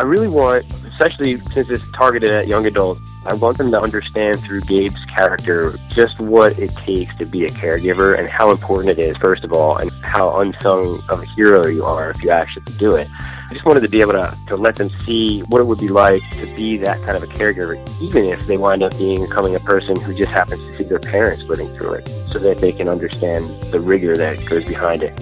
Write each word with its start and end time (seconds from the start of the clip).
I 0.00 0.04
really 0.04 0.28
want, 0.28 0.64
especially 0.86 1.36
since 1.36 1.68
it's 1.68 1.92
targeted 1.92 2.30
at 2.30 2.48
young 2.48 2.64
adults, 2.64 3.02
I 3.26 3.34
want 3.34 3.58
them 3.58 3.70
to 3.72 3.78
understand 3.78 4.40
through 4.40 4.62
Gabe's 4.62 5.04
character 5.04 5.78
just 5.88 6.18
what 6.18 6.58
it 6.58 6.74
takes 6.76 7.14
to 7.18 7.26
be 7.26 7.44
a 7.44 7.48
caregiver 7.50 8.18
and 8.18 8.26
how 8.26 8.50
important 8.50 8.98
it 8.98 8.98
is, 8.98 9.14
first 9.18 9.44
of 9.44 9.52
all, 9.52 9.76
and 9.76 9.90
how 10.02 10.40
unsung 10.40 11.02
of 11.10 11.20
a 11.20 11.26
hero 11.26 11.66
you 11.66 11.84
are 11.84 12.08
if 12.08 12.24
you 12.24 12.30
actually 12.30 12.62
do 12.78 12.96
it. 12.96 13.08
I 13.20 13.52
just 13.52 13.66
wanted 13.66 13.80
to 13.80 13.90
be 13.90 14.00
able 14.00 14.12
to, 14.12 14.34
to 14.46 14.56
let 14.56 14.76
them 14.76 14.88
see 15.04 15.40
what 15.40 15.60
it 15.60 15.64
would 15.64 15.80
be 15.80 15.90
like 15.90 16.22
to 16.38 16.46
be 16.56 16.78
that 16.78 16.96
kind 17.02 17.14
of 17.14 17.22
a 17.22 17.26
caregiver, 17.26 17.76
even 18.00 18.24
if 18.24 18.46
they 18.46 18.56
wind 18.56 18.82
up 18.82 18.96
being 18.96 19.26
becoming 19.26 19.54
a 19.54 19.60
person 19.60 20.00
who 20.00 20.14
just 20.14 20.32
happens 20.32 20.62
to 20.62 20.78
see 20.78 20.84
their 20.84 20.98
parents 20.98 21.42
living 21.42 21.68
through 21.76 21.92
it, 21.92 22.08
so 22.32 22.38
that 22.38 22.56
they 22.56 22.72
can 22.72 22.88
understand 22.88 23.62
the 23.64 23.78
rigor 23.78 24.16
that 24.16 24.42
goes 24.46 24.64
behind 24.64 25.02
it. 25.02 25.12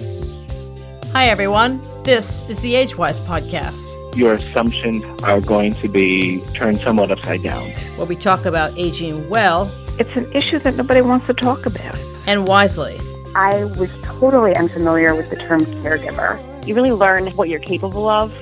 Hi, 1.11 1.27
everyone. 1.27 1.81
This 2.03 2.45
is 2.47 2.61
the 2.61 2.75
AgeWise 2.75 3.19
Podcast 3.25 3.98
your 4.15 4.33
assumptions 4.35 5.03
are 5.23 5.41
going 5.41 5.73
to 5.73 5.87
be 5.87 6.41
turned 6.53 6.77
somewhat 6.77 7.11
upside 7.11 7.43
down. 7.43 7.71
Where 7.97 8.07
we 8.07 8.15
talk 8.15 8.45
about 8.45 8.77
aging 8.77 9.29
well. 9.29 9.71
It's 9.99 10.15
an 10.15 10.31
issue 10.33 10.59
that 10.59 10.75
nobody 10.75 11.01
wants 11.01 11.27
to 11.27 11.33
talk 11.33 11.65
about. 11.65 11.99
And 12.25 12.47
wisely. 12.47 12.99
I 13.35 13.65
was 13.77 13.89
totally 14.01 14.55
unfamiliar 14.55 15.13
with 15.13 15.29
the 15.29 15.35
term 15.35 15.61
caregiver. 15.83 16.39
You 16.65 16.73
really 16.73 16.91
learn 16.91 17.27
what 17.31 17.49
you're 17.49 17.59
capable 17.59 18.07
of. 18.07 18.33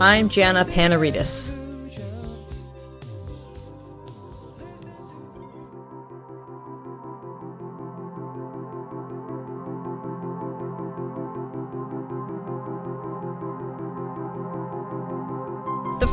I'm 0.00 0.28
Jana 0.28 0.64
Panarites. 0.64 1.55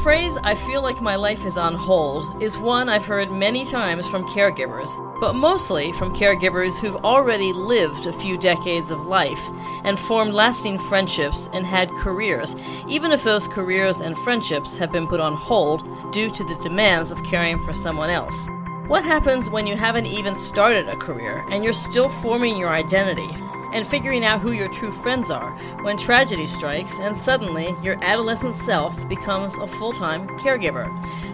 Phrase, 0.03 0.37
I 0.43 0.53
feel 0.53 0.81
like 0.81 1.01
my 1.01 1.15
life 1.15 1.45
is 1.45 1.57
on 1.57 1.75
hold, 1.75 2.43
is 2.43 2.57
one 2.57 2.89
I've 2.89 3.05
heard 3.05 3.31
many 3.31 3.65
times 3.65 4.05
from 4.05 4.27
caregivers, 4.27 4.89
but 5.21 5.31
mostly 5.31 5.93
from 5.93 6.13
caregivers 6.13 6.77
who've 6.77 7.05
already 7.05 7.53
lived 7.53 8.05
a 8.05 8.11
few 8.11 8.37
decades 8.37 8.91
of 8.91 9.05
life 9.05 9.39
and 9.85 9.97
formed 9.97 10.33
lasting 10.33 10.77
friendships 10.77 11.49
and 11.53 11.65
had 11.65 11.89
careers, 11.91 12.53
even 12.85 13.13
if 13.13 13.23
those 13.23 13.47
careers 13.47 14.01
and 14.01 14.17
friendships 14.17 14.75
have 14.75 14.91
been 14.91 15.07
put 15.07 15.21
on 15.21 15.35
hold 15.35 15.87
due 16.11 16.29
to 16.29 16.43
the 16.43 16.55
demands 16.55 17.09
of 17.09 17.23
caring 17.23 17.57
for 17.63 17.71
someone 17.71 18.09
else. 18.09 18.49
What 18.87 19.05
happens 19.05 19.49
when 19.49 19.67
you 19.67 19.77
haven't 19.77 20.07
even 20.07 20.35
started 20.35 20.89
a 20.89 20.97
career 20.97 21.45
and 21.49 21.63
you're 21.63 21.71
still 21.71 22.09
forming 22.09 22.57
your 22.57 22.71
identity? 22.71 23.29
And 23.73 23.87
figuring 23.87 24.23
out 24.23 24.39
who 24.39 24.51
your 24.51 24.69
true 24.69 24.91
friends 24.91 25.29
are 25.29 25.51
when 25.81 25.97
tragedy 25.97 26.45
strikes 26.45 26.99
and 26.99 27.17
suddenly 27.17 27.75
your 27.81 28.01
adolescent 28.03 28.55
self 28.55 28.95
becomes 29.09 29.57
a 29.57 29.67
full 29.67 29.91
time 29.91 30.27
caregiver. 30.39 30.87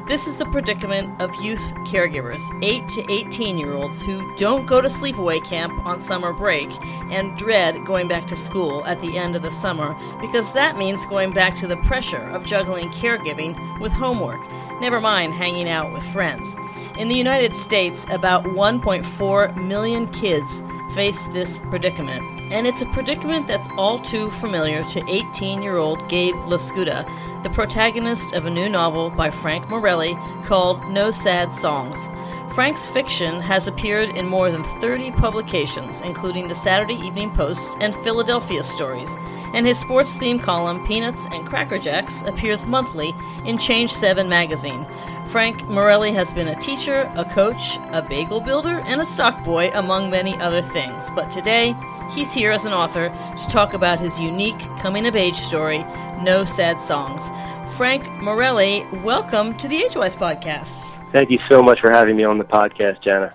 This 0.07 0.25
is 0.25 0.37
the 0.37 0.45
predicament 0.45 1.21
of 1.21 1.35
youth 1.35 1.73
caregivers, 1.85 2.39
8 2.63 2.87
to 2.89 3.11
18 3.11 3.57
year 3.57 3.73
olds 3.73 4.01
who 4.01 4.35
don't 4.37 4.65
go 4.65 4.81
to 4.81 4.87
sleepaway 4.87 5.43
camp 5.45 5.73
on 5.85 6.01
summer 6.01 6.33
break 6.33 6.69
and 7.11 7.37
dread 7.37 7.85
going 7.85 8.07
back 8.07 8.25
to 8.27 8.35
school 8.35 8.85
at 8.85 9.01
the 9.01 9.17
end 9.17 9.35
of 9.35 9.41
the 9.41 9.51
summer 9.51 9.95
because 10.21 10.51
that 10.53 10.77
means 10.77 11.05
going 11.07 11.31
back 11.31 11.59
to 11.59 11.67
the 11.67 11.77
pressure 11.77 12.29
of 12.29 12.45
juggling 12.45 12.89
caregiving 12.89 13.79
with 13.81 13.91
homework, 13.91 14.39
never 14.79 15.01
mind 15.01 15.33
hanging 15.33 15.67
out 15.67 15.91
with 15.93 16.03
friends. 16.13 16.55
In 16.97 17.07
the 17.07 17.15
United 17.15 17.55
States, 17.55 18.05
about 18.09 18.43
1.4 18.45 19.55
million 19.55 20.07
kids 20.07 20.63
face 20.93 21.27
this 21.27 21.59
predicament. 21.69 22.23
And 22.51 22.65
it's 22.65 22.81
a 22.81 22.85
predicament 22.87 23.47
that's 23.47 23.69
all 23.77 23.99
too 23.99 24.31
familiar 24.31 24.83
to 24.85 25.07
18 25.09 25.61
year 25.61 25.77
old 25.77 26.07
Gabe 26.09 26.35
LoScuda, 26.35 27.43
the 27.43 27.49
protagonist 27.49 28.33
of 28.33 28.45
a 28.45 28.49
new 28.49 28.69
novel 28.69 29.09
by 29.09 29.29
Frank 29.29 29.69
Morelli 29.69 30.17
called 30.43 30.83
No 30.89 31.11
Sad 31.11 31.55
Songs. 31.55 32.07
Frank's 32.53 32.85
fiction 32.85 33.39
has 33.39 33.67
appeared 33.67 34.09
in 34.09 34.25
more 34.25 34.51
than 34.51 34.63
30 34.81 35.11
publications, 35.11 36.01
including 36.01 36.47
the 36.47 36.55
Saturday 36.55 36.95
Evening 36.95 37.31
Post 37.31 37.77
and 37.79 37.95
Philadelphia 38.03 38.63
Stories, 38.63 39.15
and 39.53 39.67
his 39.67 39.77
sports 39.77 40.17
themed 40.17 40.41
column, 40.41 40.85
Peanuts 40.85 41.25
and 41.31 41.45
Cracker 41.45 41.77
Jacks, 41.77 42.21
appears 42.23 42.65
monthly 42.65 43.13
in 43.45 43.59
Change 43.59 43.93
7 43.93 44.27
magazine. 44.27 44.85
Frank 45.31 45.63
Morelli 45.67 46.11
has 46.13 46.31
been 46.31 46.47
a 46.47 46.59
teacher, 46.59 47.07
a 47.15 47.23
coach, 47.23 47.77
a 47.91 48.01
bagel 48.01 48.41
builder, 48.41 48.79
and 48.87 48.99
a 48.99 49.05
stock 49.05 49.43
boy, 49.45 49.69
among 49.75 50.09
many 50.09 50.35
other 50.39 50.63
things. 50.63 51.11
But 51.11 51.29
today, 51.29 51.75
he's 52.09 52.33
here 52.33 52.51
as 52.51 52.65
an 52.65 52.73
author 52.73 53.09
to 53.09 53.47
talk 53.47 53.75
about 53.75 53.99
his 53.99 54.19
unique 54.19 54.59
coming 54.79 55.05
of 55.05 55.15
age 55.15 55.37
story, 55.37 55.85
No 56.23 56.45
Sad 56.45 56.81
Songs. 56.81 57.29
Frank 57.77 58.09
Morelli, 58.19 58.87
welcome 59.03 59.55
to 59.59 59.67
the 59.67 59.81
AgeWise 59.81 60.15
podcast. 60.15 60.91
Thank 61.11 61.29
you 61.29 61.37
so 61.47 61.61
much 61.61 61.79
for 61.79 61.91
having 61.91 62.15
me 62.15 62.23
on 62.23 62.39
the 62.39 62.43
podcast, 62.43 63.03
Jana. 63.03 63.31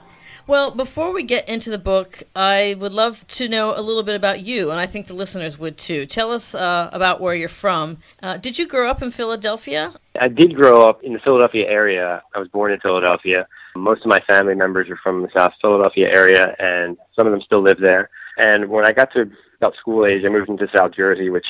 Well, 0.47 0.71
before 0.71 1.10
we 1.10 1.22
get 1.22 1.49
into 1.49 1.71
the 1.71 1.78
book, 1.78 2.22
I 2.37 2.77
would 2.78 2.93
love 2.93 3.27
to 3.28 3.49
know 3.49 3.75
a 3.75 3.81
little 3.81 4.03
bit 4.03 4.15
about 4.15 4.41
you, 4.41 4.71
and 4.71 4.78
I 4.78 4.84
think 4.87 5.06
the 5.06 5.15
listeners 5.15 5.59
would 5.59 5.78
too. 5.78 6.05
Tell 6.05 6.32
us 6.32 6.55
uh, 6.55 6.91
about 6.93 7.19
where 7.22 7.34
you're 7.34 7.49
from. 7.49 7.97
Uh, 8.22 8.37
did 8.37 8.59
you 8.59 8.69
grow 8.69 8.91
up 8.91 9.00
in 9.00 9.10
Philadelphia? 9.10 9.94
I 10.21 10.28
did 10.28 10.55
grow 10.55 10.87
up 10.87 11.03
in 11.03 11.15
the 11.15 11.19
Philadelphia 11.19 11.66
area. 11.66 12.22
I 12.34 12.38
was 12.38 12.49
born 12.49 12.72
in 12.72 12.81
Philadelphia. 12.81 13.47
Most 13.75 14.03
of 14.03 14.09
my 14.09 14.21
family 14.28 14.55
members 14.55 14.91
are 14.91 14.99
from 15.03 15.22
the 15.22 15.28
South 15.34 15.53
Philadelphia 15.62 16.10
area, 16.15 16.55
and 16.59 16.99
some 17.16 17.26
of 17.26 17.32
them 17.32 17.41
still 17.41 17.62
live 17.62 17.81
there. 17.81 18.11
And 18.37 18.69
when 18.69 18.87
I 18.87 18.93
got 18.93 19.15
to 19.15 19.31
about 19.56 19.76
school 19.76 20.05
age, 20.05 20.25
I 20.26 20.28
moved 20.28 20.50
into 20.50 20.69
South 20.76 20.93
Jersey, 20.94 21.31
which 21.31 21.47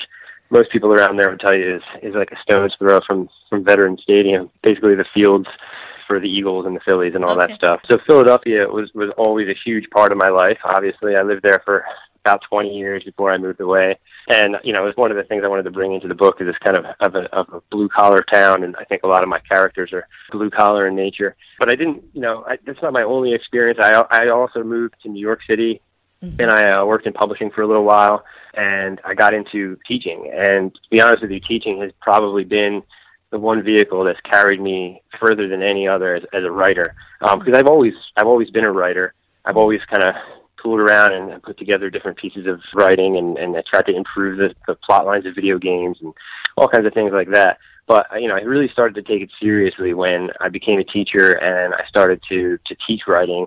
most 0.50 0.70
people 0.70 0.92
around 0.92 1.18
there 1.18 1.30
would 1.30 1.40
tell 1.40 1.56
you 1.56 1.76
is 1.76 1.82
is 2.00 2.14
like 2.14 2.30
a 2.30 2.40
stone's 2.42 2.76
throw 2.78 3.00
from 3.04 3.28
from 3.50 3.64
Veterans 3.64 4.02
Stadium. 4.02 4.50
Basically, 4.62 4.94
the 4.94 5.04
fields 5.12 5.48
for 6.06 6.20
the 6.20 6.28
Eagles 6.28 6.66
and 6.66 6.76
the 6.76 6.80
Phillies 6.80 7.14
and 7.14 7.24
all 7.24 7.36
okay. 7.36 7.48
that 7.48 7.56
stuff. 7.56 7.80
So 7.90 7.98
Philadelphia 8.06 8.66
was 8.68 8.92
was 8.94 9.10
always 9.16 9.48
a 9.48 9.54
huge 9.64 9.88
part 9.90 10.12
of 10.12 10.18
my 10.18 10.28
life. 10.28 10.58
Obviously, 10.64 11.16
I 11.16 11.22
lived 11.22 11.42
there 11.42 11.62
for 11.64 11.84
about 12.24 12.42
20 12.48 12.70
years 12.70 13.04
before 13.04 13.30
I 13.30 13.36
moved 13.36 13.60
away. 13.60 13.98
And, 14.30 14.56
you 14.64 14.72
know, 14.72 14.82
it 14.82 14.86
was 14.86 14.96
one 14.96 15.10
of 15.10 15.18
the 15.18 15.24
things 15.24 15.42
I 15.44 15.48
wanted 15.48 15.64
to 15.64 15.70
bring 15.70 15.92
into 15.92 16.08
the 16.08 16.14
book 16.14 16.40
is 16.40 16.46
this 16.46 16.56
kind 16.64 16.78
of, 16.78 16.86
of 17.00 17.14
a, 17.14 17.36
of 17.36 17.52
a 17.52 17.60
blue 17.70 17.88
collar 17.90 18.24
town. 18.32 18.64
And 18.64 18.74
I 18.76 18.84
think 18.84 19.02
a 19.02 19.06
lot 19.06 19.22
of 19.22 19.28
my 19.28 19.40
characters 19.40 19.92
are 19.92 20.08
blue 20.32 20.48
collar 20.48 20.86
in 20.86 20.96
nature. 20.96 21.36
But 21.58 21.70
I 21.70 21.76
didn't, 21.76 22.02
you 22.14 22.22
know, 22.22 22.42
I, 22.48 22.56
that's 22.64 22.80
not 22.80 22.94
my 22.94 23.02
only 23.02 23.34
experience. 23.34 23.78
I, 23.82 24.02
I 24.10 24.28
also 24.28 24.62
moved 24.62 24.94
to 25.02 25.10
New 25.10 25.20
York 25.20 25.40
City 25.46 25.82
mm-hmm. 26.22 26.40
and 26.40 26.50
I 26.50 26.80
uh, 26.80 26.84
worked 26.86 27.06
in 27.06 27.12
publishing 27.12 27.50
for 27.50 27.60
a 27.60 27.66
little 27.66 27.84
while 27.84 28.24
and 28.54 29.02
I 29.04 29.12
got 29.12 29.34
into 29.34 29.78
teaching. 29.86 30.32
And 30.34 30.72
to 30.72 30.90
be 30.90 31.02
honest 31.02 31.20
with 31.20 31.30
you, 31.30 31.40
teaching 31.40 31.82
has 31.82 31.92
probably 32.00 32.44
been 32.44 32.82
the 33.34 33.40
one 33.40 33.64
vehicle 33.64 34.04
that's 34.04 34.20
carried 34.20 34.60
me 34.60 35.02
further 35.20 35.48
than 35.48 35.60
any 35.60 35.88
other 35.88 36.14
as, 36.14 36.22
as 36.32 36.44
a 36.44 36.50
writer. 36.52 36.94
Um, 37.20 37.40
because 37.40 37.58
I've 37.58 37.66
always 37.66 37.92
I've 38.16 38.28
always 38.28 38.48
been 38.48 38.62
a 38.62 38.70
writer. 38.70 39.12
I've 39.44 39.56
always 39.56 39.80
kind 39.90 40.04
of 40.04 40.14
tooled 40.62 40.78
around 40.78 41.12
and 41.12 41.42
put 41.42 41.58
together 41.58 41.90
different 41.90 42.16
pieces 42.16 42.46
of 42.46 42.60
writing 42.74 43.16
and, 43.16 43.36
and 43.36 43.56
I 43.56 43.62
tried 43.68 43.86
to 43.86 43.96
improve 43.96 44.38
the, 44.38 44.54
the 44.68 44.76
plot 44.76 45.04
lines 45.04 45.26
of 45.26 45.34
video 45.34 45.58
games 45.58 45.98
and 46.00 46.14
all 46.56 46.68
kinds 46.68 46.86
of 46.86 46.94
things 46.94 47.10
like 47.12 47.28
that. 47.32 47.58
But 47.88 48.06
you 48.20 48.28
know, 48.28 48.36
I 48.36 48.42
really 48.42 48.68
started 48.68 48.94
to 48.94 49.02
take 49.02 49.20
it 49.20 49.30
seriously 49.42 49.94
when 49.94 50.30
I 50.40 50.48
became 50.48 50.78
a 50.78 50.84
teacher 50.84 51.32
and 51.32 51.74
I 51.74 51.84
started 51.88 52.20
to 52.28 52.56
to 52.66 52.76
teach 52.86 53.02
writing. 53.08 53.46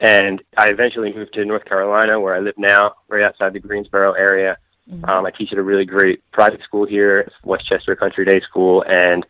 And 0.00 0.42
I 0.56 0.66
eventually 0.68 1.12
moved 1.12 1.34
to 1.34 1.44
North 1.44 1.64
Carolina, 1.64 2.18
where 2.18 2.34
I 2.34 2.40
live 2.40 2.54
now, 2.58 2.94
right 3.06 3.24
outside 3.24 3.52
the 3.52 3.60
Greensboro 3.60 4.14
area. 4.14 4.58
Mm-hmm. 4.90 5.04
Um, 5.04 5.26
I 5.26 5.30
teach 5.30 5.52
at 5.52 5.58
a 5.58 5.62
really 5.62 5.84
great 5.84 6.22
private 6.32 6.62
school 6.62 6.86
here, 6.86 7.30
Westchester 7.44 7.94
Country 7.94 8.24
Day 8.24 8.40
School, 8.40 8.84
and 8.86 9.24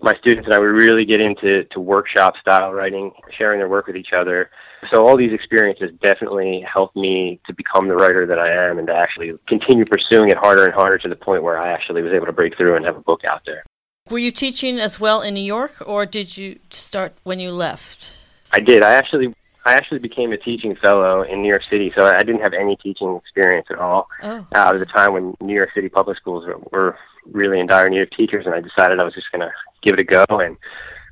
my 0.00 0.12
students 0.18 0.46
and 0.46 0.54
I 0.54 0.58
would 0.58 0.66
really 0.66 1.04
get 1.04 1.20
into 1.20 1.64
to 1.64 1.80
workshop 1.80 2.34
style 2.40 2.72
writing, 2.72 3.12
sharing 3.36 3.58
their 3.58 3.68
work 3.68 3.86
with 3.86 3.96
each 3.96 4.12
other. 4.16 4.50
So 4.90 5.06
all 5.06 5.16
these 5.16 5.32
experiences 5.32 5.90
definitely 6.02 6.64
helped 6.70 6.96
me 6.96 7.40
to 7.46 7.54
become 7.54 7.88
the 7.88 7.94
writer 7.94 8.26
that 8.26 8.38
I 8.38 8.50
am 8.68 8.78
and 8.78 8.86
to 8.88 8.94
actually 8.94 9.32
continue 9.46 9.84
pursuing 9.84 10.30
it 10.30 10.36
harder 10.36 10.64
and 10.64 10.74
harder 10.74 10.98
to 10.98 11.08
the 11.08 11.16
point 11.16 11.42
where 11.42 11.58
I 11.58 11.72
actually 11.72 12.02
was 12.02 12.12
able 12.12 12.26
to 12.26 12.32
break 12.32 12.56
through 12.56 12.76
and 12.76 12.84
have 12.84 12.96
a 12.96 13.00
book 13.00 13.24
out 13.24 13.42
there. 13.46 13.64
Were 14.10 14.18
you 14.18 14.30
teaching 14.30 14.78
as 14.78 15.00
well 15.00 15.22
in 15.22 15.34
New 15.34 15.40
York 15.40 15.82
or 15.86 16.04
did 16.04 16.36
you 16.36 16.58
start 16.70 17.14
when 17.22 17.40
you 17.40 17.52
left? 17.52 18.18
I 18.52 18.60
did. 18.60 18.82
I 18.82 18.92
actually 18.92 19.34
I 19.66 19.72
actually 19.72 19.98
became 19.98 20.32
a 20.32 20.36
teaching 20.36 20.76
fellow 20.76 21.22
in 21.22 21.42
New 21.42 21.48
York 21.48 21.62
City, 21.70 21.92
so 21.96 22.06
I 22.06 22.22
didn't 22.22 22.42
have 22.42 22.52
any 22.52 22.76
teaching 22.76 23.16
experience 23.16 23.66
at 23.70 23.78
all. 23.78 24.08
Oh. 24.22 24.46
Uh, 24.54 24.72
at 24.74 24.78
the 24.78 24.86
time 24.86 25.14
when 25.14 25.34
New 25.40 25.54
York 25.54 25.70
City 25.74 25.88
public 25.88 26.18
schools 26.18 26.44
were, 26.46 26.58
were 26.70 26.98
really 27.26 27.60
in 27.60 27.66
dire 27.66 27.88
need 27.88 28.02
of 28.02 28.10
teachers, 28.10 28.44
and 28.46 28.54
I 28.54 28.60
decided 28.60 29.00
I 29.00 29.04
was 29.04 29.14
just 29.14 29.32
going 29.32 29.40
to 29.40 29.50
give 29.82 29.94
it 29.94 30.00
a 30.00 30.04
go. 30.04 30.24
And 30.30 30.56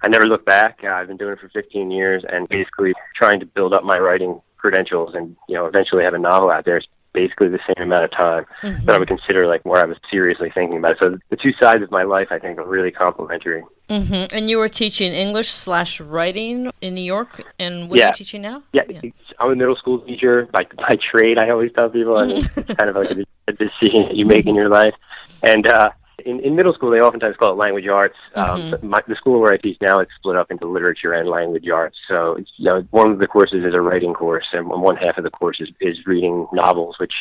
I 0.03 0.09
never 0.09 0.27
looked 0.27 0.45
back. 0.45 0.81
Uh, 0.85 0.89
I've 0.89 1.09
been 1.09 1.17
doing 1.17 1.33
it 1.33 1.41
for 1.41 1.49
15 1.49 1.91
years, 1.91 2.25
and 2.29 2.49
basically 2.49 2.93
trying 3.17 3.41
to 3.41 3.47
build 3.47 3.73
up 3.73 3.85
my 3.85 3.99
writing 3.99 4.41
credentials, 4.59 5.15
and 5.15 5.35
you 5.49 5.55
know, 5.55 5.67
eventually 5.67 6.05
have 6.05 6.15
a 6.15 6.19
novel 6.19 6.51
out 6.51 6.65
there 6.65 6.83
basically 7.12 7.49
the 7.49 7.61
same 7.67 7.82
amount 7.82 8.05
of 8.05 8.11
time 8.12 8.44
mm-hmm. 8.62 8.85
that 8.87 8.94
I 8.94 8.99
would 8.99 9.09
consider 9.09 9.47
like 9.47 9.64
where 9.64 9.82
I 9.82 9.87
was 9.87 9.97
seriously 10.11 10.50
thinking 10.55 10.79
about 10.79 10.93
it. 10.93 10.99
So 11.03 11.19
the 11.31 11.37
two 11.37 11.53
sides 11.61 11.82
of 11.82 11.91
my 11.91 12.03
life, 12.03 12.29
I 12.31 12.38
think, 12.38 12.59
are 12.59 12.67
really 12.67 12.91
complementary. 12.91 13.62
Mm-hmm. 13.88 14.35
And 14.35 14.49
you 14.49 14.59
were 14.59 14.69
teaching 14.69 15.12
English 15.12 15.50
slash 15.50 16.00
writing 16.00 16.70
in 16.81 16.94
New 16.94 17.05
York, 17.05 17.43
and 17.59 17.91
what 17.91 17.99
yeah. 17.99 18.06
are 18.06 18.09
you 18.09 18.14
teaching 18.14 18.43
now? 18.43 18.62
Yeah, 18.73 18.82
yeah, 18.88 19.00
I'm 19.38 19.50
a 19.50 19.56
middle 19.56 19.76
school 19.76 19.99
teacher 20.00 20.49
by 20.53 20.64
by 20.76 20.97
trade. 21.11 21.38
I 21.38 21.50
always 21.50 21.73
tell 21.73 21.91
people, 21.91 22.19
it's 22.19 22.47
kind 22.79 22.88
of 22.88 22.97
like 22.97 23.11
a, 23.11 23.25
a 23.49 23.53
decision 23.53 24.05
that 24.08 24.17
you 24.17 24.25
make 24.25 24.47
in 24.47 24.55
your 24.55 24.70
life. 24.70 24.94
And 25.43 25.69
uh, 25.69 25.91
In, 26.27 26.41
in 26.41 26.57
middle 26.57 26.73
school, 26.73 26.91
they 26.91 27.01
oftentimes 27.01 27.37
call 27.37 27.53
it 27.53 27.57
language 27.57 27.87
arts. 27.89 28.17
Um, 28.35 28.75
my, 28.83 29.01
the 29.07 29.17
school 29.17 29.41
where 29.41 29.53
I 29.53 29.57
teach 29.57 29.79
now, 29.81 30.01
it's 30.01 30.13
split 30.17 30.37
up 30.37 30.51
into 30.51 30.67
literature 30.67 31.13
and 31.13 31.29
language 31.29 31.69
arts. 31.69 31.97
So, 32.09 32.35
it's, 32.35 32.51
you 32.57 32.67
know, 32.67 32.87
one 32.91 33.11
of 33.11 33.19
the 33.19 33.27
courses 33.27 33.65
is 33.65 33.75
a 33.75 33.81
writing 33.81 34.15
course, 34.15 34.47
and 34.53 34.69
one 34.69 34.97
half 34.97 35.19
of 35.19 35.25
the 35.25 35.31
course 35.31 35.61
is, 35.61 35.71
is 35.81 36.07
reading 36.07 36.47
novels, 36.53 36.97
which, 36.99 37.15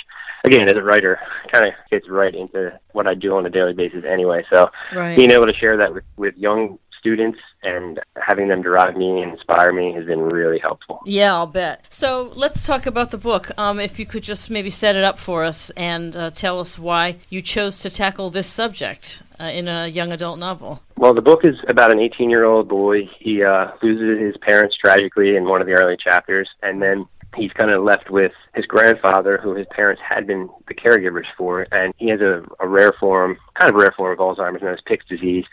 again, 0.43 0.69
as 0.69 0.75
a 0.75 0.83
writer, 0.83 1.19
kind 1.51 1.65
of 1.65 1.73
fits 1.89 2.07
right 2.09 2.33
into 2.33 2.79
what 2.93 3.07
I 3.07 3.13
do 3.13 3.35
on 3.35 3.45
a 3.45 3.49
daily 3.49 3.73
basis 3.73 4.03
anyway. 4.07 4.43
So, 4.53 4.69
Right. 4.93 5.15
being 5.17 5.31
able 5.31 5.45
to 5.47 5.53
share 5.53 5.77
that 5.77 5.93
with, 5.93 6.03
with 6.17 6.35
young 6.37 6.77
students 7.01 7.39
and 7.63 7.99
having 8.15 8.47
them 8.47 8.61
drive 8.61 8.95
me 8.95 9.21
and 9.21 9.33
inspire 9.33 9.73
me 9.73 9.91
has 9.93 10.05
been 10.05 10.21
really 10.21 10.59
helpful. 10.59 11.01
Yeah, 11.05 11.33
I'll 11.33 11.47
bet. 11.47 11.85
So 11.89 12.31
let's 12.35 12.65
talk 12.65 12.85
about 12.85 13.09
the 13.09 13.17
book. 13.17 13.51
Um, 13.57 13.79
if 13.79 13.99
you 13.99 14.05
could 14.05 14.23
just 14.23 14.49
maybe 14.49 14.69
set 14.69 14.95
it 14.95 15.03
up 15.03 15.17
for 15.17 15.43
us 15.43 15.71
and 15.71 16.15
uh, 16.15 16.29
tell 16.29 16.59
us 16.59 16.77
why 16.77 17.17
you 17.29 17.41
chose 17.41 17.79
to 17.79 17.89
tackle 17.89 18.29
this 18.29 18.47
subject 18.47 19.23
uh, 19.39 19.45
in 19.45 19.67
a 19.67 19.87
young 19.87 20.13
adult 20.13 20.39
novel. 20.39 20.81
Well, 20.95 21.13
the 21.13 21.21
book 21.21 21.43
is 21.43 21.55
about 21.67 21.91
an 21.91 21.99
18 21.99 22.29
year 22.29 22.45
old 22.45 22.69
boy. 22.69 23.09
He 23.19 23.43
uh, 23.43 23.71
loses 23.81 24.21
his 24.21 24.37
parents 24.37 24.77
tragically 24.77 25.35
in 25.35 25.45
one 25.45 25.59
of 25.59 25.67
the 25.67 25.73
early 25.73 25.97
chapters, 25.97 26.47
and 26.61 26.81
then 26.81 27.07
he's 27.35 27.51
kind 27.53 27.71
of 27.71 27.83
left 27.83 28.09
with 28.09 28.33
his 28.55 28.65
grandfather, 28.65 29.39
who 29.41 29.55
his 29.55 29.67
parents 29.71 30.01
had 30.07 30.27
been 30.27 30.49
the 30.67 30.73
caregivers 30.73 31.25
for, 31.37 31.65
and 31.71 31.93
he 31.97 32.09
has 32.09 32.21
a, 32.21 32.43
a 32.59 32.67
rare 32.67 32.93
form, 32.99 33.37
kind 33.59 33.73
of 33.73 33.75
rare 33.75 33.93
form 33.95 34.11
of 34.11 34.19
Alzheimer's 34.19 34.61
known 34.61 34.73
as 34.73 34.81
Pick's 34.85 35.05
disease. 35.07 35.45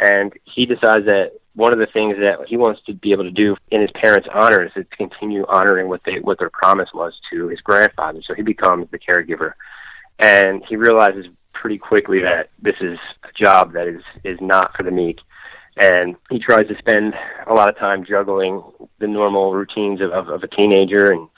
And 0.00 0.32
he 0.44 0.66
decides 0.66 1.04
that 1.06 1.32
one 1.54 1.72
of 1.72 1.78
the 1.78 1.86
things 1.86 2.16
that 2.18 2.38
he 2.48 2.56
wants 2.56 2.80
to 2.86 2.94
be 2.94 3.12
able 3.12 3.24
to 3.24 3.30
do 3.30 3.56
in 3.70 3.80
his 3.80 3.90
parents' 3.92 4.28
honor 4.32 4.64
is 4.64 4.72
to 4.74 4.84
continue 4.84 5.44
honoring 5.46 5.88
what 5.88 6.02
they 6.04 6.20
what 6.20 6.38
their 6.38 6.50
promise 6.50 6.88
was 6.94 7.12
to 7.30 7.48
his 7.48 7.60
grandfather. 7.60 8.22
So 8.22 8.34
he 8.34 8.42
becomes 8.42 8.90
the 8.90 8.98
caregiver, 8.98 9.52
and 10.18 10.64
he 10.66 10.76
realizes 10.76 11.26
pretty 11.52 11.76
quickly 11.76 12.20
that 12.20 12.48
this 12.62 12.76
is 12.80 12.98
a 13.24 13.32
job 13.34 13.74
that 13.74 13.86
is 13.86 14.02
is 14.24 14.40
not 14.40 14.74
for 14.76 14.84
the 14.84 14.90
meek 14.90 15.18
and 15.76 16.16
he 16.28 16.38
tries 16.38 16.68
to 16.68 16.76
spend 16.78 17.14
a 17.46 17.54
lot 17.54 17.68
of 17.68 17.76
time 17.78 18.04
juggling 18.04 18.62
the 18.98 19.06
normal 19.06 19.54
routines 19.54 20.00
of, 20.00 20.10
of, 20.10 20.28
of 20.28 20.42
a 20.42 20.48
teenager 20.48 21.10
and 21.10 21.28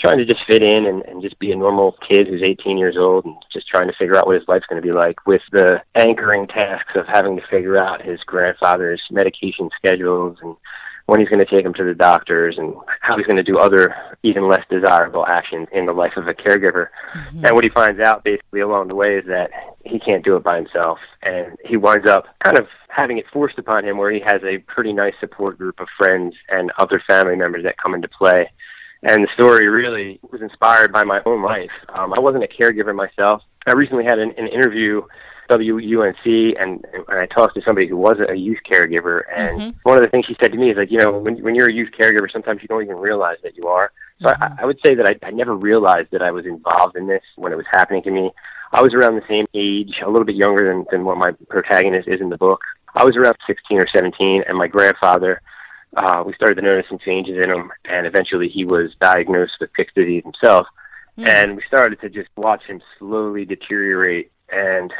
trying 0.00 0.18
to 0.18 0.24
just 0.24 0.44
fit 0.46 0.62
in 0.62 0.86
and, 0.86 1.02
and 1.02 1.22
just 1.22 1.38
be 1.38 1.52
a 1.52 1.56
normal 1.56 1.96
kid 2.08 2.26
who's 2.26 2.42
18 2.42 2.78
years 2.78 2.96
old 2.98 3.24
and 3.24 3.36
just 3.52 3.68
trying 3.68 3.86
to 3.86 3.94
figure 3.98 4.16
out 4.16 4.26
what 4.26 4.36
his 4.36 4.48
life's 4.48 4.66
going 4.66 4.80
to 4.80 4.86
be 4.86 4.92
like 4.92 5.26
with 5.26 5.42
the 5.52 5.80
anchoring 5.94 6.46
tasks 6.46 6.92
of 6.94 7.06
having 7.06 7.36
to 7.36 7.42
figure 7.50 7.76
out 7.76 8.02
his 8.02 8.20
grandfather's 8.24 9.02
medication 9.10 9.68
schedules 9.76 10.38
and 10.42 10.56
when 11.10 11.18
he's 11.18 11.28
going 11.28 11.40
to 11.40 11.50
take 11.50 11.64
him 11.64 11.74
to 11.74 11.82
the 11.82 11.94
doctors 11.94 12.56
and 12.56 12.72
how 13.00 13.16
he's 13.16 13.26
going 13.26 13.36
to 13.36 13.42
do 13.42 13.58
other 13.58 13.94
even 14.22 14.48
less 14.48 14.62
desirable 14.70 15.26
actions 15.26 15.66
in 15.72 15.86
the 15.86 15.92
life 15.92 16.12
of 16.16 16.28
a 16.28 16.34
caregiver. 16.34 16.86
Mm-hmm. 17.12 17.46
And 17.46 17.54
what 17.54 17.64
he 17.64 17.70
finds 17.70 18.00
out 18.00 18.22
basically 18.22 18.60
along 18.60 18.88
the 18.88 18.94
way 18.94 19.16
is 19.16 19.26
that 19.26 19.50
he 19.84 19.98
can't 19.98 20.24
do 20.24 20.36
it 20.36 20.44
by 20.44 20.54
himself 20.56 20.98
and 21.22 21.56
he 21.64 21.76
winds 21.76 22.08
up 22.08 22.26
kind 22.44 22.58
of 22.58 22.68
having 22.88 23.18
it 23.18 23.24
forced 23.32 23.58
upon 23.58 23.84
him 23.84 23.98
where 23.98 24.12
he 24.12 24.20
has 24.20 24.40
a 24.44 24.58
pretty 24.72 24.92
nice 24.92 25.14
support 25.18 25.58
group 25.58 25.80
of 25.80 25.88
friends 25.98 26.36
and 26.48 26.70
other 26.78 27.02
family 27.08 27.34
members 27.34 27.64
that 27.64 27.76
come 27.76 27.94
into 27.94 28.08
play. 28.08 28.48
And 29.02 29.24
the 29.24 29.28
story 29.34 29.66
really 29.68 30.20
was 30.30 30.42
inspired 30.42 30.92
by 30.92 31.04
my 31.04 31.20
own 31.24 31.42
life. 31.42 31.70
Um, 31.88 32.12
I 32.12 32.18
wasn't 32.18 32.44
a 32.44 32.48
caregiver 32.48 32.94
myself. 32.94 33.42
I 33.66 33.72
recently 33.72 34.04
had 34.04 34.18
an, 34.18 34.32
an 34.36 34.46
interview 34.46 35.02
WUNC 35.50 36.54
and, 36.60 36.84
and 36.94 37.18
I 37.18 37.26
talked 37.26 37.54
to 37.54 37.62
somebody 37.62 37.88
who 37.88 37.96
wasn't 37.96 38.30
a 38.30 38.36
youth 38.36 38.58
caregiver 38.70 39.22
and 39.34 39.74
one 39.82 39.96
of 39.98 40.04
the 40.04 40.10
things 40.10 40.26
she 40.26 40.36
said 40.40 40.52
to 40.52 40.58
me 40.58 40.70
is 40.70 40.76
like, 40.76 40.90
you 40.90 40.98
know, 40.98 41.18
when 41.18 41.42
when 41.42 41.54
you're 41.54 41.68
a 41.68 41.72
youth 41.72 41.90
caregiver 41.98 42.30
sometimes 42.30 42.62
you 42.62 42.68
don't 42.68 42.82
even 42.82 42.96
realize 42.96 43.38
that 43.42 43.56
you 43.56 43.66
are. 43.66 43.90
So 44.20 44.28
I, 44.28 44.56
I 44.60 44.64
would 44.64 44.78
say 44.84 44.94
that 44.94 45.06
I, 45.06 45.26
I 45.26 45.30
never 45.30 45.56
realized 45.56 46.10
that 46.12 46.22
I 46.22 46.30
was 46.30 46.46
involved 46.46 46.96
in 46.96 47.06
this 47.06 47.22
when 47.36 47.52
it 47.52 47.56
was 47.56 47.66
happening 47.72 48.02
to 48.04 48.10
me. 48.10 48.30
I 48.72 48.82
was 48.82 48.94
around 48.94 49.16
the 49.16 49.26
same 49.28 49.46
age, 49.54 50.00
a 50.04 50.10
little 50.10 50.26
bit 50.26 50.36
younger 50.36 50.72
than, 50.72 50.86
than 50.90 51.04
what 51.04 51.16
my 51.16 51.32
protagonist 51.48 52.06
is 52.06 52.20
in 52.20 52.28
the 52.28 52.38
book. 52.38 52.60
I 52.94 53.04
was 53.04 53.16
around 53.16 53.36
16 53.46 53.78
or 53.78 53.88
17 53.92 54.44
and 54.46 54.56
my 54.56 54.68
grandfather 54.68 55.40
uh, 55.96 56.22
we 56.24 56.32
started 56.34 56.54
to 56.56 56.62
notice 56.62 56.86
some 56.88 56.98
changes 56.98 57.36
in 57.36 57.50
him, 57.50 57.70
and 57.84 58.06
eventually 58.06 58.48
he 58.48 58.64
was 58.64 58.90
diagnosed 59.00 59.54
with 59.60 59.72
Pick's 59.72 59.92
disease 59.94 60.22
himself. 60.22 60.66
And 61.18 61.56
we 61.56 61.62
started 61.66 62.00
to 62.00 62.08
just 62.08 62.30
watch 62.36 62.62
him 62.64 62.80
slowly 62.98 63.44
deteriorate. 63.44 64.30
And 64.50 64.90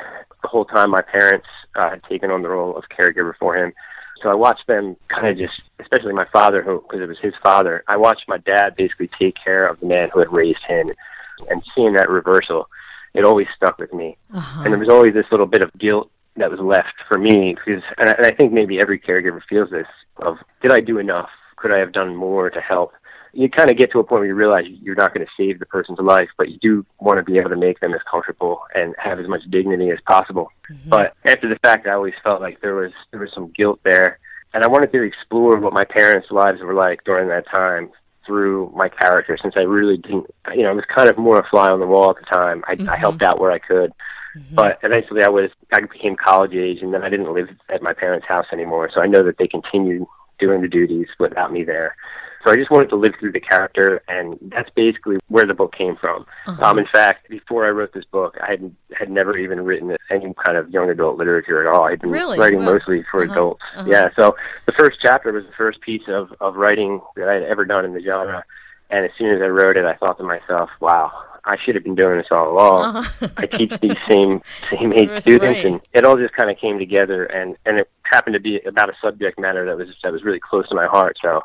the 0.42 0.48
whole 0.48 0.64
time, 0.64 0.90
my 0.90 1.00
parents 1.00 1.46
uh, 1.76 1.90
had 1.90 2.02
taken 2.04 2.30
on 2.30 2.42
the 2.42 2.48
role 2.48 2.76
of 2.76 2.84
caregiver 2.88 3.32
for 3.38 3.56
him. 3.56 3.72
So 4.22 4.28
I 4.28 4.34
watched 4.34 4.66
them 4.66 4.96
kind 5.08 5.28
of 5.28 5.38
just, 5.38 5.62
especially 5.78 6.12
my 6.12 6.26
father, 6.30 6.62
who 6.62 6.82
because 6.82 7.00
it 7.00 7.08
was 7.08 7.18
his 7.20 7.32
father. 7.42 7.82
I 7.88 7.96
watched 7.96 8.28
my 8.28 8.36
dad 8.38 8.76
basically 8.76 9.08
take 9.18 9.34
care 9.42 9.66
of 9.66 9.80
the 9.80 9.86
man 9.86 10.10
who 10.12 10.18
had 10.18 10.30
raised 10.30 10.62
him, 10.68 10.90
and 11.48 11.62
seeing 11.74 11.94
that 11.94 12.10
reversal, 12.10 12.68
it 13.14 13.24
always 13.24 13.46
stuck 13.56 13.78
with 13.78 13.94
me. 13.94 14.18
And 14.64 14.72
there 14.72 14.78
was 14.78 14.90
always 14.90 15.14
this 15.14 15.24
little 15.30 15.46
bit 15.46 15.62
of 15.62 15.72
guilt 15.78 16.10
that 16.36 16.50
was 16.50 16.60
left 16.60 16.94
for 17.08 17.18
me 17.18 17.54
because, 17.54 17.82
and 17.98 18.08
I, 18.08 18.12
and 18.12 18.26
I 18.26 18.30
think 18.30 18.52
maybe 18.52 18.78
every 18.80 18.98
caregiver 18.98 19.40
feels 19.48 19.70
this: 19.70 19.86
of 20.18 20.36
did 20.62 20.72
I 20.72 20.80
do 20.80 20.98
enough? 20.98 21.30
Could 21.56 21.72
I 21.72 21.78
have 21.78 21.92
done 21.92 22.16
more 22.16 22.50
to 22.50 22.60
help? 22.60 22.92
You 23.32 23.48
kind 23.48 23.70
of 23.70 23.76
get 23.76 23.92
to 23.92 24.00
a 24.00 24.04
point 24.04 24.20
where 24.20 24.26
you 24.26 24.34
realize 24.34 24.64
you're 24.66 24.96
not 24.96 25.14
going 25.14 25.24
to 25.24 25.32
save 25.36 25.60
the 25.60 25.66
person's 25.66 26.00
life, 26.00 26.28
but 26.36 26.48
you 26.48 26.58
do 26.60 26.86
want 26.98 27.18
to 27.18 27.22
be 27.22 27.38
able 27.38 27.50
to 27.50 27.56
make 27.56 27.78
them 27.78 27.94
as 27.94 28.00
comfortable 28.10 28.62
and 28.74 28.94
have 28.98 29.20
as 29.20 29.28
much 29.28 29.42
dignity 29.50 29.90
as 29.90 29.98
possible. 30.04 30.50
Mm-hmm. 30.68 30.88
But 30.88 31.14
after 31.24 31.48
the 31.48 31.58
fact, 31.62 31.86
I 31.86 31.92
always 31.92 32.14
felt 32.24 32.40
like 32.40 32.60
there 32.60 32.74
was 32.74 32.92
there 33.10 33.20
was 33.20 33.30
some 33.32 33.52
guilt 33.56 33.80
there, 33.84 34.18
and 34.52 34.64
I 34.64 34.68
wanted 34.68 34.92
to 34.92 35.02
explore 35.02 35.58
what 35.58 35.72
my 35.72 35.84
parents' 35.84 36.30
lives 36.30 36.60
were 36.60 36.74
like 36.74 37.04
during 37.04 37.28
that 37.28 37.46
time 37.54 37.90
through 38.26 38.72
my 38.74 38.88
character. 38.88 39.38
Since 39.40 39.54
I 39.56 39.60
really 39.60 39.96
didn't, 39.96 40.26
you 40.54 40.62
know, 40.62 40.70
I 40.70 40.74
was 40.74 40.84
kind 40.94 41.08
of 41.08 41.18
more 41.18 41.38
a 41.38 41.48
fly 41.48 41.68
on 41.68 41.80
the 41.80 41.86
wall 41.86 42.10
at 42.10 42.16
the 42.16 42.34
time. 42.34 42.64
I, 42.66 42.72
I 42.72 42.76
mm-hmm. 42.76 42.88
helped 42.88 43.22
out 43.22 43.40
where 43.40 43.52
I 43.52 43.58
could, 43.58 43.92
Mm-hmm. 44.36 44.54
but 44.54 44.78
eventually 44.82 45.22
I 45.24 45.28
was 45.28 45.50
I 45.72 45.80
became 45.80 46.16
college 46.16 46.54
age, 46.54 46.82
and 46.82 46.94
then 46.94 47.02
I 47.02 47.08
didn't 47.08 47.32
live 47.32 47.48
at 47.68 47.82
my 47.82 47.92
parents' 47.92 48.26
house 48.26 48.46
anymore. 48.52 48.90
So 48.92 49.00
I 49.00 49.06
know 49.06 49.24
that 49.24 49.38
they 49.38 49.48
continued 49.48 50.06
doing 50.38 50.62
the 50.62 50.68
duties 50.68 51.08
without 51.18 51.52
me 51.52 51.64
there. 51.64 51.96
So 52.44 52.50
I 52.50 52.56
just 52.56 52.70
wanted 52.70 52.88
to 52.88 52.96
live 52.96 53.12
through 53.20 53.32
the 53.32 53.40
character, 53.40 54.02
and 54.08 54.38
that's 54.40 54.70
basically 54.70 55.18
where 55.28 55.44
the 55.44 55.52
book 55.52 55.74
came 55.74 55.96
from. 55.96 56.24
Uh-huh. 56.46 56.64
Um, 56.64 56.78
in 56.78 56.86
fact, 56.86 57.28
before 57.28 57.66
I 57.66 57.70
wrote 57.70 57.92
this 57.92 58.06
book, 58.06 58.38
I 58.42 58.52
had 58.52 58.74
had 58.96 59.10
never 59.10 59.36
even 59.36 59.62
written 59.62 59.94
any 60.10 60.32
kind 60.42 60.56
of 60.56 60.70
young 60.70 60.88
adult 60.88 61.18
literature 61.18 61.60
at 61.60 61.66
all. 61.66 61.84
I'd 61.84 62.00
been 62.00 62.10
Really? 62.10 62.38
writing 62.38 62.60
Wow. 62.60 62.72
mostly 62.72 63.04
for 63.10 63.22
uh-huh. 63.22 63.32
adults. 63.32 63.62
Uh-huh. 63.76 63.90
Yeah, 63.90 64.08
so 64.16 64.36
the 64.64 64.72
first 64.72 65.00
chapter 65.02 65.32
was 65.32 65.44
the 65.44 65.52
first 65.52 65.80
piece 65.82 66.08
of 66.08 66.32
of 66.40 66.56
writing 66.56 67.02
that 67.16 67.28
I 67.28 67.34
had 67.34 67.42
ever 67.42 67.66
done 67.66 67.84
in 67.84 67.92
the 67.92 68.00
genre, 68.00 68.42
and 68.88 69.04
as 69.04 69.10
soon 69.18 69.34
as 69.34 69.42
I 69.42 69.48
wrote 69.48 69.76
it, 69.76 69.84
I 69.84 69.94
thought 69.96 70.16
to 70.18 70.24
myself, 70.24 70.70
"Wow." 70.80 71.12
I 71.44 71.56
should 71.64 71.74
have 71.74 71.84
been 71.84 71.94
doing 71.94 72.18
this 72.18 72.26
all 72.30 72.52
along. 72.52 72.96
Uh-huh. 72.96 73.28
I 73.36 73.46
teach 73.46 73.72
these 73.80 73.96
same 74.08 74.42
same 74.70 74.92
age 74.92 75.08
That's 75.08 75.24
students, 75.24 75.60
great. 75.62 75.66
and 75.66 75.80
it 75.92 76.04
all 76.04 76.16
just 76.16 76.34
kind 76.34 76.50
of 76.50 76.58
came 76.58 76.78
together, 76.78 77.24
and 77.24 77.56
and 77.66 77.78
it 77.78 77.90
happened 78.02 78.34
to 78.34 78.40
be 78.40 78.60
about 78.60 78.88
a 78.90 78.94
subject 79.02 79.38
matter 79.38 79.64
that 79.66 79.76
was 79.76 79.88
that 80.02 80.12
was 80.12 80.22
really 80.24 80.40
close 80.40 80.68
to 80.68 80.74
my 80.74 80.86
heart. 80.86 81.16
So 81.22 81.42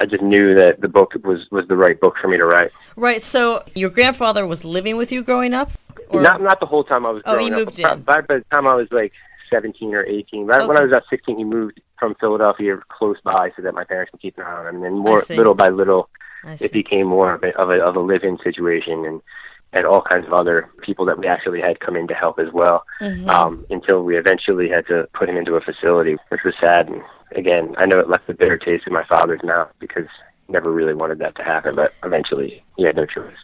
I 0.00 0.06
just 0.06 0.22
knew 0.22 0.54
that 0.56 0.80
the 0.80 0.88
book 0.88 1.12
was 1.24 1.46
was 1.50 1.66
the 1.68 1.76
right 1.76 1.98
book 2.00 2.16
for 2.20 2.28
me 2.28 2.36
to 2.36 2.44
write. 2.46 2.72
Right. 2.96 3.22
So 3.22 3.62
your 3.74 3.90
grandfather 3.90 4.46
was 4.46 4.64
living 4.64 4.96
with 4.96 5.12
you 5.12 5.22
growing 5.22 5.54
up? 5.54 5.70
Or- 6.08 6.20
not 6.20 6.42
not 6.42 6.60
the 6.60 6.66
whole 6.66 6.84
time 6.84 7.06
I 7.06 7.10
was 7.10 7.22
Oh, 7.26 7.38
he 7.38 7.48
growing 7.48 7.52
up. 7.54 7.58
moved 7.66 7.78
in. 7.78 8.02
By, 8.02 8.20
by 8.20 8.38
the 8.38 8.44
time 8.50 8.66
I 8.66 8.74
was 8.74 8.88
like 8.90 9.12
seventeen 9.50 9.94
or 9.94 10.04
eighteen, 10.04 10.46
right 10.46 10.66
when 10.68 10.76
I 10.76 10.80
was 10.82 10.90
about 10.90 11.04
sixteen, 11.10 11.38
he 11.38 11.44
moved 11.44 11.80
from 11.98 12.14
Philadelphia 12.16 12.78
close 12.88 13.16
by 13.24 13.50
so 13.56 13.62
that 13.62 13.74
my 13.74 13.84
parents 13.84 14.10
could 14.10 14.20
keep 14.20 14.36
an 14.38 14.44
eye 14.44 14.52
on 14.52 14.66
him. 14.66 14.74
And 14.76 14.84
then 14.84 14.98
more 14.98 15.20
little 15.38 15.54
by 15.54 15.68
little, 15.68 16.08
it 16.62 16.72
became 16.72 17.06
more 17.06 17.34
of 17.34 17.42
a 17.42 17.56
of 17.58 17.70
a, 17.70 17.82
of 17.82 17.96
a 17.96 18.00
live-in 18.00 18.38
situation 18.42 19.04
and. 19.04 19.22
And 19.76 19.86
all 19.86 20.02
kinds 20.02 20.24
of 20.24 20.32
other 20.32 20.70
people 20.82 21.04
that 21.06 21.18
we 21.18 21.26
actually 21.26 21.60
had 21.60 21.80
come 21.80 21.96
in 21.96 22.06
to 22.06 22.14
help 22.14 22.38
as 22.38 22.46
well, 22.52 22.84
Mm-hmm. 23.00 23.28
um, 23.28 23.64
until 23.70 24.04
we 24.04 24.16
eventually 24.16 24.68
had 24.68 24.86
to 24.86 25.08
put 25.14 25.28
him 25.28 25.36
into 25.36 25.56
a 25.56 25.60
facility, 25.60 26.16
which 26.28 26.42
was 26.44 26.54
sad. 26.60 26.86
And 26.88 27.02
again, 27.34 27.74
I 27.76 27.86
know 27.86 27.98
it 27.98 28.08
left 28.08 28.28
a 28.28 28.34
bitter 28.34 28.56
taste 28.56 28.86
in 28.86 28.92
my 28.92 29.04
father's 29.04 29.42
mouth 29.42 29.70
because 29.80 30.06
he 30.46 30.52
never 30.52 30.70
really 30.70 30.94
wanted 30.94 31.18
that 31.18 31.34
to 31.38 31.42
happen, 31.42 31.74
but 31.74 31.92
eventually 32.04 32.62
he 32.76 32.84
had 32.84 32.94
no 32.94 33.04
choice. 33.04 33.34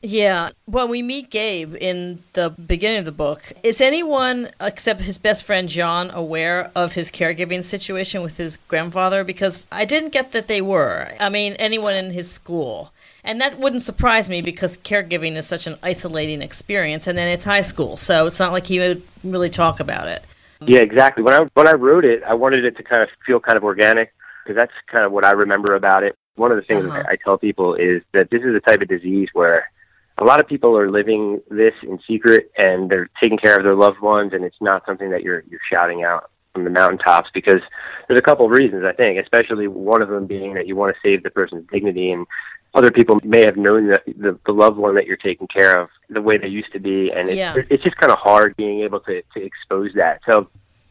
Yeah. 0.00 0.50
Well, 0.66 0.86
we 0.86 1.02
meet 1.02 1.30
Gabe 1.30 1.74
in 1.74 2.20
the 2.34 2.50
beginning 2.50 3.00
of 3.00 3.04
the 3.04 3.12
book. 3.12 3.52
Is 3.62 3.80
anyone 3.80 4.50
except 4.60 5.00
his 5.00 5.18
best 5.18 5.42
friend 5.42 5.68
John 5.68 6.10
aware 6.10 6.70
of 6.76 6.92
his 6.92 7.10
caregiving 7.10 7.64
situation 7.64 8.22
with 8.22 8.36
his 8.36 8.58
grandfather? 8.68 9.24
Because 9.24 9.66
I 9.72 9.84
didn't 9.84 10.10
get 10.10 10.32
that 10.32 10.46
they 10.46 10.60
were. 10.60 11.12
I 11.18 11.28
mean, 11.28 11.54
anyone 11.54 11.96
in 11.96 12.12
his 12.12 12.30
school. 12.30 12.92
And 13.24 13.40
that 13.40 13.58
wouldn't 13.58 13.82
surprise 13.82 14.30
me 14.30 14.40
because 14.40 14.78
caregiving 14.78 15.36
is 15.36 15.46
such 15.46 15.66
an 15.66 15.76
isolating 15.82 16.42
experience, 16.42 17.06
and 17.06 17.18
then 17.18 17.28
it's 17.28 17.44
high 17.44 17.60
school, 17.60 17.96
so 17.96 18.26
it's 18.26 18.38
not 18.38 18.52
like 18.52 18.66
he 18.66 18.78
would 18.78 19.02
really 19.24 19.50
talk 19.50 19.80
about 19.80 20.08
it. 20.08 20.22
Yeah, 20.60 20.80
exactly. 20.80 21.22
When 21.22 21.34
I 21.34 21.48
when 21.54 21.68
I 21.68 21.72
wrote 21.72 22.04
it, 22.04 22.22
I 22.22 22.34
wanted 22.34 22.64
it 22.64 22.76
to 22.76 22.82
kind 22.82 23.02
of 23.02 23.08
feel 23.26 23.38
kind 23.40 23.56
of 23.56 23.64
organic 23.64 24.12
because 24.42 24.56
that's 24.56 24.72
kind 24.90 25.04
of 25.04 25.12
what 25.12 25.24
I 25.24 25.32
remember 25.32 25.74
about 25.74 26.04
it. 26.04 26.16
One 26.36 26.50
of 26.52 26.56
the 26.56 26.62
things 26.62 26.86
Uh-huh. 26.86 27.02
I, 27.06 27.12
I 27.12 27.16
tell 27.16 27.36
people 27.36 27.74
is 27.74 28.02
that 28.12 28.30
this 28.30 28.42
is 28.42 28.54
a 28.54 28.60
type 28.60 28.80
of 28.80 28.88
disease 28.88 29.28
where 29.32 29.70
a 30.18 30.24
lot 30.24 30.40
of 30.40 30.46
people 30.46 30.76
are 30.76 30.90
living 30.90 31.40
this 31.50 31.74
in 31.82 31.98
secret 32.06 32.50
and 32.58 32.90
they're 32.90 33.08
taking 33.20 33.38
care 33.38 33.56
of 33.56 33.62
their 33.62 33.74
loved 33.74 34.00
ones, 34.00 34.32
and 34.32 34.44
it's 34.44 34.60
not 34.60 34.84
something 34.86 35.10
that 35.10 35.22
you're 35.22 35.44
you're 35.48 35.60
shouting 35.70 36.02
out 36.04 36.30
from 36.52 36.64
the 36.64 36.70
mountaintops 36.70 37.30
because 37.32 37.60
there's 38.06 38.18
a 38.18 38.22
couple 38.22 38.44
of 38.44 38.50
reasons 38.50 38.84
I 38.84 38.92
think, 38.92 39.18
especially 39.18 39.68
one 39.68 40.02
of 40.02 40.08
them 40.08 40.26
being 40.26 40.54
that 40.54 40.66
you 40.66 40.76
want 40.76 40.94
to 40.94 41.00
save 41.08 41.22
the 41.22 41.30
person's 41.30 41.66
dignity 41.72 42.10
and 42.10 42.26
other 42.74 42.90
people 42.90 43.18
may 43.24 43.44
have 43.44 43.56
known 43.56 43.88
that 43.88 44.04
the, 44.06 44.38
the 44.44 44.52
loved 44.52 44.76
one 44.76 44.94
that 44.96 45.06
you're 45.06 45.16
taking 45.16 45.46
care 45.46 45.80
of 45.80 45.88
the 46.10 46.20
way 46.20 46.36
they 46.36 46.48
used 46.48 46.70
to 46.72 46.78
be, 46.78 47.10
and 47.10 47.28
it's, 47.28 47.38
Yeah. 47.38 47.54
it's 47.70 47.82
just 47.82 47.96
kind 47.96 48.12
of 48.12 48.18
hard 48.18 48.56
being 48.56 48.80
able 48.80 49.00
to 49.00 49.22
to 49.34 49.42
expose 49.44 49.92
that. 49.94 50.20
So. 50.30 50.48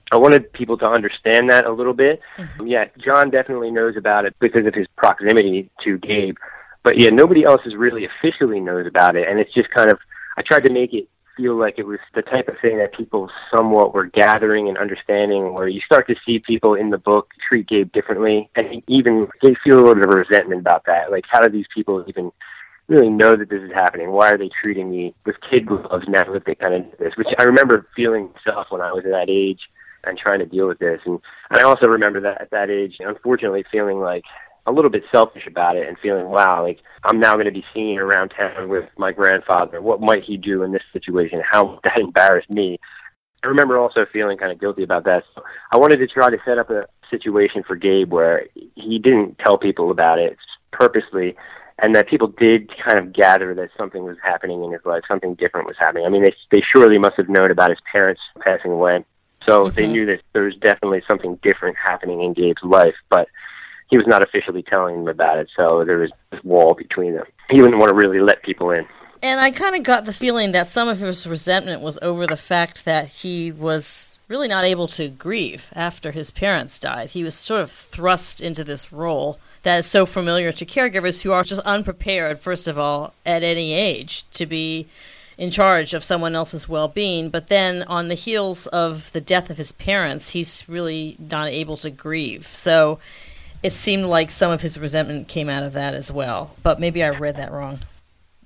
I 0.10 0.16
wanted 0.16 0.54
people 0.54 0.78
to 0.78 0.86
understand 0.88 1.52
that 1.52 1.66
a 1.66 1.72
little 1.74 1.94
bit. 1.94 2.22
Mm-hmm. 2.38 2.66
Yeah, 2.66 2.86
John 2.98 3.30
definitely 3.30 3.72
knows 3.72 3.98
about 3.98 4.24
it 4.24 4.34
because 4.40 4.66
of 4.66 4.74
his 4.74 4.88
proximity 4.96 5.70
to 5.84 5.98
Gabe, 5.98 6.38
but 6.88 6.98
yeah, 6.98 7.10
nobody 7.10 7.44
else 7.44 7.60
is 7.66 7.76
really 7.76 8.06
officially 8.06 8.62
knows 8.62 8.88
about 8.88 9.18
it, 9.18 9.28
and 9.28 9.42
it's 9.42 9.54
just 9.54 9.70
kind 9.72 9.92
of. 9.92 10.00
I 10.38 10.42
tried 10.42 10.64
to 10.64 10.72
make 10.72 10.94
it 10.94 11.10
feel 11.36 11.60
like 11.60 11.76
it 11.78 11.86
was 11.86 12.00
the 12.16 12.22
type 12.22 12.48
of 12.48 12.56
thing 12.62 12.78
that 12.78 12.94
people 12.94 13.30
somewhat 13.54 13.94
were 13.94 14.06
gathering 14.06 14.70
and 14.70 14.78
understanding, 14.78 15.54
where 15.54 15.68
you 15.68 15.82
start 15.82 16.08
to 16.08 16.16
see 16.26 16.40
people 16.40 16.76
in 16.76 16.90
the 16.90 16.98
book 16.98 17.32
treat 17.46 17.68
Gabe 17.68 17.92
differently, 17.92 18.50
and 18.56 18.82
even 18.88 19.28
they 19.42 19.54
feel 19.66 19.76
a 19.76 19.84
little 19.84 19.96
bit 19.96 20.08
of 20.08 20.16
resentment 20.16 20.62
about 20.62 20.86
that. 20.86 21.12
Like, 21.12 21.26
how 21.30 21.42
do 21.42 21.50
these 21.50 21.66
people 21.76 22.06
even 22.08 22.32
really 22.88 23.10
know 23.10 23.36
that 23.36 23.50
this 23.50 23.62
is 23.62 23.72
happening? 23.74 24.12
Why 24.12 24.30
are 24.30 24.38
they 24.38 24.50
treating 24.62 24.90
me 24.90 25.14
with 25.26 25.36
kid 25.52 25.66
gloves 25.66 26.06
now 26.08 26.32
that 26.32 26.46
they 26.46 26.56
kind 26.56 26.74
of 26.74 26.98
this? 27.00 27.18
Which 27.18 27.28
I 27.38 27.44
remember 27.44 27.86
feeling 27.98 28.30
myself 28.34 28.68
when 28.70 28.80
I 28.80 28.94
was 28.94 29.04
at 29.04 29.12
that 29.12 29.30
age 29.30 29.60
and 30.06 30.18
trying 30.18 30.40
to 30.40 30.46
deal 30.46 30.70
with 30.70 30.80
this. 30.80 31.02
And, 31.06 31.20
and 31.50 31.60
I 31.60 31.64
also 31.64 31.88
remember 31.88 32.22
that 32.22 32.40
at 32.40 32.52
that 32.52 32.70
age, 32.70 32.96
unfortunately, 33.00 33.66
feeling 33.70 34.00
like 34.00 34.24
a 34.68 34.72
little 34.72 34.92
bit 34.92 35.04
selfish 35.12 35.48
about 35.48 35.78
it 35.78 35.88
and 35.88 35.98
feeling, 36.00 36.28
wow, 36.28 36.62
like 36.62 36.80
I'm 37.04 37.20
now 37.20 37.34
going 37.34 37.46
to 37.46 37.52
be 37.52 37.66
seen 37.74 37.98
around 37.98 38.30
town 38.30 38.70
with 38.70 38.86
my 38.98 39.12
grandfather. 39.12 39.82
What 39.82 40.02
might 40.02 40.24
he 40.24 40.38
do 40.38 40.64
in 40.64 40.74
this 40.74 40.84
situation? 40.94 41.42
How 41.50 41.66
would 41.66 41.80
that 41.84 41.98
embarrass 42.02 42.46
me? 42.50 42.80
I 43.44 43.48
remember 43.48 43.80
also 43.80 44.06
feeling 44.12 44.38
kind 44.38 44.52
of 44.52 44.60
guilty 44.60 44.84
about 44.84 45.06
that. 45.06 45.24
So 45.34 45.44
I 45.72 45.78
wanted 45.78 45.98
to 45.98 46.08
try 46.08 46.30
to 46.30 46.38
set 46.46 46.58
up 46.58 46.70
a 46.70 46.86
situation 47.10 47.64
for 47.66 47.76
Gabe 47.76 48.12
where 48.12 48.48
he 48.76 49.00
didn't 49.00 49.40
tell 49.40 49.58
people 49.58 49.90
about 49.90 50.20
it 50.20 50.38
purposely 50.72 51.36
and 51.80 51.96
that 51.96 52.10
people 52.10 52.28
did 52.28 52.70
kind 52.84 52.98
of 52.98 53.14
gather 53.14 53.54
that 53.54 53.70
something 53.78 54.04
was 54.04 54.18
happening 54.24 54.64
in 54.64 54.72
his 54.72 54.82
life, 54.86 55.04
something 55.08 55.36
different 55.36 55.68
was 55.68 55.76
happening. 55.80 56.06
I 56.06 56.10
mean, 56.10 56.24
they 56.24 56.34
they 56.52 56.64
surely 56.74 56.98
must 56.98 57.18
have 57.18 57.30
known 57.30 57.52
about 57.52 57.70
his 57.70 57.80
parents 57.92 58.22
passing 58.44 58.72
away, 58.72 59.06
so 59.48 59.70
they 59.70 59.84
mm-hmm. 59.84 59.92
knew 59.92 60.06
that 60.08 60.22
there 60.34 60.44
was 60.44 60.56
definitely 60.56 61.04
something 61.08 61.40
different 61.44 61.78
happening 61.78 62.22
in 62.22 62.34
Gabe's 62.34 62.64
life, 62.64 62.96
but 63.10 63.28
he 63.90 63.98
was 63.98 64.08
not 64.08 64.22
officially 64.22 64.64
telling 64.64 64.96
them 64.96 65.08
about 65.08 65.38
it. 65.38 65.50
So 65.56 65.84
there 65.86 65.98
was 65.98 66.12
this 66.32 66.44
wall 66.44 66.74
between 66.74 67.14
them. 67.14 67.26
He 67.50 67.58
didn't 67.58 67.80
want 67.80 67.90
to 67.90 67.96
really 67.96 68.20
let 68.20 68.44
people 68.44 68.72
in. 68.72 68.86
And 69.22 69.40
I 69.40 69.52
kind 69.52 69.76
of 69.76 69.84
got 69.84 70.06
the 70.06 70.14
feeling 70.14 70.52
that 70.52 70.68
some 70.68 70.88
of 70.88 71.00
his 71.00 71.26
resentment 71.26 71.82
was 71.82 71.98
over 72.02 72.28
the 72.28 72.38
fact 72.38 72.86
that 72.86 73.08
he 73.08 73.52
was 73.52 74.20
really 74.28 74.48
not 74.48 74.66
able 74.66 74.88
to 74.90 75.08
grieve 75.08 75.68
after 75.74 76.12
his 76.12 76.30
parents 76.32 76.78
died. 76.78 77.12
He 77.12 77.24
was 77.24 77.34
sort 77.34 77.62
of 77.62 77.72
thrust 77.72 78.42
into 78.42 78.64
this 78.64 78.92
role 78.92 79.40
that 79.64 79.80
is 79.80 79.86
so 79.86 80.06
familiar 80.06 80.52
to 80.52 80.66
caregivers 80.66 81.22
who 81.22 81.32
are 81.32 81.44
just 81.44 81.62
unprepared, 81.62 82.40
first 82.40 82.68
of 82.68 82.78
all, 82.78 83.14
at 83.26 83.42
any 83.42 83.74
age 83.74 84.30
to 84.32 84.46
be 84.46 84.88
in 85.38 85.52
charge 85.52 85.94
of 85.94 86.04
someone 86.04 86.36
else's 86.36 86.68
well 86.68 86.88
being. 86.88 87.30
But 87.30 87.48
then 87.48 87.84
on 87.84 88.08
the 88.08 88.16
heels 88.16 88.68
of 88.68 89.12
the 89.14 89.22
death 89.22 89.50
of 89.50 89.58
his 89.58 89.72
parents, 89.72 90.30
he's 90.30 90.68
really 90.68 91.16
not 91.20 91.48
able 91.50 91.78
to 91.78 91.90
grieve. 91.90 92.48
So 92.48 93.00
it 93.64 93.74
seemed 93.74 94.06
like 94.06 94.32
some 94.32 94.52
of 94.52 94.62
his 94.62 94.80
resentment 94.80 95.28
came 95.28 95.50
out 95.50 95.64
of 95.64 95.74
that 95.74 95.94
as 95.94 96.12
well. 96.12 96.56
But 96.64 96.80
maybe 96.80 97.04
I 97.04 97.10
read 97.10 97.36
that 97.38 97.52
wrong. 97.52 97.80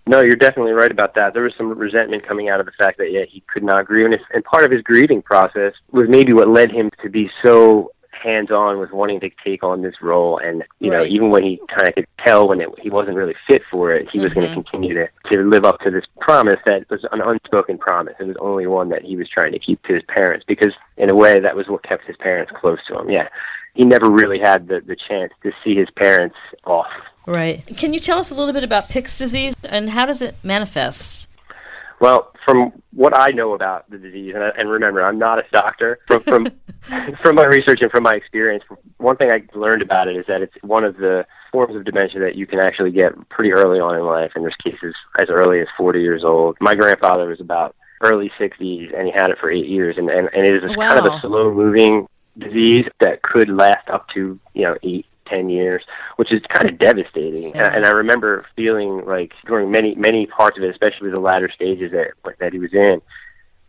No, 0.08 0.22
you're 0.22 0.36
definitely 0.36 0.72
right 0.72 0.92
about 0.92 1.14
that. 1.16 1.34
There 1.34 1.44
was 1.44 1.54
some 1.58 1.78
resentment 1.78 2.28
coming 2.28 2.50
out 2.50 2.60
of 2.60 2.66
the 2.66 2.72
fact 2.72 2.98
that 2.98 3.12
yeah, 3.12 3.26
he 3.30 3.44
could 3.48 3.64
not 3.64 3.86
grieve, 3.86 4.06
and, 4.06 4.14
it's, 4.16 4.24
and 4.34 4.44
part 4.44 4.64
of 4.64 4.72
his 4.72 4.82
grieving 4.82 5.22
process 5.22 5.74
was 5.92 6.08
maybe 6.10 6.34
what 6.34 6.48
led 6.48 6.72
him 6.72 6.90
to 7.04 7.10
be 7.10 7.30
so 7.44 7.92
hands-on 8.12 8.80
with 8.80 8.92
wanting 8.92 9.20
to 9.20 9.30
take 9.44 9.64
on 9.64 9.82
this 9.82 9.96
role. 10.02 10.38
And 10.38 10.64
you 10.80 10.90
know, 10.90 11.04
even 11.04 11.30
when 11.30 11.44
he 11.44 11.62
kind 11.70 11.88
of 11.88 11.96
could 11.96 12.08
tell 12.24 12.48
when 12.48 12.62
it, 12.62 12.70
he 12.80 12.90
wasn't 12.90 13.18
really 13.18 13.36
fit 13.48 13.62
for 13.70 13.92
it, 13.92 14.10
he 14.12 14.20
was 14.20 14.34
going 14.34 14.48
to 14.48 14.54
mm-hmm. 14.54 14.62
continue 14.62 14.94
to 14.96 15.08
to 15.30 15.44
live 15.50 15.66
up 15.66 15.80
to 15.82 15.92
this 15.92 16.06
promise 16.20 16.60
that 16.66 16.90
was 16.90 17.06
an 17.12 17.22
unspoken 17.22 17.78
promise. 17.78 18.16
It 18.20 18.26
was 18.26 18.38
only 18.40 18.68
one 18.68 18.90
that 18.90 19.04
he 19.04 19.16
was 19.16 19.30
trying 19.30 19.52
to 19.54 19.60
keep 19.60 19.82
to 19.84 19.94
his 19.94 20.04
parents 20.08 20.46
because, 20.48 20.74
in 20.98 21.12
a 21.12 21.16
way, 21.16 21.40
that 21.40 21.56
was 21.56 21.68
what 21.68 21.84
kept 21.84 22.06
his 22.06 22.18
parents 22.18 22.52
close 22.60 22.80
to 22.88 23.00
him. 23.00 23.10
Yeah, 23.10 23.28
he 23.74 23.86
never 23.86 24.10
really 24.10 24.40
had 24.40 24.68
the 24.68 24.82
the 24.86 24.96
chance 24.96 25.32
to 25.44 25.52
see 25.64 25.76
his 25.76 25.90
parents 25.96 26.36
off. 26.66 26.92
Right. 27.26 27.66
Can 27.78 27.94
you 27.94 28.00
tell 28.00 28.18
us 28.18 28.32
a 28.32 28.36
little 28.36 28.54
bit 28.54 28.64
about 28.64 28.90
Pick's 28.90 29.18
disease 29.18 29.56
and 29.64 29.90
how 29.90 30.06
does 30.06 30.22
it 30.22 30.36
manifest? 30.44 31.28
Well, 32.00 32.32
from 32.44 32.74
what 32.94 33.16
I 33.16 33.28
know 33.28 33.54
about 33.54 33.88
the 33.92 34.00
disease, 34.00 34.34
and, 34.34 34.44
I, 34.44 34.50
and 34.58 34.70
remember, 34.70 35.04
I'm 35.04 35.20
not 35.20 35.38
a 35.38 35.44
doctor. 35.54 36.00
From 36.08 36.22
from 36.24 36.48
from 37.22 37.36
my 37.36 37.46
research 37.46 37.80
and 37.82 37.92
from 37.92 38.04
my 38.04 38.16
experience, 38.16 38.64
one 38.98 39.18
thing 39.18 39.30
I 39.30 39.44
learned 39.56 39.84
about 39.84 40.08
it 40.08 40.16
is 40.16 40.26
that 40.28 40.42
it's 40.42 40.54
one 40.62 40.84
of 40.84 40.98
the 40.98 41.26
forms 41.52 41.76
of 41.76 41.86
dementia 41.86 42.20
that 42.22 42.36
you 42.36 42.48
can 42.48 42.60
actually 42.60 42.92
get 42.92 43.14
pretty 43.30 43.52
early 43.52 43.80
on 43.80 43.96
in 43.96 44.04
life, 44.04 44.32
and 44.34 44.44
there's 44.44 44.56
cases 44.64 44.96
as 45.22 45.30
early 45.30 45.60
as 45.60 45.68
40 45.78 46.02
years 46.02 46.24
old. 46.24 46.58
My 46.60 46.74
grandfather 46.74 47.28
was 47.28 47.40
about 47.40 47.76
early 48.02 48.32
60s, 48.40 48.98
and 48.98 49.06
he 49.06 49.14
had 49.14 49.30
it 49.30 49.38
for 49.40 49.52
eight 49.52 49.68
years, 49.68 49.96
and 49.98 50.10
and, 50.10 50.28
and 50.34 50.48
it 50.48 50.56
is 50.56 50.64
a 50.64 50.76
kind 50.76 50.98
of 50.98 51.06
a 51.06 51.20
slow-moving 51.22 52.08
disease 52.38 52.86
that 53.00 53.22
could 53.22 53.50
last 53.50 53.88
up 53.90 54.08
to 54.10 54.40
you 54.54 54.64
know 54.64 54.76
eight 54.84 55.06
ten 55.28 55.50
years, 55.50 55.84
which 56.18 56.32
is 56.32 56.42
kind 56.50 56.70
of 56.70 56.78
devastating. 56.78 57.56
And, 57.56 57.76
and 57.76 57.86
I 57.86 57.92
remember 57.92 58.46
feeling 58.56 59.06
like 59.06 59.34
during 59.46 59.72
many 59.72 59.96
many 59.96 60.28
parts 60.28 60.58
of 60.58 60.64
it, 60.64 60.70
especially 60.70 61.10
the 61.10 61.20
latter 61.20 61.50
stages 61.54 61.92
that 61.92 62.12
that 62.40 62.54
he 62.54 62.60
was 62.60 62.74
in, 62.74 63.02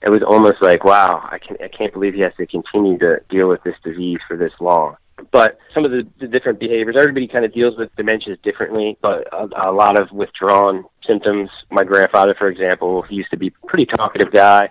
it 0.03 0.11
was 0.11 0.23
almost 0.23 0.61
like, 0.61 0.85
wow, 0.85 1.27
I 1.31 1.39
can 1.39 1.57
I 1.63 1.69
can't 1.69 1.93
believe 1.93 2.15
he 2.15 2.21
has 2.21 2.35
to 2.37 2.47
continue 2.47 2.99
to 2.99 3.21
deal 3.31 3.49
with 3.49 3.63
this 3.63 3.77
disease 3.85 4.19
for 4.27 4.37
this 4.37 4.53
long. 4.61 4.97
But 5.31 5.59
some 5.73 5.85
of 5.85 5.93
the, 5.93 6.07
the 6.19 6.27
different 6.27 6.59
behaviors, 6.59 6.97
everybody 6.99 7.29
kind 7.29 7.45
of 7.45 7.55
deals 7.55 7.77
with 7.79 7.95
dementias 7.97 8.43
differently, 8.43 8.99
but 9.01 9.29
a, 9.33 9.69
a 9.69 9.73
lot 9.73 10.01
of 10.01 10.11
withdrawn 10.11 10.85
symptoms. 11.07 11.49
My 11.71 11.85
grandfather, 11.85 12.35
for 12.37 12.49
example, 12.49 13.03
he 13.03 13.17
used 13.17 13.31
to 13.31 13.37
be 13.37 13.49
a 13.49 13.67
pretty 13.67 13.87
talkative 13.87 14.33
guy. 14.33 14.71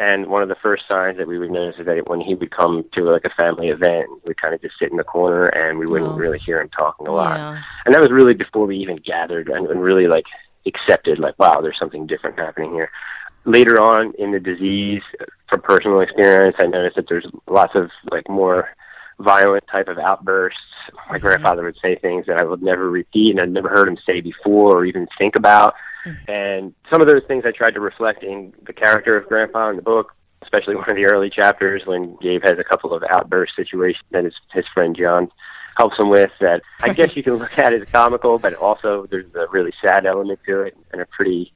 And 0.00 0.28
one 0.28 0.42
of 0.42 0.48
the 0.48 0.56
first 0.62 0.84
signs 0.88 1.18
that 1.18 1.28
we 1.28 1.38
would 1.38 1.50
notice 1.50 1.78
is 1.78 1.84
that 1.84 2.08
when 2.08 2.22
he 2.22 2.34
would 2.34 2.50
come 2.50 2.86
to 2.94 3.02
like 3.02 3.26
a 3.26 3.34
family 3.36 3.68
event, 3.68 4.08
we'd 4.24 4.40
kind 4.40 4.54
of 4.54 4.62
just 4.62 4.78
sit 4.78 4.90
in 4.90 4.96
the 4.96 5.04
corner 5.04 5.44
and 5.44 5.78
we 5.78 5.84
wouldn't 5.84 6.12
Oh. 6.12 6.16
really 6.16 6.38
hear 6.38 6.58
him 6.58 6.70
talking 6.70 7.06
a 7.06 7.12
lot. 7.12 7.36
Yeah. 7.36 7.62
And 7.84 7.94
that 7.94 8.00
was 8.00 8.10
really 8.10 8.32
before 8.32 8.64
we 8.64 8.78
even 8.78 8.96
gathered 8.96 9.50
and, 9.50 9.66
and 9.66 9.82
really 9.82 10.06
like 10.06 10.24
accepted 10.64 11.18
like, 11.18 11.38
wow, 11.38 11.60
there's 11.60 11.78
something 11.78 12.06
different 12.06 12.38
happening 12.38 12.72
here. 12.72 12.90
Later 13.44 13.78
on 13.78 14.14
in 14.18 14.32
the 14.32 14.40
disease, 14.40 15.02
from 15.50 15.60
personal 15.60 16.00
experience, 16.00 16.56
I 16.58 16.64
noticed 16.64 16.96
that 16.96 17.06
there's 17.06 17.26
lots 17.46 17.74
of 17.74 17.90
like 18.10 18.26
more 18.26 18.70
violent 19.18 19.64
type 19.70 19.88
of 19.88 19.98
outbursts. 19.98 20.60
My 21.10 21.18
mm-hmm. 21.18 21.26
grandfather 21.26 21.64
would 21.64 21.76
say 21.82 21.96
things 21.96 22.24
that 22.24 22.40
I 22.40 22.44
would 22.44 22.62
never 22.62 22.88
repeat 22.88 23.32
and 23.32 23.40
I'd 23.40 23.52
never 23.52 23.68
heard 23.68 23.86
him 23.86 23.98
say 24.06 24.22
before 24.22 24.78
or 24.78 24.86
even 24.86 25.08
think 25.18 25.36
about. 25.36 25.74
Mm-hmm. 26.06 26.30
And 26.30 26.74
some 26.90 27.00
of 27.00 27.08
those 27.08 27.22
things 27.28 27.44
I 27.46 27.50
tried 27.52 27.74
to 27.74 27.80
reflect 27.80 28.22
in 28.22 28.52
the 28.66 28.72
character 28.72 29.16
of 29.16 29.28
Grandpa 29.28 29.70
in 29.70 29.76
the 29.76 29.82
book, 29.82 30.14
especially 30.42 30.74
one 30.76 30.88
of 30.88 30.96
the 30.96 31.06
early 31.06 31.30
chapters 31.30 31.82
when 31.84 32.16
Gabe 32.20 32.42
has 32.44 32.58
a 32.58 32.64
couple 32.64 32.92
of 32.94 33.02
outburst 33.10 33.54
situations 33.56 34.04
that 34.10 34.24
his 34.24 34.34
his 34.52 34.64
friend 34.72 34.96
John 34.96 35.30
helps 35.76 35.98
him 35.98 36.08
with 36.10 36.30
that 36.40 36.62
I 36.80 36.92
guess 36.94 37.14
you 37.16 37.22
can 37.22 37.34
look 37.34 37.58
at 37.58 37.72
as 37.72 37.86
comical, 37.90 38.38
but 38.38 38.54
also 38.54 39.06
there's 39.10 39.32
a 39.34 39.46
really 39.50 39.72
sad 39.82 40.06
element 40.06 40.40
to 40.46 40.62
it 40.62 40.76
and 40.92 41.00
a 41.00 41.06
pretty 41.06 41.52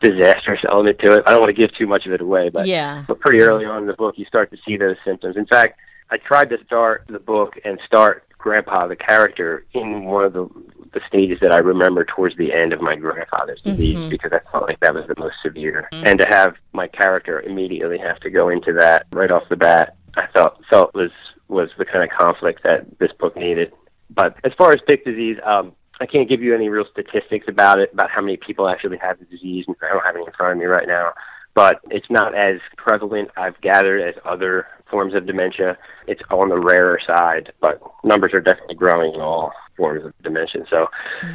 disastrous 0.00 0.60
element 0.68 0.98
to 1.00 1.12
it. 1.14 1.22
I 1.26 1.30
don't 1.30 1.40
want 1.40 1.48
to 1.56 1.60
give 1.60 1.74
too 1.74 1.86
much 1.86 2.06
of 2.06 2.12
it 2.12 2.20
away, 2.20 2.50
but 2.50 2.66
Yeah. 2.66 3.04
but 3.08 3.18
pretty 3.20 3.40
early 3.40 3.64
on 3.64 3.82
in 3.82 3.86
the 3.86 3.94
book, 3.94 4.18
you 4.18 4.26
start 4.26 4.50
to 4.50 4.58
see 4.66 4.76
those 4.76 4.96
symptoms. 5.04 5.36
In 5.36 5.46
fact, 5.46 5.78
I 6.10 6.18
tried 6.18 6.50
to 6.50 6.58
start 6.64 7.04
the 7.08 7.18
book 7.18 7.54
and 7.64 7.80
start 7.86 8.24
Grandpa, 8.38 8.86
the 8.86 8.96
character, 8.96 9.66
in 9.72 10.04
one 10.04 10.24
of 10.24 10.32
the 10.32 10.48
the 10.92 11.00
stages 11.08 11.38
that 11.42 11.52
I 11.52 11.58
remember 11.58 12.04
towards 12.04 12.36
the 12.36 12.54
end 12.54 12.72
of 12.72 12.80
my 12.80 12.96
grandfather's 12.96 13.60
disease 13.60 14.08
because 14.08 14.32
I 14.32 14.40
felt 14.50 14.66
like 14.66 14.80
that 14.80 14.94
was 14.94 15.04
the 15.06 15.14
most 15.18 15.34
severe. 15.42 15.88
And 15.92 16.18
to 16.18 16.26
have 16.30 16.54
my 16.72 16.88
character 16.88 17.40
immediately 17.42 17.98
have 17.98 18.18
to 18.20 18.30
go 18.30 18.48
into 18.48 18.72
that 18.74 19.06
right 19.12 19.30
off 19.30 19.42
the 19.50 19.56
bat, 19.56 19.96
I 20.16 20.26
felt 20.28 20.58
felt 20.70 20.94
was 20.94 21.10
was 21.48 21.68
the 21.76 21.84
kind 21.84 22.02
of 22.02 22.16
conflict 22.16 22.62
that 22.64 22.98
this 22.98 23.12
book 23.18 23.36
needed. 23.36 23.72
But 24.10 24.36
as 24.44 24.52
far 24.56 24.72
as 24.72 24.80
Pick 24.86 25.04
disease, 25.04 25.36
um, 25.44 25.72
I 26.00 26.06
can't 26.06 26.28
give 26.28 26.42
you 26.42 26.54
any 26.54 26.68
real 26.68 26.86
statistics 26.90 27.46
about 27.48 27.78
it, 27.78 27.92
about 27.92 28.10
how 28.10 28.20
many 28.20 28.36
people 28.36 28.68
actually 28.68 28.98
have 28.98 29.18
the 29.18 29.24
disease. 29.26 29.64
And 29.66 29.76
I 29.82 29.92
don't 29.92 30.04
have 30.04 30.16
any 30.16 30.24
in 30.24 30.32
front 30.32 30.52
of 30.52 30.58
me 30.58 30.64
right 30.64 30.86
now, 30.86 31.12
but 31.54 31.80
it's 31.90 32.10
not 32.10 32.34
as 32.34 32.60
prevalent, 32.76 33.30
I've 33.36 33.60
gathered, 33.60 34.02
as 34.02 34.14
other 34.24 34.66
forms 34.90 35.14
of 35.14 35.26
dementia. 35.26 35.76
It's 36.06 36.22
on 36.30 36.48
the 36.48 36.58
rarer 36.58 37.00
side, 37.06 37.52
but 37.60 37.80
numbers 38.04 38.32
are 38.34 38.40
definitely 38.40 38.76
growing 38.76 39.14
in 39.14 39.20
all 39.20 39.52
forms 39.76 40.04
of 40.04 40.12
dementia. 40.22 40.64
So 40.70 40.86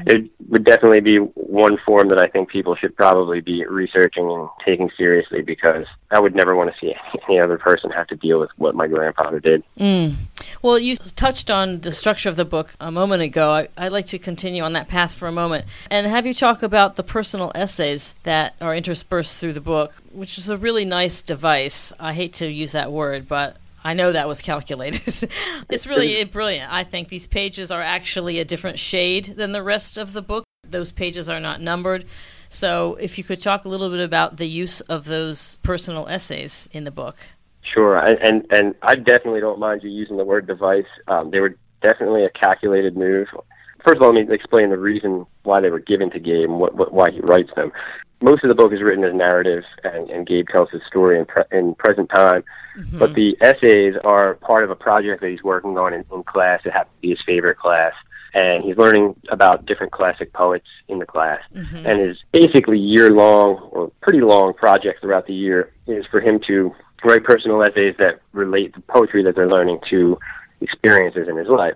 it 0.05 0.29
would 0.49 0.63
definitely 0.63 1.01
be 1.01 1.17
one 1.17 1.77
form 1.85 2.09
that 2.09 2.21
I 2.21 2.27
think 2.27 2.49
people 2.49 2.75
should 2.75 2.95
probably 2.95 3.41
be 3.41 3.65
researching 3.65 4.29
and 4.29 4.49
taking 4.65 4.89
seriously 4.97 5.41
because 5.41 5.85
I 6.11 6.19
would 6.19 6.35
never 6.35 6.55
want 6.55 6.71
to 6.71 6.79
see 6.79 6.93
any 7.29 7.39
other 7.39 7.57
person 7.57 7.91
have 7.91 8.07
to 8.07 8.15
deal 8.15 8.39
with 8.39 8.49
what 8.57 8.75
my 8.75 8.87
grandfather 8.87 9.39
did. 9.39 9.63
Mm. 9.79 10.15
Well, 10.61 10.77
you 10.77 10.95
touched 10.95 11.49
on 11.49 11.81
the 11.81 11.91
structure 11.91 12.29
of 12.29 12.35
the 12.35 12.45
book 12.45 12.73
a 12.79 12.91
moment 12.91 13.23
ago. 13.23 13.51
I, 13.51 13.67
I'd 13.77 13.91
like 13.91 14.07
to 14.07 14.19
continue 14.19 14.63
on 14.63 14.73
that 14.73 14.87
path 14.87 15.13
for 15.13 15.27
a 15.27 15.31
moment 15.31 15.65
and 15.89 16.07
have 16.07 16.25
you 16.25 16.33
talk 16.33 16.63
about 16.63 16.95
the 16.95 17.03
personal 17.03 17.51
essays 17.55 18.15
that 18.23 18.55
are 18.61 18.75
interspersed 18.75 19.37
through 19.37 19.53
the 19.53 19.61
book, 19.61 19.95
which 20.11 20.37
is 20.37 20.49
a 20.49 20.57
really 20.57 20.85
nice 20.85 21.21
device. 21.21 21.93
I 21.99 22.13
hate 22.13 22.33
to 22.35 22.47
use 22.47 22.71
that 22.73 22.91
word, 22.91 23.27
but 23.27 23.57
I 23.83 23.93
know 23.93 24.11
that 24.11 24.27
was 24.27 24.41
calculated. 24.41 25.01
it's 25.69 25.87
really 25.87 26.23
brilliant. 26.25 26.71
I 26.71 26.83
think 26.83 27.09
these 27.09 27.27
pages 27.27 27.71
are 27.71 27.81
actually 27.81 28.39
a 28.39 28.45
different 28.45 28.79
shade 28.79 29.33
than 29.37 29.51
the 29.51 29.63
rest 29.63 29.97
of 29.97 30.13
the 30.13 30.21
book. 30.21 30.43
Those 30.67 30.91
pages 30.91 31.29
are 31.29 31.39
not 31.39 31.61
numbered. 31.61 32.05
So, 32.49 32.95
if 32.95 33.17
you 33.17 33.23
could 33.23 33.39
talk 33.39 33.65
a 33.65 33.69
little 33.69 33.89
bit 33.89 34.01
about 34.01 34.37
the 34.37 34.47
use 34.47 34.81
of 34.81 35.05
those 35.05 35.57
personal 35.63 36.07
essays 36.07 36.67
in 36.71 36.83
the 36.83 36.91
book. 36.91 37.17
Sure, 37.73 37.97
and 37.97 38.17
and, 38.21 38.45
and 38.51 38.75
I 38.81 38.95
definitely 38.95 39.39
don't 39.39 39.59
mind 39.59 39.83
you 39.83 39.89
using 39.89 40.17
the 40.17 40.25
word 40.25 40.47
device. 40.47 40.85
Um, 41.07 41.31
they 41.31 41.39
were 41.39 41.55
definitely 41.81 42.25
a 42.25 42.29
calculated 42.29 42.97
move. 42.97 43.27
First 43.85 43.97
of 43.97 44.03
all, 44.03 44.13
let 44.13 44.27
me 44.27 44.35
explain 44.35 44.69
the 44.69 44.77
reason 44.77 45.25
why 45.43 45.61
they 45.61 45.69
were 45.69 45.79
given 45.79 46.11
to 46.11 46.19
Gabe 46.19 46.49
and 46.49 46.59
what, 46.59 46.75
what, 46.75 46.93
why 46.93 47.09
he 47.11 47.19
writes 47.21 47.49
them. 47.55 47.71
Most 48.21 48.43
of 48.43 48.49
the 48.49 48.55
book 48.55 48.71
is 48.71 48.81
written 48.81 49.03
as 49.03 49.13
narrative, 49.13 49.63
and, 49.83 50.09
and 50.09 50.27
Gabe 50.27 50.47
tells 50.47 50.69
his 50.69 50.81
story 50.87 51.19
in, 51.19 51.25
pre- 51.25 51.43
in 51.51 51.75
present 51.75 52.09
time. 52.09 52.43
Mm-hmm. 52.77 52.99
But 52.99 53.15
the 53.15 53.35
essays 53.41 53.95
are 54.03 54.35
part 54.35 54.63
of 54.63 54.69
a 54.69 54.75
project 54.75 55.21
that 55.21 55.29
he's 55.29 55.43
working 55.43 55.77
on 55.77 55.93
in, 55.93 56.05
in 56.13 56.23
class. 56.23 56.61
It 56.65 56.71
happens 56.71 56.95
to 56.97 57.01
be 57.01 57.09
his 57.09 57.19
favorite 57.25 57.57
class 57.57 57.93
and 58.33 58.63
he's 58.63 58.77
learning 58.77 59.15
about 59.29 59.65
different 59.65 59.91
classic 59.91 60.31
poets 60.33 60.67
in 60.87 60.99
the 60.99 61.05
class. 61.05 61.41
Mm-hmm. 61.53 61.85
And 61.85 61.99
his 61.99 62.19
basically 62.31 62.79
year 62.79 63.09
long 63.09 63.57
or 63.71 63.91
pretty 64.01 64.21
long 64.21 64.53
project 64.53 65.01
throughout 65.01 65.25
the 65.25 65.33
year 65.33 65.73
is 65.87 66.05
for 66.09 66.21
him 66.21 66.39
to 66.47 66.73
write 67.03 67.23
personal 67.23 67.61
essays 67.63 67.95
that 67.99 68.21
relate 68.31 68.73
the 68.73 68.81
poetry 68.81 69.23
that 69.23 69.35
they're 69.35 69.49
learning 69.49 69.79
to 69.89 70.17
experiences 70.61 71.27
in 71.27 71.35
his 71.35 71.47
life. 71.47 71.73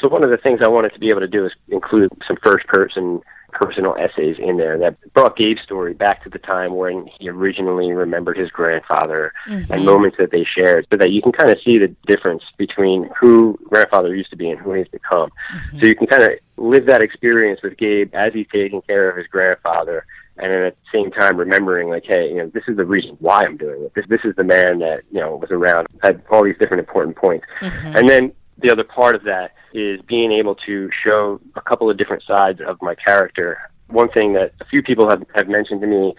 So 0.00 0.08
one 0.08 0.24
of 0.24 0.30
the 0.30 0.38
things 0.38 0.60
I 0.64 0.68
wanted 0.68 0.92
to 0.94 0.98
be 0.98 1.08
able 1.08 1.20
to 1.20 1.28
do 1.28 1.46
is 1.46 1.52
include 1.68 2.10
some 2.26 2.38
first 2.42 2.66
person 2.66 3.20
personal 3.52 3.94
essays 3.96 4.36
in 4.38 4.56
there 4.56 4.78
that 4.78 4.96
brought 5.12 5.36
Gabe's 5.36 5.62
story 5.62 5.94
back 5.94 6.24
to 6.24 6.30
the 6.30 6.38
time 6.38 6.74
when 6.74 7.08
he 7.18 7.28
originally 7.28 7.92
remembered 7.92 8.36
his 8.36 8.50
grandfather 8.50 9.32
mm-hmm. 9.48 9.72
and 9.72 9.84
moments 9.84 10.16
that 10.18 10.30
they 10.30 10.44
shared 10.44 10.86
so 10.90 10.96
that 10.96 11.10
you 11.10 11.22
can 11.22 11.32
kind 11.32 11.50
of 11.50 11.58
see 11.64 11.78
the 11.78 11.94
difference 12.06 12.42
between 12.56 13.08
who 13.18 13.58
grandfather 13.64 14.14
used 14.14 14.30
to 14.30 14.36
be 14.36 14.50
and 14.50 14.58
who 14.58 14.72
he's 14.72 14.88
become. 14.88 15.30
Mm-hmm. 15.54 15.80
So 15.80 15.86
you 15.86 15.94
can 15.94 16.06
kind 16.06 16.22
of 16.22 16.30
live 16.56 16.86
that 16.86 17.02
experience 17.02 17.60
with 17.62 17.76
Gabe 17.76 18.14
as 18.14 18.32
he's 18.32 18.46
taking 18.52 18.82
care 18.82 19.10
of 19.10 19.16
his 19.16 19.26
grandfather 19.26 20.06
and 20.38 20.50
then 20.50 20.62
at 20.62 20.76
the 20.76 20.98
same 20.98 21.10
time 21.10 21.36
remembering 21.36 21.88
like, 21.88 22.04
hey, 22.04 22.28
you 22.28 22.36
know, 22.36 22.50
this 22.54 22.64
is 22.66 22.76
the 22.76 22.84
reason 22.84 23.16
why 23.20 23.42
I'm 23.44 23.56
doing 23.56 23.82
it. 23.82 23.92
This 23.94 24.06
this 24.08 24.20
is 24.24 24.34
the 24.36 24.44
man 24.44 24.78
that, 24.78 25.02
you 25.10 25.20
know, 25.20 25.36
was 25.36 25.50
around 25.50 25.88
at 26.02 26.20
all 26.30 26.42
these 26.42 26.56
different 26.58 26.80
important 26.80 27.16
points. 27.16 27.46
Mm-hmm. 27.60 27.96
And 27.96 28.08
then 28.08 28.32
the 28.62 28.70
other 28.70 28.84
part 28.84 29.14
of 29.14 29.24
that 29.24 29.52
is 29.72 30.00
being 30.02 30.32
able 30.32 30.54
to 30.66 30.90
show 31.04 31.40
a 31.56 31.60
couple 31.60 31.90
of 31.90 31.96
different 31.96 32.22
sides 32.24 32.60
of 32.66 32.80
my 32.82 32.94
character. 32.94 33.58
One 33.88 34.08
thing 34.10 34.32
that 34.34 34.52
a 34.60 34.64
few 34.64 34.82
people 34.82 35.08
have, 35.10 35.22
have 35.34 35.48
mentioned 35.48 35.80
to 35.82 35.86
me 35.86 36.14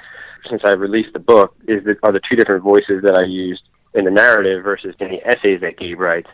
since 0.50 0.62
I 0.66 0.72
released 0.72 1.14
the 1.14 1.20
book 1.20 1.56
is 1.68 1.84
that 1.86 1.98
are 2.04 2.12
the 2.12 2.22
two 2.30 2.36
different 2.36 2.64
voices 2.64 3.02
that 3.04 3.16
I 3.16 3.24
used 3.24 3.64
in 3.94 4.06
the 4.06 4.12
narrative 4.12 4.64
versus 4.64 4.96
in 5.00 5.10
the 5.10 5.28
essays 5.28 5.62
that 5.62 5.78
Gabe 5.78 6.00
writes. 6.00 6.28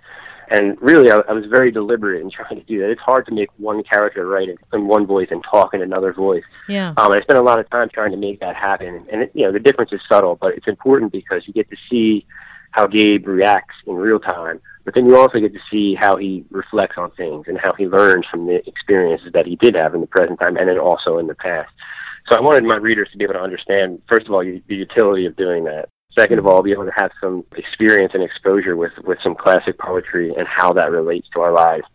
And 0.51 0.81
really, 0.81 1.11
I, 1.11 1.19
I 1.29 1.33
was 1.33 1.45
very 1.45 1.71
deliberate 1.71 2.21
in 2.21 2.31
trying 2.31 2.55
to 2.55 2.65
do 2.65 2.79
that. 2.79 2.89
It's 2.89 3.01
hard 3.01 3.27
to 3.27 3.31
make 3.33 3.49
one 3.57 3.83
character 3.83 4.25
write 4.25 4.49
in 4.49 4.87
one 4.87 5.05
voice 5.05 5.27
and 5.29 5.43
talk 5.43 5.75
in 5.75 5.81
another 5.81 6.11
voice. 6.11 6.43
Yeah. 6.67 6.93
Um, 6.97 7.11
I 7.11 7.21
spent 7.21 7.37
a 7.37 7.43
lot 7.43 7.59
of 7.59 7.69
time 7.69 7.89
trying 7.93 8.11
to 8.11 8.17
make 8.17 8.39
that 8.39 8.55
happen. 8.55 9.05
And, 9.11 9.21
it, 9.23 9.31
you 9.35 9.45
know, 9.45 9.51
the 9.51 9.59
difference 9.59 9.93
is 9.93 10.01
subtle, 10.09 10.35
but 10.35 10.55
it's 10.55 10.67
important 10.67 11.11
because 11.11 11.43
you 11.45 11.53
get 11.53 11.69
to 11.69 11.77
see 11.89 12.25
how 12.71 12.87
Gabe 12.87 13.27
reacts 13.27 13.75
in 13.85 13.95
real 13.95 14.19
time 14.19 14.61
but 14.89 14.95
then 14.95 15.05
you 15.05 15.17
also 15.17 15.39
get 15.39 15.53
to 15.53 15.59
see 15.69 15.93
how 15.93 16.17
he 16.17 16.43
reflects 16.49 16.97
on 16.97 17.11
things 17.11 17.45
and 17.47 17.59
how 17.59 17.73
he 17.73 17.85
learns 17.85 18.25
from 18.25 18.47
the 18.47 18.67
experiences 18.67 19.29
that 19.35 19.45
he 19.45 19.55
did 19.57 19.75
have 19.75 19.93
in 19.93 20.01
the 20.01 20.07
present 20.07 20.39
time 20.39 20.57
and 20.57 20.67
then 20.67 20.79
also 20.79 21.19
in 21.19 21.27
the 21.27 21.35
past. 21.35 21.69
So 22.27 22.35
I 22.35 22.41
wanted 22.41 22.63
my 22.63 22.77
readers 22.77 23.07
to 23.11 23.17
be 23.19 23.23
able 23.23 23.35
to 23.35 23.39
understand, 23.39 24.01
first 24.09 24.25
of 24.25 24.33
all, 24.33 24.43
the 24.43 24.63
utility 24.67 25.27
of 25.27 25.35
doing 25.35 25.65
that. 25.65 25.89
Second 26.17 26.39
of 26.39 26.47
all, 26.47 26.63
be 26.63 26.71
able 26.71 26.85
to 26.85 26.93
have 26.97 27.11
some 27.21 27.45
experience 27.55 28.13
and 28.15 28.23
exposure 28.23 28.75
with, 28.75 28.93
with 29.03 29.19
some 29.21 29.35
classic 29.35 29.77
poetry 29.77 30.33
and 30.35 30.47
how 30.47 30.73
that 30.73 30.89
relates 30.89 31.27
to 31.35 31.41
our 31.41 31.51
lives 31.51 31.85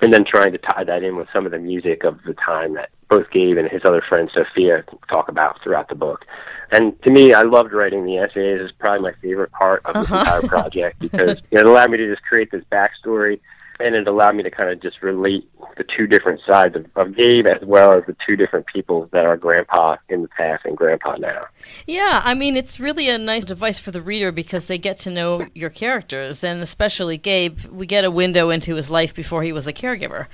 and 0.00 0.10
then 0.10 0.24
trying 0.24 0.52
to 0.52 0.58
tie 0.58 0.84
that 0.84 1.02
in 1.02 1.16
with 1.16 1.28
some 1.34 1.44
of 1.44 1.52
the 1.52 1.58
music 1.58 2.02
of 2.02 2.18
the 2.26 2.32
time 2.32 2.72
that 2.76 2.88
both 3.08 3.30
Gabe 3.30 3.56
and 3.56 3.68
his 3.68 3.82
other 3.84 4.02
friend 4.06 4.30
Sophia 4.32 4.84
talk 5.08 5.28
about 5.28 5.62
throughout 5.62 5.88
the 5.88 5.94
book. 5.94 6.24
And 6.70 7.00
to 7.02 7.10
me, 7.10 7.32
I 7.32 7.42
loved 7.42 7.72
writing 7.72 8.04
the 8.04 8.18
essays. 8.18 8.60
It's 8.60 8.72
probably 8.78 9.00
my 9.00 9.12
favorite 9.22 9.50
part 9.52 9.84
of 9.86 9.94
this 9.94 10.10
uh-huh. 10.10 10.18
entire 10.18 10.42
project 10.42 10.98
because 11.00 11.40
you 11.50 11.56
know, 11.56 11.60
it 11.60 11.66
allowed 11.66 11.90
me 11.90 11.96
to 11.96 12.10
just 12.10 12.22
create 12.22 12.50
this 12.50 12.64
backstory 12.70 13.40
and 13.80 13.94
it 13.94 14.08
allowed 14.08 14.34
me 14.34 14.42
to 14.42 14.50
kind 14.50 14.70
of 14.70 14.80
just 14.80 15.02
relate 15.02 15.48
the 15.76 15.84
two 15.96 16.06
different 16.06 16.40
sides 16.46 16.76
of, 16.76 16.86
of 16.96 17.16
Gabe 17.16 17.46
as 17.46 17.62
well 17.62 17.94
as 17.94 18.04
the 18.06 18.16
two 18.26 18.36
different 18.36 18.66
people 18.66 19.08
that 19.12 19.24
are 19.24 19.36
Grandpa 19.36 19.96
in 20.08 20.22
the 20.22 20.28
past 20.28 20.64
and 20.64 20.76
Grandpa 20.76 21.16
now. 21.16 21.46
Yeah, 21.86 22.20
I 22.24 22.34
mean, 22.34 22.56
it's 22.56 22.80
really 22.80 23.08
a 23.08 23.18
nice 23.18 23.44
device 23.44 23.78
for 23.78 23.90
the 23.90 24.02
reader 24.02 24.32
because 24.32 24.66
they 24.66 24.78
get 24.78 24.98
to 24.98 25.10
know 25.10 25.46
your 25.54 25.70
characters, 25.70 26.42
and 26.42 26.60
especially 26.60 27.16
Gabe, 27.16 27.60
we 27.70 27.86
get 27.86 28.04
a 28.04 28.10
window 28.10 28.50
into 28.50 28.74
his 28.74 28.90
life 28.90 29.14
before 29.14 29.42
he 29.42 29.52
was 29.52 29.66
a 29.66 29.72
caregiver. 29.72 30.26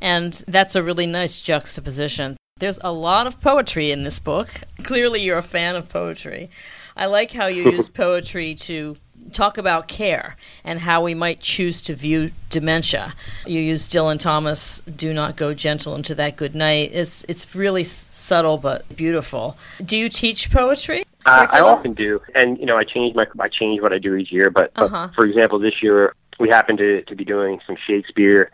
And 0.00 0.32
that's 0.46 0.76
a 0.76 0.82
really 0.82 1.06
nice 1.06 1.40
juxtaposition. 1.40 2.36
There's 2.58 2.78
a 2.84 2.92
lot 2.92 3.26
of 3.26 3.40
poetry 3.40 3.90
in 3.90 4.04
this 4.04 4.18
book. 4.18 4.48
Clearly, 4.84 5.20
you're 5.20 5.38
a 5.38 5.42
fan 5.42 5.74
of 5.74 5.88
poetry. 5.88 6.50
I 6.96 7.06
like 7.06 7.32
how 7.32 7.46
you 7.46 7.64
use 7.72 7.88
poetry 7.88 8.54
to 8.54 8.96
talk 9.32 9.58
about 9.58 9.88
care 9.88 10.36
and 10.64 10.80
how 10.80 11.02
we 11.02 11.14
might 11.14 11.40
choose 11.40 11.82
to 11.82 11.94
view 11.94 12.32
dementia. 12.50 13.14
You 13.46 13.60
use 13.60 13.88
Dylan 13.88 14.18
Thomas, 14.18 14.82
"Do 14.94 15.12
not 15.12 15.36
go 15.36 15.54
gentle 15.54 15.94
into 15.94 16.14
that 16.16 16.36
good 16.36 16.54
night." 16.54 16.90
It's 16.92 17.24
it's 17.28 17.54
really 17.54 17.84
subtle 17.84 18.58
but 18.58 18.96
beautiful. 18.96 19.56
Do 19.84 19.96
you 19.96 20.08
teach 20.08 20.50
poetry? 20.50 21.04
Uh, 21.24 21.46
I 21.50 21.60
often 21.60 21.92
do, 21.92 22.20
and 22.34 22.58
you 22.58 22.66
know, 22.66 22.76
I 22.76 22.84
change 22.84 23.14
my 23.14 23.26
I 23.38 23.48
change 23.48 23.80
what 23.80 23.92
I 23.92 23.98
do 23.98 24.16
each 24.16 24.32
year. 24.32 24.50
But, 24.50 24.72
but 24.74 24.84
uh-huh. 24.84 25.08
for 25.14 25.24
example, 25.24 25.58
this 25.58 25.82
year 25.82 26.14
we 26.40 26.48
happen 26.48 26.76
to 26.78 27.02
to 27.02 27.14
be 27.14 27.24
doing 27.24 27.60
some 27.66 27.76
Shakespeare 27.86 28.50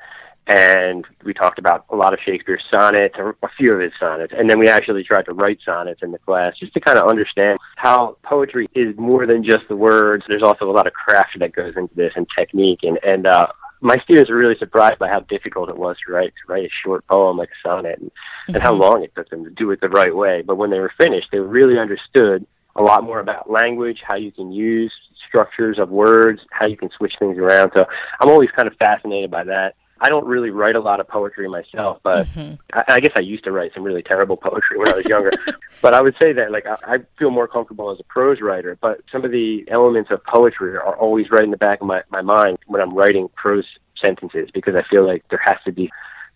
and 0.48 1.04
we 1.24 1.34
talked 1.34 1.58
about 1.58 1.84
a 1.90 1.96
lot 1.96 2.14
of 2.14 2.20
Shakespeare's 2.24 2.64
sonnets, 2.72 3.14
or 3.18 3.36
a 3.42 3.48
few 3.56 3.72
of 3.74 3.80
his 3.80 3.92
sonnets, 4.00 4.32
and 4.36 4.48
then 4.48 4.58
we 4.58 4.68
actually 4.68 5.04
tried 5.04 5.26
to 5.26 5.34
write 5.34 5.58
sonnets 5.64 6.02
in 6.02 6.10
the 6.10 6.18
class 6.18 6.54
just 6.58 6.72
to 6.74 6.80
kind 6.80 6.98
of 6.98 7.08
understand 7.08 7.58
how 7.76 8.16
poetry 8.22 8.66
is 8.74 8.96
more 8.96 9.26
than 9.26 9.44
just 9.44 9.68
the 9.68 9.76
words. 9.76 10.24
There's 10.26 10.42
also 10.42 10.70
a 10.70 10.72
lot 10.72 10.86
of 10.86 10.94
craft 10.94 11.38
that 11.38 11.52
goes 11.52 11.74
into 11.76 11.94
this 11.94 12.12
and 12.16 12.26
technique, 12.36 12.80
and 12.82 12.98
and 13.04 13.26
uh, 13.26 13.48
my 13.80 13.96
students 13.98 14.30
were 14.30 14.38
really 14.38 14.58
surprised 14.58 14.98
by 14.98 15.08
how 15.08 15.20
difficult 15.20 15.68
it 15.68 15.76
was 15.76 15.96
to 16.06 16.12
write 16.12 16.32
to 16.46 16.52
write 16.52 16.64
a 16.64 16.70
short 16.82 17.06
poem 17.06 17.36
like 17.36 17.50
a 17.50 17.68
sonnet, 17.68 17.98
and, 17.98 18.10
mm-hmm. 18.10 18.54
and 18.54 18.62
how 18.62 18.72
mm-hmm. 18.72 18.82
long 18.82 19.04
it 19.04 19.12
took 19.14 19.28
them 19.28 19.44
to 19.44 19.50
do 19.50 19.70
it 19.70 19.80
the 19.80 19.88
right 19.88 20.14
way. 20.14 20.42
But 20.42 20.56
when 20.56 20.70
they 20.70 20.80
were 20.80 20.92
finished, 20.98 21.28
they 21.30 21.38
really 21.38 21.78
understood 21.78 22.46
a 22.76 22.82
lot 22.82 23.04
more 23.04 23.20
about 23.20 23.50
language, 23.50 23.98
how 24.06 24.14
you 24.14 24.32
can 24.32 24.52
use 24.52 24.92
structures 25.28 25.78
of 25.78 25.90
words, 25.90 26.40
how 26.50 26.66
you 26.66 26.76
can 26.76 26.90
switch 26.96 27.14
things 27.18 27.36
around. 27.36 27.72
So 27.74 27.86
I'm 28.20 28.30
always 28.30 28.50
kind 28.52 28.68
of 28.68 28.74
fascinated 28.76 29.30
by 29.30 29.44
that. 29.44 29.74
I 30.00 30.08
don't 30.08 30.26
really 30.26 30.50
write 30.50 30.76
a 30.76 30.80
lot 30.80 31.00
of 31.00 31.08
poetry 31.08 31.48
myself, 31.48 31.98
but 32.02 32.26
mm-hmm. 32.28 32.54
I, 32.72 32.84
I 32.94 33.00
guess 33.00 33.12
I 33.16 33.20
used 33.20 33.44
to 33.44 33.52
write 33.52 33.72
some 33.74 33.82
really 33.82 34.02
terrible 34.02 34.36
poetry 34.36 34.78
when 34.78 34.88
I 34.88 34.96
was 34.96 35.06
younger. 35.06 35.32
but 35.82 35.94
I 35.94 36.00
would 36.00 36.14
say 36.18 36.32
that 36.32 36.50
like 36.50 36.66
I, 36.66 36.94
I 36.94 36.98
feel 37.18 37.30
more 37.30 37.48
comfortable 37.48 37.90
as 37.90 37.98
a 38.00 38.04
prose 38.04 38.40
writer. 38.40 38.76
But 38.80 39.00
some 39.10 39.24
of 39.24 39.30
the 39.30 39.64
elements 39.68 40.10
of 40.10 40.24
poetry 40.24 40.76
are 40.76 40.96
always 40.96 41.30
right 41.30 41.44
in 41.44 41.50
the 41.50 41.56
back 41.56 41.80
of 41.80 41.86
my, 41.86 42.02
my 42.10 42.22
mind 42.22 42.58
when 42.66 42.80
I'm 42.80 42.94
writing 42.94 43.28
prose 43.36 43.66
sentences 44.00 44.48
because 44.52 44.74
I 44.74 44.82
feel 44.88 45.06
like 45.06 45.24
there 45.30 45.42
has 45.44 45.56
to 45.64 45.72
be 45.72 45.90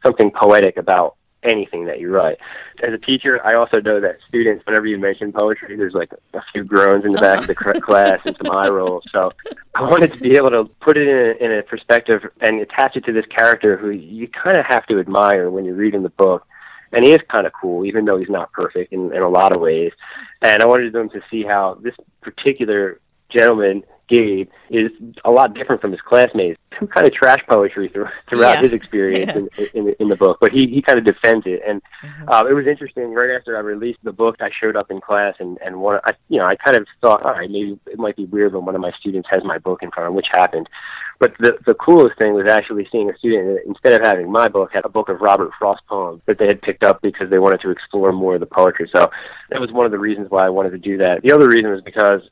something 0.05 0.31
poetic 0.31 0.77
about 0.77 1.17
anything 1.43 1.87
that 1.87 2.01
you 2.01 2.11
write. 2.11 2.39
As 2.83 2.93
a 2.93 2.99
teacher, 2.99 3.45
I 3.45 3.55
also 3.55 3.81
know 3.81 4.01
that 4.01 4.19
students, 4.29 4.65
whenever 4.67 4.87
you 4.87 4.99
mention 4.99 5.33
poetry, 5.33 5.77
there's 5.77 5.95
like 5.95 6.13
a 6.35 6.43
few 6.53 6.65
groans 6.65 7.05
in 7.05 7.13
the 7.13 7.21
back 7.21 7.41
of 7.41 7.47
the 7.47 7.81
class 7.81 8.21
and 8.25 8.37
some 8.43 8.55
eye 8.55 8.69
rolls. 8.69 9.05
So 9.13 9.33
I 9.75 9.83
wanted 9.83 10.13
to 10.13 10.19
be 10.19 10.37
able 10.37 10.51
to 10.51 10.65
put 10.81 10.97
it 10.97 11.09
in 11.09 11.17
a, 11.17 11.45
in 11.45 11.59
a 11.59 11.63
perspective 11.63 12.23
and 12.41 12.61
attach 12.61 12.97
it 12.97 13.05
to 13.07 13.13
this 13.13 13.27
character 13.27 13.77
who 13.77 13.91
you 13.91 14.29
kind 14.29 14.57
of 14.57 14.67
have 14.67 14.87
to 14.87 14.99
admire 14.99 15.51
when 15.51 15.65
you're 15.65 15.75
reading 15.75 16.03
the 16.03 16.11
book. 16.11 16.47
And 16.95 17.05
he 17.05 17.13
is 17.13 17.21
kind 17.31 17.47
of 17.47 17.55
cool, 17.59 17.87
even 17.87 18.05
though 18.05 18.19
he's 18.19 18.29
not 18.29 18.53
perfect 18.53 18.93
in, 18.93 19.15
in 19.15 19.23
a 19.23 19.29
lot 19.29 19.53
of 19.53 19.61
ways. 19.61 19.93
And 20.43 20.63
I 20.63 20.67
wanted 20.67 20.93
them 20.93 21.09
to 21.11 21.23
see 21.31 21.43
how 21.43 21.79
this 21.81 21.95
particular 22.21 23.01
gentleman 23.33 23.83
Gabe 24.13 24.49
is 24.69 24.91
a 25.25 25.31
lot 25.31 25.55
different 25.55 25.81
from 25.81 25.91
his 25.91 26.01
classmates. 26.03 26.61
Some 26.79 26.89
kind 26.89 27.07
of 27.07 27.15
trash 27.15 27.39
poetry 27.49 27.89
through, 27.89 28.09
throughout 28.29 28.57
yeah. 28.57 28.63
his 28.63 28.73
experience 28.73 29.33
yeah. 29.35 29.67
in, 29.75 29.89
in, 29.89 29.95
in 30.01 30.09
the 30.09 30.17
book, 30.17 30.39
but 30.41 30.53
he 30.53 30.67
he 30.67 30.83
kind 30.83 30.99
of 30.99 31.05
defends 31.05 31.47
it, 31.47 31.63
and 31.67 31.83
mm-hmm. 32.03 32.29
uh, 32.29 32.45
it 32.45 32.55
was 32.55 32.67
interesting. 32.67 33.13
Right 33.13 33.31
after 33.31 33.57
I 33.57 33.61
released 33.61 34.01
the 34.03 34.13
book, 34.13 34.37
I 34.41 34.51
showed 34.51 34.77
up 34.77 34.91
in 34.91 35.01
class, 35.01 35.35
and 35.39 35.59
and 35.65 35.81
one, 35.81 36.01
I 36.05 36.13
you 36.29 36.39
know 36.39 36.47
I 36.47 36.57
kind 36.57 36.77
of 36.77 36.87
thought, 37.01 37.23
all 37.23 37.33
right, 37.33 37.51
maybe 37.51 37.79
it 37.87 37.99
might 37.99 38.17
be 38.17 38.25
weird 38.25 38.55
when 38.55 38.65
one 38.65 38.75
of 38.75 38.81
my 38.81 38.93
students 38.93 39.29
has 39.31 39.45
my 39.45 39.59
book 39.59 39.83
in 39.83 39.91
front 39.91 40.07
of, 40.07 40.11
him, 40.13 40.17
which 40.17 40.29
happened. 40.33 40.69
But 41.19 41.35
the 41.39 41.59
the 41.67 41.75
coolest 41.75 42.19
thing 42.19 42.35
was 42.35 42.51
actually 42.51 42.89
seeing 42.91 43.09
a 43.09 43.17
student 43.17 43.61
instead 43.67 43.93
of 43.93 44.01
having 44.03 44.31
my 44.31 44.49
book, 44.49 44.73
had 44.73 44.85
a 44.85 44.91
book 44.91 45.09
of 45.09 45.21
Robert 45.21 45.53
Frost 45.59 45.83
poems 45.89 46.21
that 46.27 46.39
they 46.39 46.47
had 46.47 46.61
picked 46.61 46.85
up 46.85 47.01
because 47.03 47.31
they 47.31 47.39
wanted 47.39 47.61
to 47.61 47.71
explore 47.71 48.13
more 48.13 48.35
of 48.35 48.41
the 48.41 48.47
poetry. 48.47 48.91
So 48.95 49.11
that 49.51 49.61
was 49.61 49.71
one 49.71 49.87
of 49.87 49.93
the 49.93 49.99
reasons 49.99 50.31
why 50.31 50.45
I 50.45 50.51
wanted 50.51 50.71
to 50.71 50.79
do 50.79 50.99
that. 50.99 51.23
The 51.23 51.33
other 51.33 51.49
reason 51.49 51.71
was 51.71 51.83
because 51.83 52.23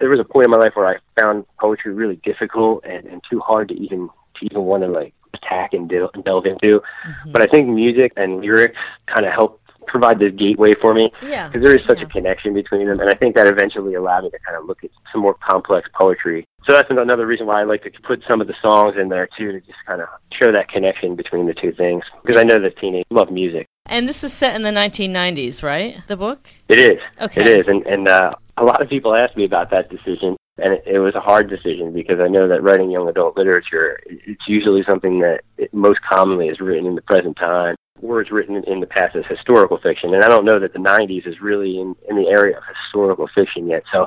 there 0.00 0.08
was 0.08 0.20
a 0.20 0.24
point 0.24 0.46
in 0.46 0.50
my 0.50 0.56
life 0.58 0.72
where 0.74 0.86
I 0.86 1.20
found 1.20 1.44
poetry 1.60 1.92
really 1.92 2.16
difficult 2.16 2.84
and, 2.84 3.06
and 3.06 3.22
too 3.30 3.40
hard 3.40 3.68
to 3.68 3.74
even 3.74 4.08
to 4.36 4.46
even 4.46 4.62
want 4.62 4.82
to 4.82 4.88
like 4.88 5.14
attack 5.34 5.72
and, 5.72 5.88
del- 5.88 6.10
and 6.14 6.24
delve 6.24 6.46
into. 6.46 6.80
Mm-hmm. 6.80 7.32
But 7.32 7.42
I 7.42 7.46
think 7.46 7.68
music 7.68 8.12
and 8.16 8.40
lyrics 8.40 8.78
kind 9.06 9.26
of 9.26 9.32
help 9.32 9.60
provide 9.86 10.18
the 10.18 10.30
gateway 10.30 10.74
for 10.80 10.94
me 10.94 11.10
because 11.20 11.30
yeah. 11.30 11.48
there 11.52 11.74
is 11.74 11.86
such 11.86 11.98
yeah. 11.98 12.04
a 12.04 12.08
connection 12.08 12.54
between 12.54 12.86
them, 12.86 13.00
and 13.00 13.10
I 13.10 13.14
think 13.14 13.36
that 13.36 13.46
eventually 13.46 13.94
allowed 13.94 14.24
me 14.24 14.30
to 14.30 14.38
kind 14.38 14.56
of 14.56 14.64
look 14.64 14.82
at 14.82 14.90
some 15.12 15.22
more 15.22 15.34
complex 15.34 15.88
poetry. 15.94 16.46
So 16.66 16.72
that's 16.72 16.90
another 16.90 17.26
reason 17.26 17.46
why 17.46 17.60
I 17.60 17.64
like 17.64 17.82
to 17.82 17.90
put 18.02 18.22
some 18.28 18.40
of 18.40 18.46
the 18.46 18.54
songs 18.62 18.96
in 18.98 19.08
there 19.08 19.28
too 19.38 19.52
to 19.52 19.60
just 19.60 19.78
kind 19.86 20.00
of 20.00 20.08
show 20.42 20.50
that 20.52 20.68
connection 20.68 21.14
between 21.14 21.46
the 21.46 21.54
two 21.54 21.72
things 21.72 22.04
because 22.22 22.40
I 22.40 22.44
know 22.44 22.58
that 22.60 22.78
teenagers 22.78 23.04
love 23.10 23.30
music. 23.30 23.66
And 23.86 24.08
this 24.08 24.24
is 24.24 24.32
set 24.32 24.56
in 24.56 24.62
the 24.62 24.70
1990s, 24.70 25.62
right? 25.62 25.98
The 26.08 26.16
book? 26.16 26.48
It 26.68 26.80
is. 26.80 27.00
Okay. 27.20 27.42
It 27.42 27.58
is, 27.58 27.66
and 27.68 27.86
and 27.86 28.08
uh, 28.08 28.32
a 28.56 28.64
lot 28.64 28.82
of 28.82 28.88
people 28.88 29.14
ask 29.14 29.36
me 29.36 29.44
about 29.44 29.70
that 29.70 29.90
decision, 29.90 30.36
and 30.58 30.74
it, 30.74 30.84
it 30.86 30.98
was 30.98 31.14
a 31.14 31.20
hard 31.20 31.48
decision 31.48 31.92
because 31.92 32.20
I 32.20 32.28
know 32.28 32.48
that 32.48 32.62
writing 32.62 32.90
young 32.90 33.08
adult 33.08 33.36
literature, 33.36 33.98
it's 34.06 34.46
usually 34.48 34.84
something 34.88 35.20
that 35.20 35.40
it 35.58 35.72
most 35.74 36.00
commonly 36.08 36.48
is 36.48 36.60
written 36.60 36.86
in 36.86 36.94
the 36.94 37.02
present 37.02 37.36
time, 37.36 37.76
words 38.00 38.30
written 38.30 38.62
in 38.66 38.80
the 38.80 38.86
past 38.86 39.16
as 39.16 39.24
historical 39.28 39.78
fiction, 39.78 40.14
and 40.14 40.24
I 40.24 40.28
don't 40.28 40.44
know 40.44 40.58
that 40.60 40.72
the 40.72 40.78
90s 40.78 41.26
is 41.26 41.40
really 41.40 41.78
in, 41.78 41.96
in 42.08 42.16
the 42.16 42.28
area 42.28 42.56
of 42.56 42.62
historical 42.84 43.28
fiction 43.34 43.66
yet. 43.66 43.82
So 43.92 44.06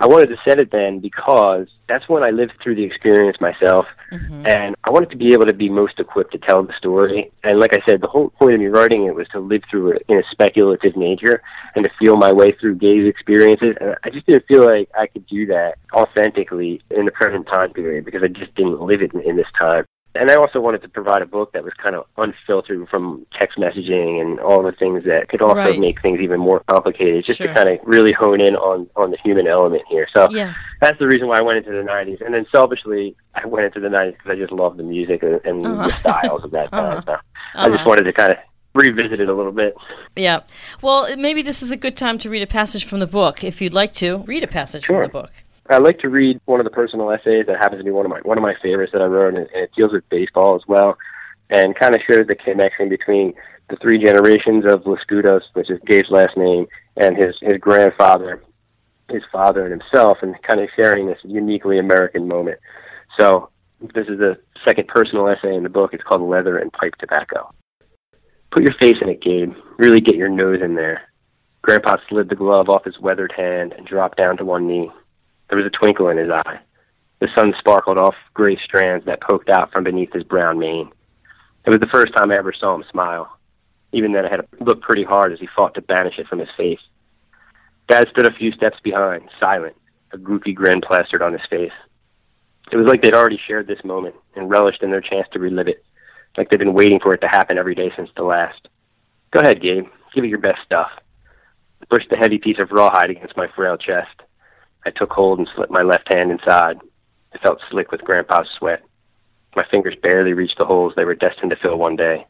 I 0.00 0.06
wanted 0.06 0.28
to 0.28 0.36
set 0.46 0.60
it 0.60 0.70
then 0.70 1.00
because 1.00 1.66
that's 1.88 2.08
when 2.08 2.22
I 2.22 2.30
lived 2.30 2.52
through 2.62 2.76
the 2.76 2.84
experience 2.84 3.40
myself, 3.40 3.86
Mm-hmm. 4.10 4.46
and 4.46 4.74
I 4.84 4.90
wanted 4.90 5.10
to 5.10 5.16
be 5.16 5.34
able 5.34 5.44
to 5.44 5.52
be 5.52 5.68
most 5.68 6.00
equipped 6.00 6.32
to 6.32 6.38
tell 6.38 6.62
the 6.62 6.72
story. 6.78 7.30
And 7.44 7.60
like 7.60 7.74
I 7.74 7.80
said, 7.86 8.00
the 8.00 8.06
whole 8.06 8.30
point 8.30 8.54
of 8.54 8.60
me 8.60 8.68
writing 8.68 9.04
it 9.04 9.14
was 9.14 9.28
to 9.32 9.38
live 9.38 9.60
through 9.70 9.92
it 9.92 10.02
in 10.08 10.16
a 10.16 10.22
speculative 10.30 10.96
nature 10.96 11.42
and 11.74 11.84
to 11.84 11.90
feel 11.98 12.16
my 12.16 12.32
way 12.32 12.52
through 12.52 12.76
Gabe's 12.76 13.06
experiences. 13.06 13.76
And 13.82 13.96
I 14.04 14.08
just 14.08 14.24
didn't 14.24 14.46
feel 14.46 14.64
like 14.64 14.88
I 14.98 15.08
could 15.08 15.26
do 15.26 15.44
that 15.48 15.74
authentically 15.92 16.80
in 16.90 17.04
the 17.04 17.10
present 17.10 17.46
time 17.48 17.74
period 17.74 18.06
because 18.06 18.22
I 18.22 18.28
just 18.28 18.54
didn't 18.54 18.80
live 18.80 19.02
it 19.02 19.12
in, 19.12 19.20
in 19.20 19.36
this 19.36 19.46
time. 19.58 19.84
And 20.14 20.30
I 20.30 20.34
also 20.34 20.58
wanted 20.60 20.82
to 20.82 20.88
provide 20.88 21.22
a 21.22 21.26
book 21.26 21.52
that 21.52 21.62
was 21.62 21.72
kind 21.74 21.94
of 21.94 22.04
unfiltered 22.16 22.88
from 22.88 23.24
text 23.38 23.56
messaging 23.58 24.20
and 24.20 24.40
all 24.40 24.62
the 24.62 24.72
things 24.72 25.04
that 25.04 25.28
could 25.28 25.42
also 25.42 25.54
Right. 25.56 25.78
make 25.78 26.00
things 26.02 26.18
even 26.20 26.40
more 26.40 26.60
complicated, 26.68 27.24
just 27.24 27.38
Sure. 27.38 27.46
to 27.46 27.54
kind 27.54 27.68
of 27.68 27.78
really 27.84 28.12
hone 28.12 28.40
in 28.40 28.56
on 28.56 28.88
on 28.96 29.10
the 29.10 29.18
human 29.22 29.46
element 29.46 29.82
here. 29.88 30.08
So 30.14 30.28
Yeah. 30.30 30.54
that's 30.80 30.98
the 30.98 31.06
reason 31.06 31.28
why 31.28 31.38
I 31.38 31.42
went 31.42 31.58
into 31.58 31.70
the 31.70 31.84
'90s. 31.84 32.20
And 32.24 32.34
then 32.34 32.46
selfishly, 32.50 33.14
I 33.34 33.46
went 33.46 33.66
into 33.66 33.80
the 33.80 33.88
'90s 33.88 34.12
because 34.14 34.30
I 34.30 34.34
just 34.36 34.50
love 34.52 34.76
the 34.76 34.82
music 34.82 35.22
and, 35.22 35.40
and 35.44 35.64
Uh-huh. 35.66 35.86
the 35.88 35.92
styles 36.00 36.42
of 36.42 36.50
that 36.52 36.70
time. 36.72 36.98
Uh-huh. 36.98 37.02
So 37.06 37.60
I 37.60 37.68
just 37.68 37.80
Uh-huh. 37.80 37.88
wanted 37.90 38.04
to 38.04 38.12
kind 38.12 38.32
of 38.32 38.38
revisit 38.74 39.20
it 39.20 39.28
a 39.28 39.34
little 39.34 39.52
bit. 39.52 39.76
Yeah. 40.16 40.40
Well, 40.82 41.14
maybe 41.16 41.42
this 41.42 41.62
is 41.62 41.70
a 41.70 41.76
good 41.76 41.96
time 41.96 42.18
to 42.18 42.30
read 42.30 42.42
a 42.42 42.46
passage 42.46 42.84
from 42.84 42.98
the 43.00 43.06
book. 43.06 43.44
If 43.44 43.60
you'd 43.60 43.72
like 43.74 43.92
to, 43.94 44.18
read 44.26 44.42
a 44.42 44.46
passage 44.48 44.84
Sure. 44.84 45.02
from 45.02 45.10
the 45.10 45.18
book. 45.22 45.32
I 45.70 45.78
like 45.78 45.98
to 46.00 46.08
read 46.08 46.40
one 46.46 46.60
of 46.60 46.64
the 46.64 46.70
personal 46.70 47.10
essays 47.10 47.46
that 47.46 47.58
happens 47.58 47.80
to 47.80 47.84
be 47.84 47.90
one 47.90 48.06
of 48.06 48.10
my 48.10 48.20
one 48.20 48.38
of 48.38 48.42
my 48.42 48.54
favorites 48.62 48.92
that 48.92 49.02
I 49.02 49.06
wrote, 49.06 49.34
and, 49.34 49.38
and 49.38 49.64
it 49.64 49.70
deals 49.76 49.92
with 49.92 50.08
baseball 50.08 50.54
as 50.56 50.62
well, 50.66 50.96
and 51.50 51.76
kind 51.76 51.94
of 51.94 52.00
shows 52.10 52.26
the 52.26 52.34
connection 52.34 52.88
between 52.88 53.34
the 53.68 53.76
three 53.76 54.02
generations 54.02 54.64
of 54.64 54.84
Lascudos, 54.84 55.42
which 55.52 55.70
is 55.70 55.78
Gabe's 55.86 56.10
last 56.10 56.36
name, 56.36 56.66
and 56.96 57.16
his 57.16 57.36
his 57.40 57.58
grandfather, 57.58 58.42
his 59.10 59.22
father, 59.30 59.66
and 59.66 59.80
himself, 59.80 60.18
and 60.22 60.40
kind 60.42 60.60
of 60.60 60.70
sharing 60.74 61.06
this 61.06 61.18
uniquely 61.22 61.78
American 61.78 62.26
moment. 62.26 62.58
So 63.18 63.50
this 63.80 64.08
is 64.08 64.18
the 64.18 64.38
second 64.64 64.88
personal 64.88 65.28
essay 65.28 65.54
in 65.54 65.62
the 65.62 65.68
book. 65.68 65.92
It's 65.92 66.02
called 66.02 66.22
Leather 66.22 66.58
and 66.58 66.72
Pipe 66.72 66.94
Tobacco. 66.98 67.52
Put 68.50 68.62
your 68.62 68.74
face 68.80 68.96
in 69.02 69.10
it, 69.10 69.20
Gabe. 69.20 69.52
Really 69.76 70.00
get 70.00 70.16
your 70.16 70.30
nose 70.30 70.60
in 70.62 70.74
there. 70.74 71.02
Grandpa 71.60 71.98
slid 72.08 72.30
the 72.30 72.34
glove 72.34 72.70
off 72.70 72.84
his 72.84 72.98
weathered 72.98 73.32
hand 73.36 73.74
and 73.76 73.86
dropped 73.86 74.16
down 74.16 74.38
to 74.38 74.44
one 74.44 74.66
knee. 74.66 74.90
There 75.48 75.58
was 75.58 75.66
a 75.66 75.70
twinkle 75.70 76.08
in 76.08 76.18
his 76.18 76.30
eye. 76.30 76.60
The 77.20 77.28
sun 77.34 77.54
sparkled 77.58 77.98
off 77.98 78.14
gray 78.34 78.58
strands 78.62 79.04
that 79.06 79.20
poked 79.20 79.48
out 79.48 79.72
from 79.72 79.84
beneath 79.84 80.12
his 80.12 80.22
brown 80.22 80.58
mane. 80.58 80.90
It 81.64 81.70
was 81.70 81.80
the 81.80 81.88
first 81.92 82.14
time 82.16 82.30
I 82.30 82.36
ever 82.36 82.52
saw 82.52 82.74
him 82.74 82.84
smile. 82.90 83.38
Even 83.92 84.12
then, 84.12 84.24
I 84.24 84.30
had 84.30 84.36
to 84.40 84.64
look 84.64 84.82
pretty 84.82 85.04
hard 85.04 85.32
as 85.32 85.40
he 85.40 85.48
fought 85.54 85.74
to 85.74 85.82
banish 85.82 86.18
it 86.18 86.28
from 86.28 86.38
his 86.38 86.48
face. 86.56 86.80
Dad 87.88 88.06
stood 88.10 88.26
a 88.26 88.34
few 88.34 88.52
steps 88.52 88.78
behind, 88.82 89.28
silent, 89.40 89.74
a 90.12 90.18
goofy 90.18 90.52
grin 90.52 90.80
plastered 90.80 91.22
on 91.22 91.32
his 91.32 91.46
face. 91.48 91.72
It 92.70 92.76
was 92.76 92.86
like 92.86 93.02
they'd 93.02 93.14
already 93.14 93.40
shared 93.46 93.66
this 93.66 93.82
moment 93.82 94.14
and 94.36 94.50
relished 94.50 94.82
in 94.82 94.90
their 94.90 95.00
chance 95.00 95.26
to 95.32 95.38
relive 95.38 95.68
it, 95.68 95.82
like 96.36 96.50
they'd 96.50 96.58
been 96.58 96.74
waiting 96.74 97.00
for 97.00 97.14
it 97.14 97.20
to 97.22 97.28
happen 97.28 97.56
every 97.56 97.74
day 97.74 97.90
since 97.96 98.10
the 98.14 98.22
last. 98.22 98.68
Go 99.30 99.40
ahead, 99.40 99.62
Gabe. 99.62 99.86
Give 100.14 100.24
it 100.24 100.28
your 100.28 100.38
best 100.38 100.60
stuff. 100.64 100.90
I 101.82 101.86
pushed 101.86 102.10
the 102.10 102.16
heavy 102.16 102.38
piece 102.38 102.58
of 102.58 102.70
rawhide 102.70 103.10
against 103.10 103.36
my 103.36 103.48
frail 103.56 103.78
chest. 103.78 104.22
I 104.88 104.98
took 104.98 105.12
hold 105.12 105.38
and 105.38 105.46
slipped 105.54 105.70
my 105.70 105.82
left 105.82 106.10
hand 106.14 106.30
inside. 106.30 106.78
It 107.34 107.42
felt 107.42 107.60
slick 107.70 107.92
with 107.92 108.00
Grandpa's 108.00 108.48
sweat. 108.56 108.82
My 109.54 109.62
fingers 109.70 109.94
barely 110.02 110.32
reached 110.32 110.56
the 110.56 110.64
holes 110.64 110.94
they 110.96 111.04
were 111.04 111.14
destined 111.14 111.50
to 111.50 111.56
fill 111.56 111.76
one 111.76 111.94
day. 111.94 112.26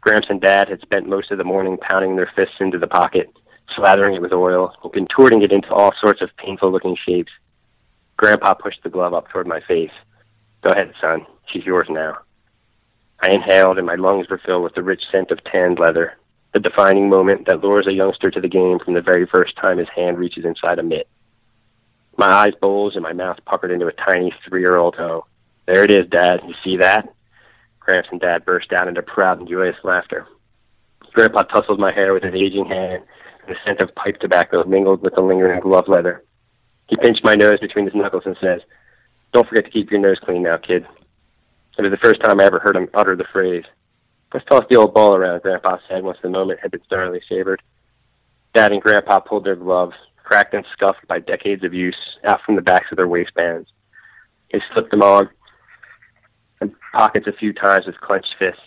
Gramps 0.00 0.26
and 0.28 0.40
Dad 0.40 0.68
had 0.68 0.80
spent 0.80 1.08
most 1.08 1.30
of 1.30 1.38
the 1.38 1.44
morning 1.44 1.76
pounding 1.76 2.16
their 2.16 2.32
fists 2.34 2.56
into 2.58 2.80
the 2.80 2.88
pocket, 2.88 3.30
slathering 3.78 4.16
it 4.16 4.22
with 4.22 4.32
oil, 4.32 4.74
and 4.82 4.92
contorting 4.92 5.42
it 5.42 5.52
into 5.52 5.72
all 5.72 5.92
sorts 6.00 6.20
of 6.20 6.36
painful 6.36 6.72
looking 6.72 6.96
shapes. 7.06 7.30
Grandpa 8.16 8.54
pushed 8.54 8.82
the 8.82 8.90
glove 8.90 9.14
up 9.14 9.28
toward 9.28 9.46
my 9.46 9.60
face. 9.60 9.94
Go 10.64 10.72
ahead, 10.72 10.92
son. 11.00 11.24
She's 11.46 11.64
yours 11.64 11.86
now. 11.88 12.18
I 13.24 13.30
inhaled, 13.30 13.78
and 13.78 13.86
my 13.86 13.94
lungs 13.94 14.28
were 14.28 14.40
filled 14.44 14.64
with 14.64 14.74
the 14.74 14.82
rich 14.82 15.04
scent 15.12 15.30
of 15.30 15.44
tanned 15.44 15.78
leather, 15.78 16.14
the 16.54 16.58
defining 16.58 17.08
moment 17.08 17.46
that 17.46 17.62
lures 17.62 17.86
a 17.86 17.92
youngster 17.92 18.32
to 18.32 18.40
the 18.40 18.48
game 18.48 18.80
from 18.80 18.94
the 18.94 19.00
very 19.00 19.26
first 19.32 19.54
time 19.54 19.78
his 19.78 19.88
hand 19.94 20.18
reaches 20.18 20.44
inside 20.44 20.80
a 20.80 20.82
mitt. 20.82 21.06
My 22.16 22.28
eyes 22.28 22.52
bulged 22.60 22.96
and 22.96 23.02
my 23.02 23.12
mouth 23.12 23.38
puckered 23.44 23.70
into 23.70 23.86
a 23.86 23.92
tiny 23.92 24.32
three-year-old 24.48 24.96
O. 24.98 25.26
There 25.66 25.82
it 25.82 25.90
is, 25.90 26.08
Dad. 26.08 26.40
You 26.46 26.54
see 26.62 26.76
that? 26.76 27.08
Gramps 27.80 28.08
and 28.12 28.20
Dad 28.20 28.44
burst 28.44 28.72
out 28.72 28.88
into 28.88 29.02
proud 29.02 29.40
and 29.40 29.48
joyous 29.48 29.76
laughter. 29.82 30.26
Grandpa 31.12 31.42
tousled 31.42 31.78
my 31.78 31.92
hair 31.92 32.12
with 32.12 32.22
his 32.22 32.34
aging 32.34 32.66
hand, 32.66 33.02
and 33.46 33.54
the 33.54 33.58
scent 33.64 33.80
of 33.80 33.94
pipe 33.94 34.18
tobacco 34.20 34.64
mingled 34.64 35.02
with 35.02 35.14
the 35.14 35.20
lingering 35.20 35.60
glove 35.60 35.88
leather. 35.88 36.24
He 36.88 36.96
pinched 36.96 37.24
my 37.24 37.34
nose 37.34 37.60
between 37.60 37.86
his 37.86 37.94
knuckles 37.94 38.24
and 38.26 38.36
says, 38.40 38.60
Don't 39.32 39.48
forget 39.48 39.64
to 39.64 39.70
keep 39.70 39.90
your 39.90 40.00
nose 40.00 40.18
clean 40.22 40.42
now, 40.42 40.56
kid. 40.56 40.86
It 41.78 41.82
was 41.82 41.90
the 41.90 41.98
first 41.98 42.22
time 42.22 42.40
I 42.40 42.44
ever 42.44 42.58
heard 42.58 42.76
him 42.76 42.88
utter 42.94 43.16
the 43.16 43.24
phrase. 43.32 43.64
Let's 44.32 44.46
toss 44.46 44.64
the 44.68 44.76
old 44.76 44.94
ball 44.94 45.14
around, 45.14 45.42
Grandpa 45.42 45.78
said 45.88 46.02
once 46.04 46.18
the 46.22 46.28
moment 46.28 46.60
had 46.60 46.70
been 46.70 46.82
thoroughly 46.88 47.20
savored. 47.28 47.62
Dad 48.54 48.72
and 48.72 48.82
Grandpa 48.82 49.20
pulled 49.20 49.44
their 49.44 49.56
gloves, 49.56 49.94
cracked 50.24 50.54
and 50.54 50.64
scuffed 50.72 51.06
by 51.06 51.20
decades 51.20 51.62
of 51.62 51.72
use, 51.72 52.18
out 52.24 52.40
from 52.44 52.56
the 52.56 52.62
backs 52.62 52.86
of 52.90 52.96
their 52.96 53.08
waistbands. 53.08 53.68
They 54.52 54.60
slipped 54.72 54.90
them 54.90 55.02
on 55.02 55.28
and 56.60 56.74
pockets 56.92 57.26
a 57.26 57.32
few 57.32 57.52
times 57.52 57.86
with 57.86 58.00
clenched 58.00 58.34
fists. 58.38 58.60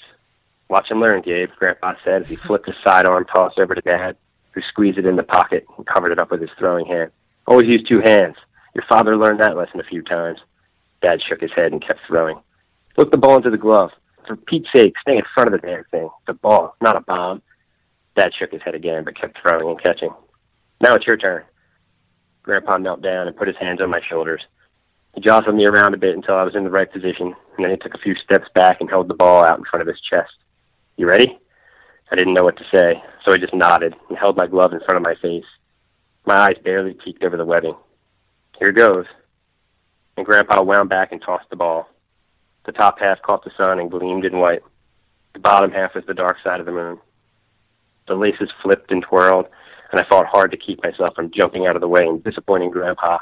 Watch 0.70 0.88
and 0.90 1.00
learn, 1.00 1.22
Gabe, 1.22 1.50
Grandpa 1.58 1.94
said 2.04 2.24
as 2.24 2.28
he 2.28 2.36
flipped 2.36 2.68
his 2.68 2.76
sidearm 2.84 3.26
toss 3.26 3.54
over 3.58 3.74
to 3.74 3.82
Dad, 3.82 4.18
who 4.52 4.62
squeezed 4.62 4.98
it 4.98 5.06
in 5.06 5.16
the 5.16 5.24
pocket 5.24 5.66
and 5.78 5.88
covered 5.88 6.12
it 6.12 6.20
up 6.20 6.32
with 6.32 6.42
his 6.42 6.50
throwing 6.60 6.86
hand. 6.86 7.12
Always 7.48 7.68
use 7.68 7.84
two 7.88 8.02
hands. 8.02 8.36
Your 8.76 8.84
father 8.88 9.18
learned 9.18 9.40
that 9.40 9.56
lesson 9.56 9.80
a 9.80 9.84
few 9.84 10.02
times. 10.04 10.40
Dad 11.02 11.22
shook 11.28 11.42
his 11.42 11.52
head 11.56 11.72
and 11.72 11.86
kept 11.86 12.02
throwing. 12.08 12.40
Look 12.98 13.12
the 13.12 13.18
ball 13.18 13.38
into 13.38 13.50
the 13.50 13.58
glove. 13.58 13.92
For 14.28 14.36
Pete's 14.36 14.68
sake, 14.76 14.94
stay 15.02 15.16
in 15.16 15.24
front 15.34 15.54
of 15.54 15.62
the 15.62 15.66
damn 15.66 15.86
thing. 15.86 16.10
A 16.28 16.34
ball, 16.34 16.76
not 16.82 16.98
a 16.98 17.02
bomb. 17.02 17.42
Dad 18.18 18.32
shook 18.38 18.52
his 18.52 18.62
head 18.62 18.76
again, 18.76 19.06
but 19.06 19.20
kept 19.20 19.38
throwing 19.42 19.70
and 19.70 19.82
catching. 19.82 20.14
Now 20.82 20.96
it's 20.96 21.08
your 21.08 21.18
turn. 21.18 21.44
Grandpa 22.44 22.78
knelt 22.78 23.02
down 23.02 23.28
and 23.28 23.36
put 23.36 23.48
his 23.48 23.58
hands 23.58 23.82
on 23.82 23.90
my 23.90 24.02
shoulders. 24.08 24.42
He 25.16 25.22
jostled 25.22 25.56
me 25.56 25.66
around 25.66 25.94
a 25.94 25.98
bit 25.98 26.16
until 26.16 26.36
I 26.36 26.44
was 26.44 26.56
in 26.56 26.64
the 26.64 26.70
right 26.70 26.92
position, 26.92 27.36
and 27.56 27.66
then 27.66 27.72
he 27.72 27.78
took 27.78 27.96
a 27.96 28.00
few 28.00 28.16
steps 28.16 28.48
back 28.54 28.80
and 28.80 28.90
held 28.90 29.08
the 29.08 29.16
ball 29.16 29.44
out 29.44 29.58
in 29.58 29.66
front 29.66 29.82
of 29.82 29.88
his 29.88 30.00
chest. 30.02 30.34
You 30.96 31.08
ready? 31.08 31.40
I 32.12 32.16
didn't 32.16 32.36
know 32.36 32.44
what 32.44 32.58
to 32.58 32.64
say, 32.74 33.02
so 33.26 33.34
I 33.34 33.38
just 33.38 33.54
nodded 33.54 33.96
and 34.10 34.18
held 34.18 34.38
my 34.38 34.48
glove 34.48 34.74
in 34.74 34.80
front 34.80 34.98
of 34.98 35.02
my 35.02 35.16
face. 35.22 35.46
My 36.26 36.36
eyes 36.36 36.58
barely 36.64 36.94
peeked 36.94 37.24
over 37.24 37.36
the 37.36 37.46
webbing. 37.46 37.76
Here 38.60 38.72
goes. 38.72 39.06
And 40.16 40.26
Grandpa 40.26 40.62
wound 40.62 40.90
back 40.90 41.12
and 41.12 41.22
tossed 41.22 41.50
the 41.50 41.56
ball. 41.56 41.90
The 42.66 42.72
top 42.72 43.00
half 43.00 43.22
caught 43.22 43.44
the 43.44 43.52
sun 43.58 43.80
and 43.80 43.92
gleamed 43.92 44.26
in 44.26 44.40
white. 44.40 44.62
The 45.34 45.40
bottom 45.40 45.72
half 45.72 45.96
was 45.96 46.06
the 46.06 46.14
dark 46.14 46.38
side 46.44 46.60
of 46.60 46.66
the 46.66 46.72
moon. 46.72 47.00
The 48.08 48.16
laces 48.16 48.50
flipped 48.62 48.92
and 48.92 49.04
twirled, 49.04 49.48
and 49.92 50.02
I 50.02 50.06
fought 50.10 50.26
hard 50.26 50.52
to 50.52 50.58
keep 50.58 50.84
myself 50.84 51.16
from 51.16 51.32
jumping 51.32 51.66
out 51.66 51.76
of 51.76 51.82
the 51.82 51.88
way 51.88 52.06
and 52.06 52.24
disappointing 52.24 52.72
Grandpa. 52.72 53.20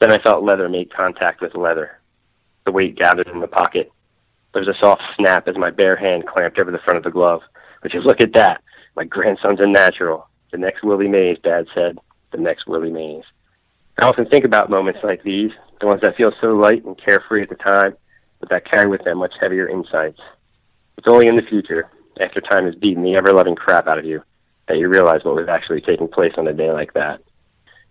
Then 0.00 0.12
I 0.12 0.18
felt 0.18 0.44
leather 0.44 0.68
make 0.68 0.92
contact 0.92 1.40
with 1.40 1.54
leather. 1.54 2.00
The 2.66 2.72
weight 2.72 2.96
gathered 2.96 3.28
in 3.28 3.40
the 3.40 3.46
pocket. 3.46 3.90
There 4.52 4.62
was 4.62 4.68
a 4.68 4.78
soft 4.80 5.02
snap 5.16 5.48
as 5.48 5.56
my 5.56 5.70
bare 5.70 5.96
hand 5.96 6.26
clamped 6.26 6.58
over 6.58 6.70
the 6.70 6.78
front 6.78 6.98
of 6.98 7.04
the 7.04 7.10
glove. 7.10 7.40
But 7.82 7.92
just 7.92 8.06
look 8.06 8.20
at 8.20 8.34
that. 8.34 8.62
My 8.96 9.04
grandson's 9.04 9.60
a 9.60 9.68
natural. 9.68 10.28
The 10.52 10.58
next 10.58 10.84
Willie 10.84 11.08
Mays, 11.08 11.38
Dad 11.42 11.66
said. 11.74 11.98
The 12.32 12.38
next 12.38 12.66
Willie 12.66 12.92
Mays. 12.92 13.24
I 14.00 14.06
often 14.06 14.26
think 14.26 14.44
about 14.44 14.70
moments 14.70 15.00
like 15.02 15.22
these, 15.22 15.50
the 15.80 15.86
ones 15.86 16.00
that 16.02 16.16
feel 16.16 16.32
so 16.40 16.48
light 16.48 16.84
and 16.84 16.98
carefree 16.98 17.42
at 17.42 17.48
the 17.48 17.54
time, 17.54 17.96
but 18.40 18.48
that 18.50 18.68
carry 18.68 18.88
with 18.88 19.04
them 19.04 19.18
much 19.18 19.34
heavier 19.40 19.68
insights. 19.68 20.20
It's 20.98 21.06
only 21.08 21.28
in 21.28 21.36
the 21.36 21.42
future, 21.42 21.90
after 22.20 22.40
time 22.40 22.66
has 22.66 22.74
beaten 22.74 23.02
the 23.02 23.16
ever-loving 23.16 23.56
crap 23.56 23.86
out 23.86 23.98
of 23.98 24.04
you, 24.04 24.22
that 24.68 24.78
you 24.78 24.88
realize 24.88 25.24
what 25.24 25.34
was 25.34 25.48
actually 25.48 25.80
taking 25.80 26.08
place 26.08 26.32
on 26.36 26.48
a 26.48 26.52
day 26.52 26.70
like 26.70 26.94
that. 26.94 27.20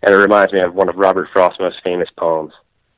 And 0.01 0.13
it 0.13 0.17
reminds 0.17 0.53
me 0.53 0.59
of 0.59 0.73
one 0.73 0.89
of 0.89 0.95
Robert 0.95 1.29
Frost's 1.31 1.59
most 1.59 1.77
famous 1.83 2.09
poems, 2.17 2.53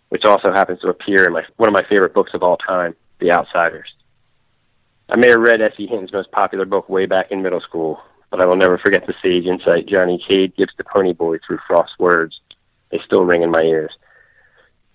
which 0.10 0.26
also 0.26 0.52
happens 0.52 0.80
to 0.82 0.90
appear 0.90 1.26
in 1.26 1.34
my, 1.34 1.44
one 1.58 1.70
of 1.70 1.74
my 1.74 1.84
favorite 1.88 2.14
books 2.14 2.32
of 2.34 2.44
all 2.44 2.58
time, 2.58 2.96
The 3.20 3.32
Outsiders. 3.32 3.94
I 5.10 5.18
may 5.18 5.30
have 5.30 5.42
read 5.42 5.62
S.E. 5.62 5.86
Hinton's 5.86 6.14
most 6.14 6.32
popular 6.32 6.66
book 6.66 6.90
way 6.90 7.06
back 7.06 7.32
in 7.32 7.44
middle 7.44 7.62
school, 7.62 8.00
but 8.32 8.42
I 8.42 8.48
will 8.48 8.56
never 8.56 8.78
forget 8.78 9.06
the 9.06 9.14
sage 9.22 9.46
insight 9.46 9.88
Johnny 9.88 10.24
Cade 10.28 10.56
gives 10.56 10.74
to 10.76 10.84
Pony 10.84 11.14
Boy 11.14 11.38
through 11.46 11.60
Frost's 11.68 12.00
words. 12.00 12.40
They 12.92 13.00
still 13.06 13.24
ring 13.24 13.44
in 13.44 13.52
my 13.52 13.62
ears. 13.62 13.92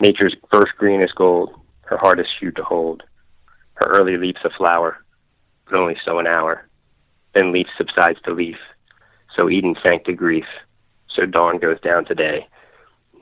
Nature's 0.00 0.34
first 0.52 0.72
greenest 0.78 1.14
gold, 1.14 1.54
her 1.82 1.96
hardest 1.96 2.30
shoot 2.40 2.56
to 2.56 2.64
hold, 2.64 3.02
her 3.74 3.90
early 3.90 4.16
leaps 4.16 4.40
a 4.44 4.50
flower, 4.50 5.04
but 5.64 5.78
only 5.78 5.96
so 6.04 6.18
an 6.18 6.26
hour. 6.26 6.66
Then 7.34 7.52
leaf 7.52 7.66
subsides 7.76 8.20
to 8.24 8.32
leaf. 8.32 8.56
So 9.36 9.48
Eden 9.48 9.76
sank 9.84 10.04
to 10.04 10.12
grief. 10.12 10.46
So 11.14 11.26
dawn 11.26 11.58
goes 11.58 11.80
down 11.80 12.04
today. 12.04 12.46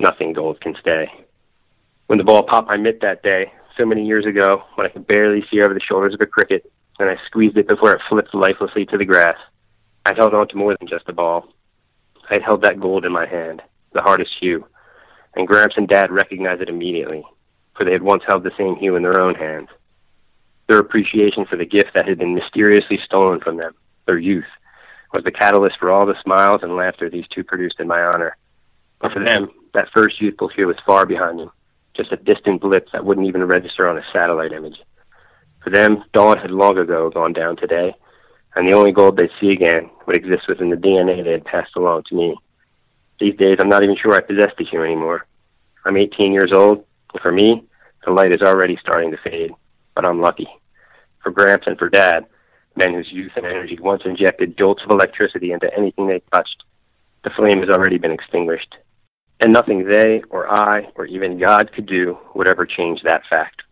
Nothing 0.00 0.32
gold 0.32 0.60
can 0.60 0.74
stay. 0.80 1.10
When 2.06 2.18
the 2.18 2.24
ball 2.24 2.42
popped 2.42 2.68
my 2.68 2.76
mitt 2.76 3.00
that 3.02 3.22
day, 3.22 3.52
so 3.76 3.84
many 3.84 4.06
years 4.06 4.26
ago, 4.26 4.62
when 4.74 4.86
I 4.86 4.90
could 4.90 5.06
barely 5.06 5.44
see 5.50 5.60
over 5.60 5.74
the 5.74 5.80
shoulders 5.80 6.14
of 6.14 6.20
a 6.20 6.26
cricket, 6.26 6.70
and 6.98 7.08
I 7.08 7.16
squeezed 7.26 7.56
it 7.56 7.68
before 7.68 7.92
it 7.92 8.00
flipped 8.08 8.34
lifelessly 8.34 8.86
to 8.86 8.98
the 8.98 9.04
grass, 9.04 9.36
I 10.04 10.14
held 10.14 10.34
on 10.34 10.48
to 10.48 10.56
more 10.56 10.76
than 10.78 10.88
just 10.88 11.08
a 11.08 11.12
ball. 11.12 11.46
I 12.28 12.34
had 12.34 12.42
held 12.42 12.62
that 12.62 12.80
gold 12.80 13.04
in 13.04 13.12
my 13.12 13.26
hand, 13.26 13.62
the 13.92 14.02
hardest 14.02 14.32
hue, 14.40 14.66
and 15.36 15.46
Gramps 15.46 15.76
and 15.76 15.86
Dad 15.86 16.10
recognized 16.10 16.62
it 16.62 16.68
immediately, 16.68 17.24
for 17.76 17.84
they 17.84 17.92
had 17.92 18.02
once 18.02 18.22
held 18.26 18.42
the 18.42 18.50
same 18.58 18.76
hue 18.76 18.96
in 18.96 19.02
their 19.02 19.20
own 19.20 19.34
hands. 19.34 19.68
Their 20.66 20.78
appreciation 20.78 21.46
for 21.46 21.56
the 21.56 21.64
gift 21.64 21.90
that 21.94 22.08
had 22.08 22.18
been 22.18 22.34
mysteriously 22.34 22.98
stolen 23.04 23.40
from 23.40 23.56
them, 23.58 23.74
their 24.08 24.18
youth, 24.18 24.48
was 25.12 25.22
the 25.22 25.30
catalyst 25.30 25.78
for 25.78 25.92
all 25.92 26.06
the 26.06 26.20
smiles 26.24 26.62
and 26.64 26.74
laughter 26.74 27.08
these 27.08 27.28
two 27.28 27.44
produced 27.44 27.78
in 27.78 27.86
my 27.86 28.00
honor. 28.02 28.36
But 29.00 29.12
for 29.12 29.24
them, 29.24 29.50
that 29.74 29.88
first 29.94 30.20
youthful 30.20 30.48
hue 30.48 30.66
was 30.66 30.76
far 30.84 31.06
behind 31.06 31.38
them, 31.38 31.50
just 31.96 32.10
a 32.10 32.16
distant 32.16 32.60
blip 32.60 32.88
that 32.92 33.04
wouldn't 33.04 33.28
even 33.28 33.44
register 33.44 33.88
on 33.88 33.96
a 33.96 34.02
satellite 34.12 34.52
image. 34.52 34.76
For 35.62 35.70
them, 35.70 36.02
dawn 36.12 36.38
had 36.38 36.50
long 36.50 36.78
ago 36.78 37.10
gone 37.10 37.32
down 37.32 37.56
today, 37.56 37.94
and 38.56 38.66
the 38.66 38.76
only 38.76 38.92
gold 38.92 39.16
they'd 39.16 39.30
see 39.40 39.50
again 39.50 39.90
would 40.06 40.16
exist 40.16 40.48
within 40.48 40.70
the 40.70 40.76
DNA 40.76 41.22
they 41.22 41.32
had 41.32 41.44
passed 41.44 41.76
along 41.76 42.04
to 42.08 42.16
me. 42.16 42.36
These 43.20 43.36
days, 43.36 43.58
I'm 43.60 43.68
not 43.68 43.82
even 43.82 43.96
sure 43.96 44.14
I 44.14 44.20
possess 44.20 44.52
the 44.56 44.64
hue 44.64 44.82
anymore. 44.82 45.26
I'm 45.84 45.96
18 45.96 46.32
years 46.32 46.52
old, 46.54 46.84
and 47.12 47.22
for 47.22 47.32
me, 47.32 47.64
the 48.04 48.12
light 48.12 48.32
is 48.32 48.42
already 48.42 48.78
starting 48.80 49.10
to 49.10 49.18
fade, 49.18 49.52
but 49.94 50.04
I'm 50.04 50.20
lucky. 50.20 50.48
For 51.22 51.30
Gramps 51.30 51.66
and 51.66 51.78
for 51.78 51.88
Dad, 51.88 52.26
men 52.78 52.94
whose 52.94 53.10
youth 53.10 53.32
and 53.36 53.44
energy 53.44 53.76
once 53.80 54.02
injected 54.04 54.56
jolts 54.56 54.82
of 54.84 54.90
electricity 54.90 55.52
into 55.52 55.68
anything 55.76 56.06
they 56.06 56.22
touched, 56.32 56.62
the 57.24 57.30
flame 57.30 57.60
has 57.60 57.68
already 57.68 57.98
been 57.98 58.12
extinguished. 58.12 58.76
And 59.40 59.52
nothing 59.52 59.84
they 59.84 60.22
or 60.30 60.52
I 60.52 60.88
or 60.94 61.04
even 61.06 61.38
God 61.38 61.72
could 61.72 61.86
do 61.86 62.18
would 62.34 62.48
ever 62.48 62.64
change 62.64 63.02
that 63.02 63.22
fact. 63.28 63.62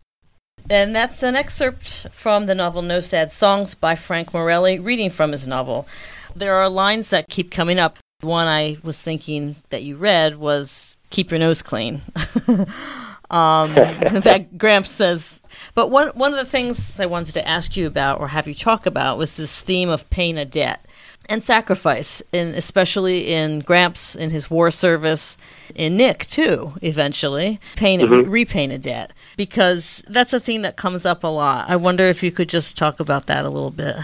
And 0.69 0.95
that's 0.95 1.23
an 1.23 1.37
excerpt 1.37 2.09
from 2.12 2.47
the 2.47 2.55
novel 2.55 2.83
No 2.83 3.01
Sad 3.01 3.33
Songs 3.33 3.75
by 3.75 3.95
Frank 3.95 4.35
Morelli, 4.35 4.79
reading 4.79 5.11
from 5.11 5.33
his 5.33 5.47
novel. 5.47 5.87
There 6.35 6.55
are 6.57 6.69
lines 6.69 7.11
that 7.11 7.29
keep 7.29 7.51
coming 7.51 7.79
up. 7.79 7.99
One 8.21 8.47
I 8.49 8.79
was 8.83 9.01
thinking 9.01 9.57
that 9.71 9.83
you 9.83 9.97
read 9.97 10.37
was 10.37 10.97
"Keep 11.11 11.31
your 11.31 11.38
nose 11.38 11.62
clean." 11.62 12.03
um, 13.31 13.75
that 13.75 14.57
Gramps 14.57 14.91
says. 14.91 15.43
But 15.75 15.91
one 15.91 16.09
one 16.11 16.33
of 16.33 16.39
the 16.39 16.51
things 16.51 16.99
I 16.99 17.07
wanted 17.07 17.33
to 17.33 17.49
ask 17.49 17.77
you 17.77 17.87
about, 17.87 18.21
or 18.21 18.29
have 18.29 18.47
you 18.47 18.55
talk 18.55 18.87
about, 18.87 19.19
was 19.19 19.37
this 19.37 19.61
theme 19.61 19.89
of 19.89 20.09
paying 20.11 20.39
a 20.39 20.45
debt 20.45 20.85
and 21.29 21.43
sacrifice, 21.43 22.23
and 22.33 22.55
especially 22.55 23.33
in 23.33 23.61
Gramps 23.61 24.15
in 24.15 24.31
his 24.31 24.51
war 24.51 24.71
service, 24.71 25.37
in 25.75 25.97
Nick 25.97 26.27
too. 26.27 26.75
Eventually, 26.83 27.61
paying 27.77 28.01
mm-hmm. 28.01 28.31
repaying 28.31 28.71
a 28.71 28.79
debt 28.79 29.12
because 29.37 30.03
that's 30.09 30.33
a 30.33 30.41
theme 30.41 30.62
that 30.62 30.77
comes 30.77 31.05
up 31.05 31.25
a 31.25 31.29
lot. 31.29 31.69
I 31.69 31.77
wonder 31.77 32.05
if 32.05 32.23
you 32.23 32.31
could 32.31 32.49
just 32.49 32.77
talk 32.77 33.01
about 33.01 33.27
that 33.27 33.45
a 33.45 33.51
little 33.51 33.71
bit. 33.71 33.97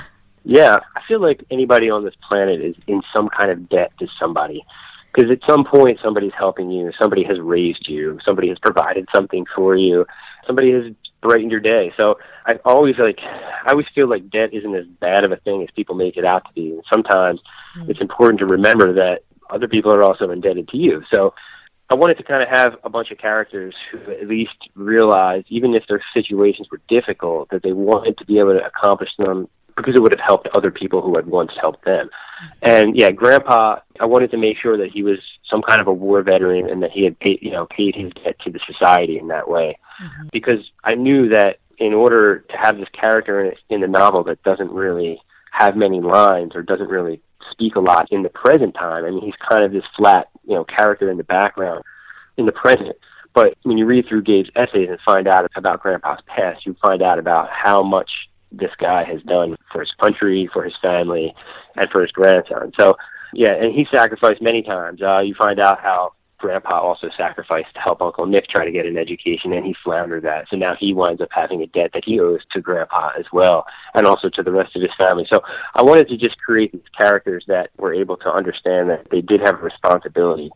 Yeah, 0.44 0.78
I 0.96 1.00
feel 1.06 1.20
like 1.20 1.44
anybody 1.50 1.88
on 1.88 2.04
this 2.04 2.14
planet 2.26 2.60
is 2.60 2.74
in 2.88 3.02
some 3.12 3.28
kind 3.28 3.50
of 3.50 3.68
debt 3.68 3.92
to 4.00 4.08
somebody 4.18 4.64
because 5.12 5.30
at 5.30 5.40
some 5.48 5.64
point 5.64 5.98
somebody's 6.02 6.32
helping 6.36 6.70
you, 6.70 6.92
somebody 6.98 7.24
has 7.24 7.38
raised 7.40 7.88
you, 7.88 8.18
somebody 8.24 8.48
has 8.48 8.58
provided 8.58 9.08
something 9.14 9.44
for 9.54 9.76
you, 9.76 10.06
somebody 10.46 10.72
has 10.72 10.92
brightened 11.20 11.50
your 11.50 11.60
day. 11.60 11.92
So 11.96 12.18
I 12.46 12.54
always 12.64 12.96
like, 12.98 13.20
I 13.20 13.70
always 13.70 13.86
feel 13.94 14.08
like 14.08 14.30
debt 14.30 14.52
isn't 14.52 14.74
as 14.74 14.86
bad 15.00 15.24
of 15.24 15.32
a 15.32 15.36
thing 15.36 15.62
as 15.62 15.68
people 15.74 15.94
make 15.94 16.16
it 16.16 16.24
out 16.24 16.44
to 16.46 16.52
be. 16.54 16.72
And 16.72 16.82
sometimes 16.92 17.40
mm-hmm. 17.76 17.90
it's 17.90 18.00
important 18.00 18.40
to 18.40 18.46
remember 18.46 18.92
that 18.94 19.22
other 19.50 19.68
people 19.68 19.92
are 19.92 20.02
also 20.02 20.30
indebted 20.30 20.68
to 20.68 20.76
you. 20.76 21.02
So 21.12 21.34
I 21.90 21.94
wanted 21.94 22.16
to 22.18 22.22
kind 22.22 22.42
of 22.42 22.48
have 22.48 22.76
a 22.84 22.88
bunch 22.88 23.10
of 23.10 23.18
characters 23.18 23.74
who 23.90 23.98
at 24.12 24.26
least 24.26 24.56
realized, 24.74 25.46
even 25.50 25.74
if 25.74 25.84
their 25.88 26.02
situations 26.14 26.68
were 26.70 26.80
difficult, 26.88 27.50
that 27.50 27.62
they 27.62 27.72
wanted 27.72 28.16
to 28.18 28.24
be 28.24 28.38
able 28.38 28.54
to 28.54 28.64
accomplish 28.64 29.10
them 29.18 29.48
because 29.76 29.94
it 29.94 30.02
would 30.02 30.12
have 30.12 30.24
helped 30.24 30.48
other 30.48 30.70
people 30.70 31.00
who 31.02 31.16
had 31.16 31.26
once 31.26 31.52
helped 31.60 31.84
them. 31.84 32.10
And 32.62 32.96
yeah, 32.96 33.10
Grandpa, 33.10 33.80
I 34.00 34.06
wanted 34.06 34.30
to 34.32 34.36
make 34.36 34.56
sure 34.58 34.76
that 34.76 34.90
he 34.90 35.02
was 35.02 35.18
some 35.48 35.62
kind 35.62 35.80
of 35.80 35.86
a 35.86 35.92
war 35.92 36.22
veteran 36.22 36.68
and 36.68 36.82
that 36.82 36.90
he 36.90 37.04
had 37.04 37.18
paid, 37.18 37.38
you 37.42 37.50
know, 37.50 37.66
paid 37.66 37.94
his 37.94 38.12
debt 38.24 38.36
to 38.44 38.50
the 38.50 38.60
society 38.66 39.18
in 39.18 39.28
that 39.28 39.48
way, 39.48 39.78
mm-hmm. 40.02 40.28
because 40.32 40.70
I 40.84 40.94
knew 40.94 41.28
that 41.28 41.58
in 41.78 41.94
order 41.94 42.40
to 42.40 42.56
have 42.56 42.78
this 42.78 42.88
character 42.98 43.44
in, 43.44 43.52
in 43.70 43.80
the 43.80 43.88
novel 43.88 44.24
that 44.24 44.42
doesn't 44.42 44.70
really 44.70 45.20
have 45.52 45.76
many 45.76 46.00
lines 46.00 46.52
or 46.54 46.62
doesn't 46.62 46.88
really 46.88 47.20
speak 47.50 47.76
a 47.76 47.80
lot 47.80 48.08
in 48.10 48.22
the 48.22 48.28
present 48.28 48.74
time. 48.74 49.04
I 49.04 49.10
mean, 49.10 49.22
he's 49.22 49.34
kind 49.48 49.64
of 49.64 49.72
this 49.72 49.84
flat, 49.96 50.28
you 50.44 50.54
know, 50.54 50.64
character 50.64 51.10
in 51.10 51.18
the 51.18 51.24
background 51.24 51.84
in 52.36 52.46
the 52.46 52.52
present. 52.52 52.96
But 53.34 53.56
when 53.62 53.78
you 53.78 53.86
read 53.86 54.06
through 54.08 54.22
Gabe's 54.22 54.50
essays 54.56 54.88
and 54.90 54.98
find 55.04 55.26
out 55.26 55.50
about 55.56 55.82
Grandpa's 55.82 56.20
past, 56.26 56.66
you 56.66 56.76
find 56.82 57.02
out 57.02 57.18
about 57.18 57.48
how 57.50 57.82
much 57.82 58.10
this 58.52 58.70
guy 58.78 59.04
has 59.04 59.22
done 59.22 59.56
for 59.72 59.80
his 59.80 59.92
country, 60.00 60.48
for 60.52 60.62
his 60.62 60.74
family, 60.82 61.34
and 61.76 61.86
for 61.90 62.02
his 62.02 62.10
grandson. 62.12 62.72
So, 62.78 62.96
yeah, 63.32 63.54
and 63.54 63.74
he 63.74 63.86
sacrificed 63.94 64.42
many 64.42 64.62
times. 64.62 65.00
Uh, 65.02 65.20
you 65.20 65.34
find 65.34 65.58
out 65.58 65.80
how 65.80 66.12
Grandpa 66.42 66.80
also 66.80 67.08
sacrificed 67.16 67.72
to 67.74 67.80
help 67.80 68.02
Uncle 68.02 68.26
Nick 68.26 68.48
try 68.48 68.64
to 68.64 68.72
get 68.72 68.84
an 68.84 68.98
education, 68.98 69.52
and 69.52 69.64
he 69.64 69.74
floundered 69.82 70.24
that. 70.24 70.46
So 70.50 70.56
now 70.56 70.74
he 70.78 70.92
winds 70.92 71.22
up 71.22 71.28
having 71.30 71.62
a 71.62 71.66
debt 71.66 71.92
that 71.94 72.04
he 72.04 72.20
owes 72.20 72.40
to 72.50 72.60
Grandpa 72.60 73.12
as 73.18 73.26
well, 73.32 73.64
and 73.94 74.06
also 74.06 74.28
to 74.28 74.42
the 74.42 74.50
rest 74.50 74.76
of 74.76 74.82
his 74.82 74.90
family. 74.98 75.26
So 75.32 75.40
I 75.74 75.82
wanted 75.82 76.08
to 76.08 76.16
just 76.16 76.36
create 76.38 76.72
these 76.72 76.82
characters 76.98 77.44
that 77.46 77.70
were 77.78 77.94
able 77.94 78.16
to 78.18 78.30
understand 78.30 78.90
that 78.90 79.06
they 79.10 79.20
did 79.20 79.40
have 79.40 79.60
a 79.60 79.62
responsibility 79.62 80.50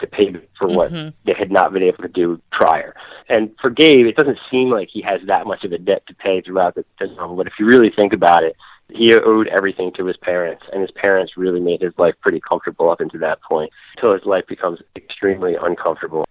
to 0.00 0.06
pay 0.06 0.32
for 0.58 0.68
what 0.68 0.92
mm-hmm. 0.92 1.10
they 1.24 1.34
had 1.38 1.50
not 1.50 1.72
been 1.72 1.82
able 1.82 2.02
to 2.02 2.08
do 2.08 2.40
prior. 2.50 2.94
And 3.28 3.50
for 3.60 3.70
Gabe, 3.70 4.06
it 4.06 4.16
doesn't 4.16 4.38
seem 4.50 4.70
like 4.70 4.88
he 4.92 5.02
has 5.02 5.20
that 5.26 5.46
much 5.46 5.64
of 5.64 5.72
a 5.72 5.78
debt 5.78 6.06
to 6.08 6.14
pay 6.14 6.40
throughout 6.40 6.74
the, 6.74 6.84
the 7.00 7.06
novel. 7.08 7.36
But 7.36 7.46
if 7.46 7.54
you 7.58 7.66
really 7.66 7.90
think 7.98 8.12
about 8.12 8.44
it, 8.44 8.56
he 8.92 9.14
owed 9.14 9.48
everything 9.48 9.92
to 9.96 10.06
his 10.06 10.16
parents, 10.18 10.62
and 10.72 10.80
his 10.80 10.92
parents 10.92 11.36
really 11.36 11.60
made 11.60 11.80
his 11.80 11.92
life 11.98 12.14
pretty 12.20 12.40
comfortable 12.40 12.90
up 12.90 13.00
until 13.00 13.20
that 13.20 13.42
point, 13.42 13.72
until 13.96 14.12
his 14.12 14.24
life 14.24 14.44
becomes 14.46 14.80
extremely 14.94 15.56
uncomfortable. 15.60 16.24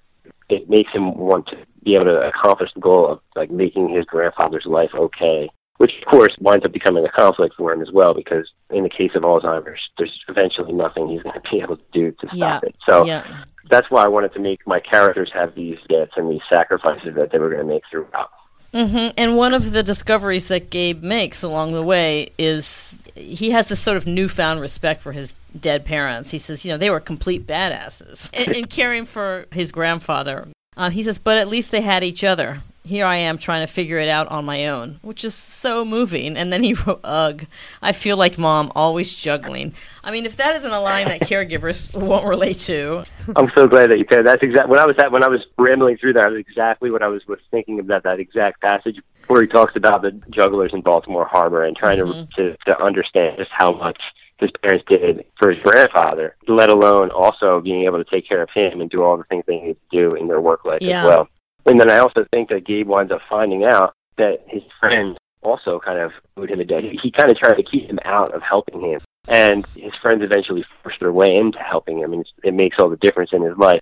It 0.47 0.69
makes 0.69 0.91
him 0.93 1.17
want 1.17 1.47
to 1.47 1.57
be 1.83 1.95
able 1.95 2.05
to 2.05 2.27
accomplish 2.27 2.69
the 2.73 2.79
goal 2.79 3.11
of 3.11 3.19
like 3.35 3.51
making 3.51 3.89
his 3.89 4.05
grandfather's 4.05 4.65
life 4.65 4.91
okay 4.93 5.49
which 5.77 5.91
of 6.01 6.09
course 6.09 6.35
winds 6.39 6.65
up 6.65 6.71
becoming 6.71 7.05
a 7.05 7.11
conflict 7.11 7.55
for 7.57 7.73
him 7.73 7.81
as 7.81 7.91
well 7.91 8.13
because 8.13 8.51
in 8.69 8.83
the 8.83 8.89
case 8.89 9.11
of 9.15 9.23
Alzheimer's, 9.23 9.81
there's 9.97 10.23
eventually 10.27 10.73
nothing 10.73 11.07
he's 11.07 11.23
going 11.23 11.35
to 11.43 11.49
be 11.49 11.61
able 11.61 11.77
to 11.77 11.83
do 11.91 12.11
to 12.11 12.27
stop 12.27 12.63
yeah. 12.63 12.69
it. 12.69 12.75
So 12.87 13.05
yeah 13.05 13.43
that's 13.69 13.89
why 13.89 14.03
I 14.03 14.07
wanted 14.07 14.33
to 14.33 14.39
make 14.39 14.65
my 14.67 14.79
characters 14.79 15.31
have 15.33 15.55
these 15.55 15.77
debts 15.89 16.11
and 16.15 16.29
these 16.29 16.41
sacrifices 16.51 17.15
that 17.15 17.31
they 17.31 17.39
were 17.39 17.49
going 17.49 17.65
to 17.67 17.73
make 17.73 17.83
throughout. 17.89 18.31
Mm-hmm. 18.73 19.13
And 19.17 19.37
one 19.37 19.53
of 19.53 19.71
the 19.71 19.83
discoveries 19.83 20.49
that 20.49 20.69
Gabe 20.69 21.01
makes 21.01 21.43
along 21.43 21.73
the 21.73 21.81
way 21.81 22.31
is 22.37 22.95
he 23.15 23.51
has 23.51 23.69
this 23.69 23.79
sort 23.79 23.95
of 23.95 24.05
newfound 24.05 24.59
respect 24.59 25.01
for 25.01 25.13
his 25.13 25.35
dead 25.57 25.85
parents. 25.85 26.31
He 26.31 26.39
says, 26.39 26.65
you 26.65 26.71
know, 26.71 26.77
they 26.77 26.89
were 26.89 26.99
complete 26.99 27.47
badasses 27.47 28.31
in, 28.47 28.53
in 28.53 28.65
caring 28.67 29.05
for 29.05 29.45
his 29.51 29.71
grandfather. 29.71 30.47
Uh, 30.75 30.89
he 30.89 31.03
says, 31.03 31.17
but 31.17 31.37
at 31.37 31.47
least 31.47 31.71
they 31.71 31.81
had 31.81 32.03
each 32.03 32.23
other 32.23 32.63
here 32.85 33.05
I 33.05 33.17
am 33.17 33.37
trying 33.37 33.65
to 33.65 33.71
figure 33.71 33.97
it 33.97 34.07
out 34.07 34.27
on 34.27 34.45
my 34.45 34.67
own, 34.67 34.99
which 35.01 35.25
is 35.25 35.33
so 35.33 35.83
moving. 35.83 36.37
And 36.37 36.53
then 36.53 36.63
he 36.63 36.73
wrote, 36.73 37.01
"Ugh, 37.03 37.45
I 37.81 37.91
feel 37.91 38.17
like 38.17 38.37
mom, 38.37 38.71
always 38.75 39.13
juggling." 39.13 39.73
I 40.03 40.11
mean, 40.11 40.25
if 40.25 40.37
that 40.37 40.55
isn't 40.57 40.71
a 40.71 40.79
line 40.79 41.07
that 41.07 41.21
caregivers 41.21 41.93
won't 41.93 42.25
relate 42.25 42.59
to, 42.61 43.03
I'm 43.35 43.51
so 43.55 43.67
glad 43.67 43.91
that 43.91 43.97
you 43.97 44.05
said 44.11 44.25
that's 44.25 44.43
exactly 44.43 44.71
when 44.71 44.79
I 44.79 44.85
was 44.85 44.95
at, 44.99 45.11
when 45.11 45.23
I 45.23 45.29
was 45.29 45.41
rambling 45.57 45.97
through 45.97 46.13
that. 46.13 46.29
Was 46.29 46.39
exactly 46.39 46.91
what 46.91 47.01
I 47.01 47.07
was 47.07 47.25
was 47.27 47.39
thinking 47.51 47.79
about 47.79 48.03
that 48.03 48.19
exact 48.19 48.61
passage 48.61 48.97
where 49.27 49.41
he 49.41 49.47
talks 49.47 49.75
about 49.75 50.01
the 50.01 50.11
jugglers 50.29 50.71
in 50.73 50.81
Baltimore 50.81 51.25
Harbor 51.25 51.63
and 51.63 51.75
trying 51.75 51.99
mm-hmm. 51.99 52.25
to, 52.35 52.51
to 52.51 52.57
to 52.65 52.83
understand 52.83 53.37
just 53.37 53.51
how 53.51 53.71
much 53.71 53.99
his 54.37 54.51
parents 54.61 54.85
did 54.89 55.25
for 55.39 55.51
his 55.51 55.61
grandfather, 55.63 56.35
let 56.47 56.69
alone 56.69 57.09
also 57.09 57.61
being 57.61 57.85
able 57.85 58.03
to 58.03 58.09
take 58.09 58.27
care 58.27 58.41
of 58.41 58.49
him 58.53 58.81
and 58.81 58.89
do 58.89 59.01
all 59.01 59.17
the 59.17 59.23
things 59.25 59.43
they 59.47 59.59
need 59.59 59.77
to 59.91 59.97
do 59.97 60.15
in 60.15 60.27
their 60.27 60.41
work 60.41 60.65
life 60.65 60.79
yeah. 60.81 61.03
as 61.03 61.09
well. 61.09 61.29
And 61.65 61.79
then 61.79 61.89
I 61.89 61.97
also 61.97 62.25
think 62.31 62.49
that 62.49 62.65
Gabe 62.65 62.87
winds 62.87 63.11
up 63.11 63.21
finding 63.29 63.63
out 63.65 63.93
that 64.17 64.45
his 64.47 64.63
friends 64.79 65.17
also 65.41 65.79
kind 65.79 65.99
of 65.99 66.11
owed 66.37 66.49
him 66.49 66.59
a 66.59 66.65
debt. 66.65 66.83
He, 66.83 66.99
he 67.01 67.11
kind 67.11 67.31
of 67.31 67.37
tried 67.37 67.55
to 67.55 67.63
keep 67.63 67.89
him 67.89 67.99
out 68.05 68.33
of 68.33 68.41
helping 68.41 68.81
him. 68.81 69.01
And 69.27 69.65
his 69.75 69.93
friends 70.01 70.23
eventually 70.23 70.63
forced 70.83 70.99
their 70.99 71.11
way 71.11 71.35
into 71.35 71.57
helping 71.59 71.99
him, 71.99 72.13
and 72.13 72.25
it 72.43 72.53
makes 72.53 72.77
all 72.79 72.89
the 72.89 72.97
difference 72.97 73.31
in 73.33 73.41
his 73.41 73.57
life. 73.57 73.81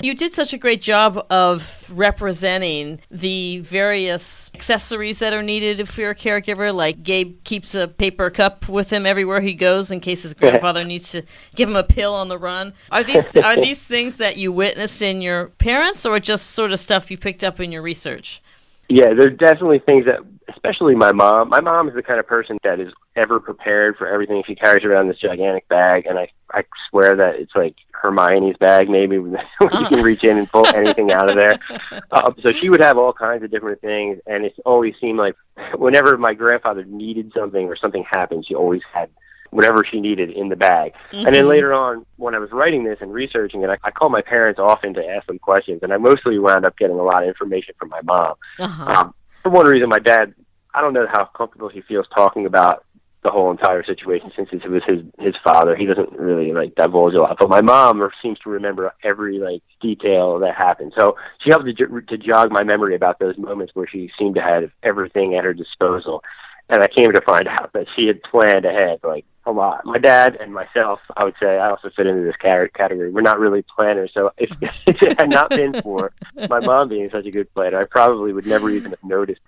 You 0.00 0.14
did 0.14 0.34
such 0.34 0.52
a 0.52 0.58
great 0.58 0.82
job 0.82 1.26
of 1.30 1.90
representing 1.90 3.00
the 3.10 3.60
various 3.60 4.50
accessories 4.54 5.18
that 5.20 5.32
are 5.32 5.42
needed 5.42 5.80
if 5.80 5.96
you're 5.96 6.10
a 6.10 6.14
caregiver. 6.14 6.74
Like 6.74 7.02
Gabe 7.02 7.42
keeps 7.44 7.74
a 7.74 7.88
paper 7.88 8.30
cup 8.30 8.68
with 8.68 8.92
him 8.92 9.06
everywhere 9.06 9.40
he 9.40 9.54
goes 9.54 9.90
in 9.90 10.00
case 10.00 10.22
his 10.22 10.34
grandfather 10.34 10.84
needs 10.84 11.12
to 11.12 11.22
give 11.54 11.68
him 11.68 11.76
a 11.76 11.82
pill 11.82 12.14
on 12.14 12.28
the 12.28 12.38
run. 12.38 12.72
Are 12.90 13.04
these 13.04 13.36
are 13.44 13.56
these 13.56 13.84
things 13.84 14.16
that 14.16 14.36
you 14.36 14.52
witnessed 14.52 15.02
in 15.02 15.22
your 15.22 15.48
parents, 15.48 16.04
or 16.04 16.18
just 16.20 16.50
sort 16.50 16.72
of 16.72 16.80
stuff 16.80 17.10
you 17.10 17.18
picked 17.18 17.44
up 17.44 17.60
in 17.60 17.72
your 17.72 17.82
research? 17.82 18.42
Yeah, 18.88 19.14
there's 19.14 19.36
definitely 19.36 19.80
things 19.80 20.06
that, 20.06 20.20
especially 20.48 20.94
my 20.94 21.12
mom. 21.12 21.48
My 21.48 21.60
mom 21.60 21.88
is 21.88 21.94
the 21.94 22.02
kind 22.02 22.20
of 22.20 22.26
person 22.26 22.58
that 22.62 22.78
is 22.78 22.92
ever 23.16 23.40
prepared 23.40 23.96
for 23.96 24.06
everything. 24.06 24.42
She 24.46 24.54
carries 24.54 24.84
around 24.84 25.08
this 25.08 25.18
gigantic 25.18 25.66
bag, 25.68 26.06
and 26.06 26.18
I 26.18 26.28
I 26.52 26.64
swear 26.88 27.16
that 27.16 27.36
it's 27.36 27.54
like 27.54 27.74
Hermione's 28.02 28.56
bag, 28.58 28.88
maybe 28.88 29.18
when 29.18 29.38
you 29.60 29.86
can 29.86 30.02
reach 30.02 30.24
in 30.24 30.38
and 30.38 30.50
pull 30.50 30.66
anything 30.66 31.12
out 31.12 31.28
of 31.28 31.36
there. 31.36 31.58
Uh, 32.10 32.32
so 32.42 32.52
she 32.52 32.68
would 32.68 32.80
have 32.80 32.96
all 32.98 33.12
kinds 33.12 33.42
of 33.42 33.50
different 33.50 33.80
things, 33.80 34.18
and 34.26 34.44
it 34.44 34.54
always 34.64 34.94
seemed 35.00 35.18
like 35.18 35.34
whenever 35.74 36.16
my 36.16 36.34
grandfather 36.34 36.84
needed 36.84 37.32
something 37.36 37.66
or 37.66 37.76
something 37.76 38.04
happened, 38.10 38.44
she 38.46 38.54
always 38.54 38.82
had 38.92 39.10
whatever 39.50 39.84
she 39.84 40.00
needed 40.00 40.30
in 40.30 40.48
the 40.48 40.56
bag. 40.56 40.92
Mm-hmm. 41.10 41.26
And 41.26 41.34
then 41.34 41.48
later 41.48 41.72
on, 41.72 42.06
when 42.16 42.34
I 42.34 42.38
was 42.38 42.50
writing 42.52 42.84
this 42.84 42.98
and 43.00 43.12
researching 43.12 43.62
it, 43.62 43.70
I, 43.70 43.76
I 43.84 43.90
called 43.90 44.12
my 44.12 44.22
parents 44.22 44.60
often 44.60 44.94
to 44.94 45.04
ask 45.04 45.26
them 45.26 45.38
questions, 45.38 45.80
and 45.82 45.92
I 45.92 45.96
mostly 45.96 46.38
wound 46.38 46.64
up 46.64 46.76
getting 46.78 46.98
a 46.98 47.02
lot 47.02 47.22
of 47.22 47.28
information 47.28 47.74
from 47.78 47.88
my 47.88 48.00
mom. 48.02 48.34
Uh-huh. 48.58 48.84
Um, 48.84 49.14
for 49.42 49.50
one 49.50 49.66
reason, 49.66 49.88
my 49.88 49.98
dad, 49.98 50.34
I 50.74 50.80
don't 50.80 50.92
know 50.92 51.06
how 51.10 51.24
comfortable 51.24 51.68
he 51.68 51.80
feels 51.82 52.06
talking 52.14 52.46
about 52.46 52.84
the 53.26 53.32
whole 53.32 53.50
entire 53.50 53.84
situation 53.84 54.30
since 54.36 54.48
it 54.52 54.70
was 54.70 54.84
his 54.86 55.00
his 55.18 55.34
father. 55.42 55.74
He 55.74 55.84
doesn't 55.84 56.12
really 56.12 56.52
like 56.52 56.76
divulge 56.76 57.14
a 57.14 57.20
lot, 57.20 57.36
but 57.40 57.48
my 57.48 57.60
mom 57.60 58.00
seems 58.22 58.38
to 58.40 58.50
remember 58.50 58.94
every 59.02 59.38
like 59.38 59.62
detail 59.80 60.38
that 60.38 60.54
happened. 60.54 60.92
So 60.96 61.16
she 61.42 61.50
helped 61.50 61.66
to, 61.66 62.00
to 62.02 62.18
jog 62.18 62.52
my 62.52 62.62
memory 62.62 62.94
about 62.94 63.18
those 63.18 63.36
moments 63.36 63.74
where 63.74 63.88
she 63.88 64.12
seemed 64.16 64.36
to 64.36 64.42
have 64.42 64.70
everything 64.84 65.34
at 65.34 65.42
her 65.42 65.52
disposal. 65.52 66.22
And 66.68 66.82
I 66.82 66.88
came 66.88 67.12
to 67.12 67.20
find 67.20 67.48
out 67.60 67.72
that 67.72 67.88
she 67.96 68.06
had 68.06 68.22
planned 68.22 68.64
ahead, 68.64 69.00
like 69.02 69.24
a 69.44 69.50
lot. 69.50 69.84
My 69.84 69.98
dad 69.98 70.36
and 70.40 70.54
myself, 70.54 71.00
I 71.16 71.24
would 71.24 71.34
say, 71.42 71.58
I 71.58 71.70
also 71.70 71.90
fit 71.96 72.06
into 72.06 72.22
this 72.22 72.36
category. 72.36 73.10
We're 73.10 73.22
not 73.22 73.40
really 73.40 73.62
planners, 73.62 74.12
so 74.14 74.30
if, 74.38 74.50
if 74.86 75.02
it 75.02 75.18
had 75.18 75.30
not 75.30 75.50
been 75.50 75.80
for 75.82 76.12
my 76.48 76.60
mom 76.60 76.90
being 76.90 77.10
such 77.10 77.26
a 77.26 77.30
good 77.32 77.52
planner, 77.54 77.80
I 77.80 77.84
probably 77.86 78.32
would 78.32 78.46
never 78.46 78.70
even 78.70 78.92
have 78.92 79.04
noticed 79.04 79.40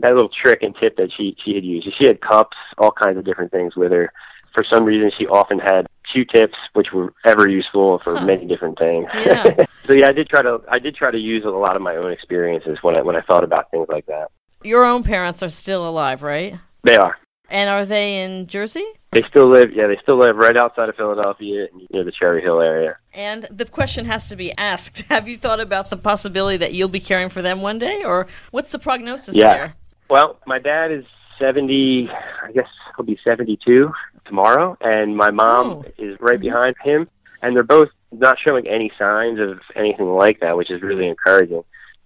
that 0.00 0.12
little 0.12 0.28
trick 0.28 0.62
and 0.62 0.74
tip 0.76 0.96
that 0.96 1.10
she 1.16 1.36
she 1.44 1.54
had 1.54 1.64
used. 1.64 1.88
She 1.98 2.06
had 2.06 2.20
cups, 2.20 2.56
all 2.78 2.92
kinds 2.92 3.18
of 3.18 3.24
different 3.24 3.52
things 3.52 3.76
with 3.76 3.92
her. 3.92 4.12
For 4.54 4.64
some 4.64 4.84
reason, 4.84 5.12
she 5.16 5.26
often 5.28 5.60
had 5.60 5.86
Q-tips, 6.12 6.56
which 6.72 6.92
were 6.92 7.12
ever 7.24 7.48
useful 7.48 8.00
for 8.02 8.16
huh. 8.16 8.24
many 8.24 8.46
different 8.46 8.78
things. 8.78 9.06
Yeah. 9.14 9.44
so 9.86 9.94
yeah, 9.94 10.08
I 10.08 10.12
did 10.12 10.28
try 10.28 10.42
to 10.42 10.60
I 10.68 10.78
did 10.78 10.96
try 10.96 11.10
to 11.10 11.18
use 11.18 11.44
a 11.44 11.50
lot 11.50 11.76
of 11.76 11.82
my 11.82 11.96
own 11.96 12.10
experiences 12.10 12.78
when 12.82 12.96
I 12.96 13.02
when 13.02 13.16
I 13.16 13.20
thought 13.22 13.44
about 13.44 13.70
things 13.70 13.86
like 13.88 14.06
that. 14.06 14.30
Your 14.62 14.84
own 14.84 15.02
parents 15.02 15.42
are 15.42 15.48
still 15.48 15.88
alive, 15.88 16.22
right? 16.22 16.58
They 16.82 16.96
are. 16.96 17.16
And 17.50 17.68
are 17.68 17.84
they 17.84 18.22
in 18.22 18.46
Jersey? 18.46 18.86
They 19.10 19.22
still 19.24 19.50
live, 19.50 19.72
yeah, 19.72 19.88
they 19.88 19.98
still 20.02 20.18
live 20.18 20.36
right 20.36 20.56
outside 20.56 20.88
of 20.88 20.94
Philadelphia 20.94 21.66
near 21.90 22.04
the 22.04 22.12
Cherry 22.12 22.40
Hill 22.40 22.60
area. 22.60 22.96
And 23.12 23.42
the 23.50 23.64
question 23.64 24.04
has 24.04 24.28
to 24.28 24.36
be 24.36 24.56
asked 24.56 25.00
Have 25.08 25.28
you 25.28 25.36
thought 25.36 25.58
about 25.58 25.90
the 25.90 25.96
possibility 25.96 26.58
that 26.58 26.74
you'll 26.74 26.88
be 26.88 27.00
caring 27.00 27.28
for 27.28 27.42
them 27.42 27.60
one 27.60 27.78
day? 27.78 28.04
Or 28.04 28.28
what's 28.52 28.70
the 28.70 28.78
prognosis 28.78 29.34
yeah. 29.34 29.52
there? 29.52 29.74
Well, 30.10 30.40
my 30.44 30.58
dad 30.58 30.90
is 30.90 31.04
70, 31.38 32.10
I 32.10 32.50
guess 32.50 32.66
he'll 32.96 33.06
be 33.06 33.18
72 33.22 33.92
tomorrow, 34.26 34.76
and 34.80 35.16
my 35.16 35.30
mom 35.30 35.68
oh. 35.68 35.84
is 35.98 36.16
right 36.20 36.34
mm-hmm. 36.34 36.42
behind 36.42 36.76
him, 36.82 37.08
and 37.42 37.54
they're 37.54 37.62
both 37.62 37.90
not 38.10 38.36
showing 38.42 38.66
any 38.66 38.90
signs 38.98 39.38
of 39.38 39.60
anything 39.76 40.08
like 40.08 40.40
that, 40.40 40.56
which 40.56 40.70
is 40.70 40.82
really 40.82 41.06
encouraging. 41.06 41.62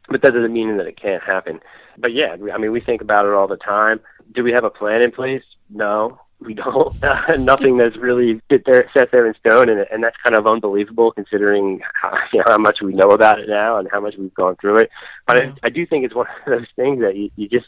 But 0.08 0.20
that 0.20 0.34
doesn't 0.34 0.52
mean 0.52 0.76
that 0.76 0.86
it 0.86 1.00
can't 1.00 1.22
happen. 1.22 1.60
But 1.96 2.12
yeah, 2.12 2.36
I 2.52 2.58
mean, 2.58 2.72
we 2.72 2.80
think 2.80 3.00
about 3.00 3.24
it 3.24 3.32
all 3.32 3.48
the 3.48 3.56
time. 3.56 4.00
Do 4.34 4.44
we 4.44 4.52
have 4.52 4.64
a 4.64 4.70
plan 4.70 5.00
in 5.00 5.10
place? 5.10 5.42
No, 5.70 6.20
we 6.40 6.52
don't. 6.52 6.94
Nothing 7.38 7.78
that's 7.78 7.96
really 7.96 8.42
there, 8.50 8.90
set 8.94 9.12
there 9.12 9.26
in 9.26 9.34
stone, 9.34 9.70
and, 9.70 9.86
and 9.90 10.04
that's 10.04 10.16
kind 10.22 10.36
of 10.36 10.46
unbelievable 10.46 11.12
considering 11.12 11.80
how, 11.94 12.12
you 12.34 12.40
know, 12.40 12.44
how 12.48 12.58
much 12.58 12.82
we 12.82 12.92
know 12.92 13.12
about 13.12 13.40
it 13.40 13.48
now 13.48 13.78
and 13.78 13.88
how 13.90 14.00
much 14.00 14.16
we've 14.18 14.34
gone 14.34 14.56
through 14.60 14.80
it. 14.80 14.90
But 15.26 15.42
yeah. 15.42 15.52
I, 15.62 15.68
I 15.68 15.70
do 15.70 15.86
think 15.86 16.04
it's 16.04 16.14
one 16.14 16.26
of 16.26 16.52
those 16.52 16.66
things 16.76 17.00
that 17.00 17.16
you, 17.16 17.30
you 17.36 17.48
just 17.48 17.66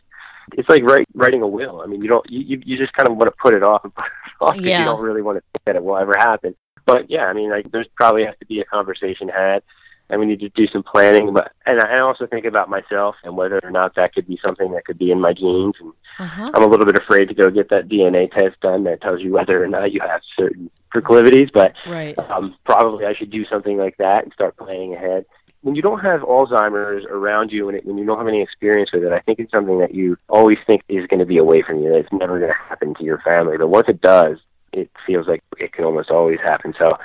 it's 0.53 0.69
like 0.69 0.83
write, 0.85 1.07
writing 1.15 1.43
a 1.43 1.49
will. 1.49 1.81
I 1.81 1.87
mean, 1.87 2.03
you 2.03 2.09
don't 2.09 2.29
you 2.31 2.61
you 2.65 2.77
just 2.77 2.93
kind 2.93 3.09
of 3.09 3.17
want 3.17 3.27
to 3.27 3.37
put 3.41 3.55
it 3.55 3.63
off 3.63 3.85
and 3.85 3.95
put 3.95 4.05
it 4.05 4.45
off 4.45 4.55
because 4.55 4.69
yeah. 4.69 4.81
you 4.81 4.85
don't 4.85 5.01
really 5.01 5.23
want 5.23 5.39
to 5.39 5.43
think 5.53 5.65
that 5.65 5.77
it 5.77 5.85
will 5.85 5.97
ever 5.97 6.15
happen. 6.17 6.55
But 6.85 7.11
yeah, 7.11 7.27
I 7.27 7.33
mean, 7.33 7.51
like 7.51 7.71
there's 7.73 7.89
probably 7.97 8.25
has 8.25 8.35
to 8.39 8.47
be 8.47 8.61
a 8.61 8.65
conversation 8.65 9.29
had, 9.29 9.63
and 10.09 10.21
we 10.21 10.27
need 10.27 10.41
to 10.41 10.49
do 10.51 10.69
some 10.69 10.85
planning. 10.85 11.33
But 11.33 11.53
and 11.67 11.81
I 11.81 11.99
also 11.99 12.27
think 12.27 12.45
about 12.45 12.69
myself 12.69 13.17
and 13.25 13.37
whether 13.37 13.61
or 13.63 13.71
not 13.71 13.97
that 13.97 14.15
could 14.15 14.29
be 14.29 14.39
something 14.45 14.73
that 14.73 14.85
could 14.85 14.99
be 14.99 15.11
in 15.11 15.21
my 15.21 15.33
genes. 15.33 15.75
And 15.81 15.93
uh-huh. 16.19 16.53
I'm 16.55 16.63
a 16.63 16.69
little 16.69 16.87
bit 16.87 16.99
afraid 16.99 17.29
to 17.29 17.35
go 17.35 17.51
get 17.51 17.71
that 17.71 17.89
DNA 17.89 18.31
test 18.31 18.61
done 18.61 18.85
that 18.85 19.01
tells 19.01 19.21
you 19.21 19.33
whether 19.33 19.63
or 19.63 19.67
not 19.67 19.93
you 19.93 20.01
have 20.01 20.21
certain 20.39 20.71
proclivities. 20.91 21.49
But 21.53 21.75
right. 21.89 22.17
um, 22.19 22.55
probably 22.65 23.05
I 23.05 23.15
should 23.15 23.31
do 23.31 23.45
something 23.47 23.77
like 23.77 23.97
that 23.97 24.25
and 24.25 24.33
start 24.33 24.57
planning 24.57 24.95
ahead 24.95 25.27
when 25.67 25.75
you 25.75 25.83
don't 25.83 25.99
have 25.99 26.21
Alzheimer's 26.21 27.05
around 27.11 27.51
you 27.51 27.69
and 27.69 27.81
when 27.83 27.99
you 27.99 28.07
don't 28.07 28.19
have 28.19 28.29
any 28.29 28.41
experience 28.41 28.93
with 28.93 29.03
it, 29.03 29.13
I 29.13 29.19
think 29.19 29.41
it's 29.41 29.51
something 29.51 29.81
that 29.81 29.93
you 29.93 30.17
always 30.29 30.59
think 30.65 30.83
is 30.89 31.09
going 31.09 31.19
to 31.19 31.27
be 31.27 31.39
away 31.39 31.61
from 31.61 31.83
you. 31.83 31.89
That 31.89 31.99
it's 31.99 32.13
never 32.13 32.39
going 32.39 32.53
to 32.53 32.69
happen 32.69 32.95
to 32.95 33.03
your 33.03 33.19
family. 33.23 33.59
But 33.59 33.67
once 33.67 33.89
it 33.89 34.01
does, 34.01 34.39
it 34.73 34.89
feels 35.05 35.27
like 35.27 35.43
it 35.59 35.73
can 35.73 35.85
almost 35.85 36.09
always 36.09 36.39
happen. 36.39 36.73
So, 36.79 36.97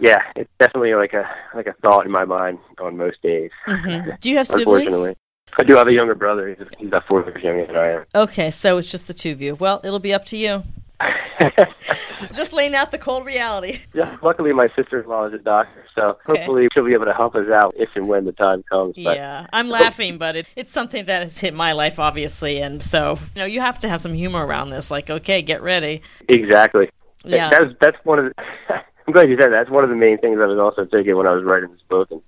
yeah, 0.00 0.18
it's 0.36 0.50
definitely 0.58 0.94
like 0.94 1.14
a 1.14 1.26
like 1.54 1.66
a 1.66 1.72
thought 1.80 2.04
in 2.04 2.12
my 2.12 2.26
mind 2.26 2.58
on 2.78 2.98
most 2.98 3.22
days. 3.22 3.50
Mm-hmm. 3.66 4.10
Do 4.20 4.30
you 4.30 4.36
have 4.36 4.48
siblings? 4.48 5.16
I 5.58 5.62
do 5.62 5.74
have 5.74 5.88
a 5.88 5.92
younger 5.92 6.14
brother. 6.14 6.54
He's 6.78 6.88
about 6.88 7.04
four 7.08 7.22
years 7.22 7.42
younger 7.42 7.66
than 7.66 7.76
I 7.76 7.88
am. 7.92 8.04
Okay, 8.14 8.50
so 8.50 8.76
it's 8.76 8.90
just 8.90 9.06
the 9.06 9.14
two 9.14 9.30
of 9.30 9.40
you. 9.40 9.54
Well, 9.54 9.80
it'll 9.82 9.98
be 9.98 10.12
up 10.12 10.26
to 10.26 10.36
you. 10.36 10.64
Just 12.32 12.52
laying 12.52 12.74
out 12.74 12.90
the 12.90 12.98
cold 12.98 13.26
reality. 13.26 13.80
Yeah, 13.92 14.16
luckily 14.22 14.52
my 14.52 14.68
sister-in-law 14.76 15.26
is 15.26 15.34
a 15.34 15.38
doctor, 15.38 15.84
so 15.94 16.18
okay. 16.28 16.38
hopefully 16.38 16.68
she'll 16.72 16.84
be 16.84 16.94
able 16.94 17.06
to 17.06 17.12
help 17.12 17.34
us 17.34 17.48
out 17.48 17.74
if 17.76 17.90
and 17.94 18.08
when 18.08 18.24
the 18.24 18.32
time 18.32 18.62
comes. 18.70 18.94
But, 18.96 19.16
yeah, 19.16 19.46
I'm 19.52 19.68
laughing, 19.68 20.18
but 20.18 20.36
it, 20.36 20.48
it's 20.56 20.72
something 20.72 21.06
that 21.06 21.22
has 21.22 21.38
hit 21.38 21.54
my 21.54 21.72
life, 21.72 21.98
obviously, 21.98 22.60
and 22.60 22.82
so 22.82 23.18
you 23.34 23.40
know 23.40 23.46
you 23.46 23.60
have 23.60 23.78
to 23.80 23.88
have 23.88 24.00
some 24.00 24.14
humor 24.14 24.46
around 24.46 24.70
this. 24.70 24.90
Like, 24.90 25.10
okay, 25.10 25.42
get 25.42 25.62
ready. 25.62 26.02
Exactly. 26.28 26.90
Yeah, 27.24 27.50
that's 27.50 27.72
that's 27.80 27.96
one 28.04 28.18
of 28.18 28.24
the. 28.26 28.74
I'm 29.06 29.12
glad 29.12 29.28
you 29.28 29.36
said 29.36 29.46
that. 29.46 29.58
That's 29.64 29.70
one 29.70 29.84
of 29.84 29.90
the 29.90 29.96
main 29.96 30.18
things 30.18 30.38
I 30.40 30.46
was 30.46 30.58
also 30.58 30.88
thinking 30.90 31.16
when 31.16 31.26
I 31.26 31.32
was 31.32 31.44
writing 31.44 31.70
this 31.70 31.82
book, 31.88 32.10
and 32.10 32.22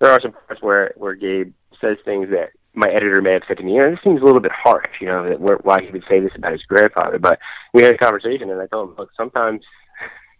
there 0.00 0.10
are 0.10 0.20
some 0.20 0.32
parts 0.32 0.62
where 0.62 0.92
where 0.96 1.14
Gabe 1.14 1.52
says 1.80 1.96
things 2.04 2.30
that 2.30 2.50
my 2.74 2.88
editor 2.88 3.22
may 3.22 3.32
have 3.32 3.42
said 3.46 3.58
to 3.58 3.62
me, 3.62 3.74
you 3.74 3.78
know, 3.78 3.90
this 3.90 4.00
seems 4.02 4.20
a 4.20 4.24
little 4.24 4.40
bit 4.40 4.52
harsh, 4.52 5.00
you 5.00 5.06
know, 5.06 5.28
that 5.28 5.64
why 5.64 5.82
he 5.82 5.90
would 5.90 6.04
say 6.08 6.20
this 6.20 6.32
about 6.36 6.52
his 6.52 6.62
grandfather. 6.62 7.18
But 7.18 7.38
we 7.72 7.84
had 7.84 7.94
a 7.94 7.98
conversation, 7.98 8.50
and 8.50 8.60
I 8.60 8.66
told 8.66 8.90
him, 8.90 8.96
look, 8.96 9.10
sometimes 9.16 9.62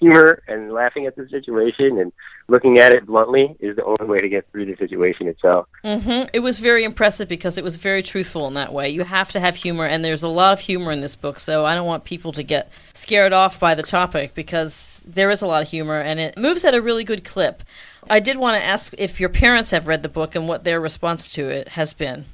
humor 0.05 0.43
and 0.47 0.73
laughing 0.73 1.07
at 1.07 1.17
the 1.17 1.29
situation 1.29 1.99
and 1.99 2.13
looking 2.49 2.79
at 2.79 2.93
it 2.93 3.07
bluntly 3.07 3.57
is 3.61 3.77
the 3.77 3.85
only 3.85 4.07
way 4.07 4.21
to 4.21 4.29
get 4.29 4.47
through 4.51 4.67
the 4.67 4.77
situation 4.77 5.29
itself. 5.29 5.67
Mm-hmm. 5.85 6.29
It 6.33 6.41
was 6.41 6.59
very 6.59 6.85
impressive 6.85 7.29
because 7.29 7.57
it 7.57 7.65
was 7.65 7.77
very 7.77 8.03
truthful 8.03 8.47
in 8.47 8.55
that 8.55 8.73
way. 8.73 8.89
You 8.91 9.05
have 9.05 9.33
to 9.33 9.41
have 9.41 9.57
humor, 9.57 9.87
and 9.87 10.05
there's 10.05 10.23
a 10.23 10.29
lot 10.29 10.53
of 10.53 10.61
humor 10.61 10.93
in 10.93 11.01
this 11.01 11.17
book, 11.17 11.39
so 11.39 11.65
I 11.65 11.75
don't 11.75 11.87
want 11.87 12.05
people 12.05 12.33
to 12.33 12.43
get 12.43 12.71
scared 12.93 13.33
off 13.33 13.59
by 13.59 13.75
the 13.75 13.83
topic 13.83 14.35
because 14.35 15.01
there 15.07 15.31
is 15.31 15.43
a 15.43 15.47
lot 15.47 15.63
of 15.63 15.69
humor, 15.69 16.01
and 16.01 16.21
it 16.21 16.37
moves 16.37 16.65
at 16.65 16.75
a 16.75 16.83
really 16.83 17.05
good 17.05 17.25
clip. 17.25 17.63
I 18.11 18.21
did 18.21 18.37
want 18.37 18.61
to 18.61 18.67
ask 18.67 18.95
if 18.99 19.19
your 19.19 19.31
parents 19.31 19.71
have 19.71 19.89
read 19.89 20.03
the 20.03 20.09
book 20.09 20.35
and 20.35 20.47
what 20.47 20.65
their 20.65 20.81
response 20.81 21.31
to 21.31 21.49
it 21.49 21.69
has 21.69 21.95
been. 21.95 22.27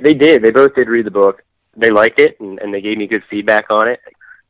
They 0.00 0.14
did. 0.14 0.42
They 0.42 0.52
both 0.52 0.74
did 0.74 0.88
read 0.88 1.06
the 1.06 1.10
book. 1.10 1.42
They 1.76 1.90
liked 1.90 2.20
it, 2.20 2.38
and, 2.40 2.58
and 2.60 2.72
they 2.72 2.80
gave 2.80 2.96
me 2.96 3.06
good 3.06 3.24
feedback 3.28 3.66
on 3.70 3.88
it 3.88 4.00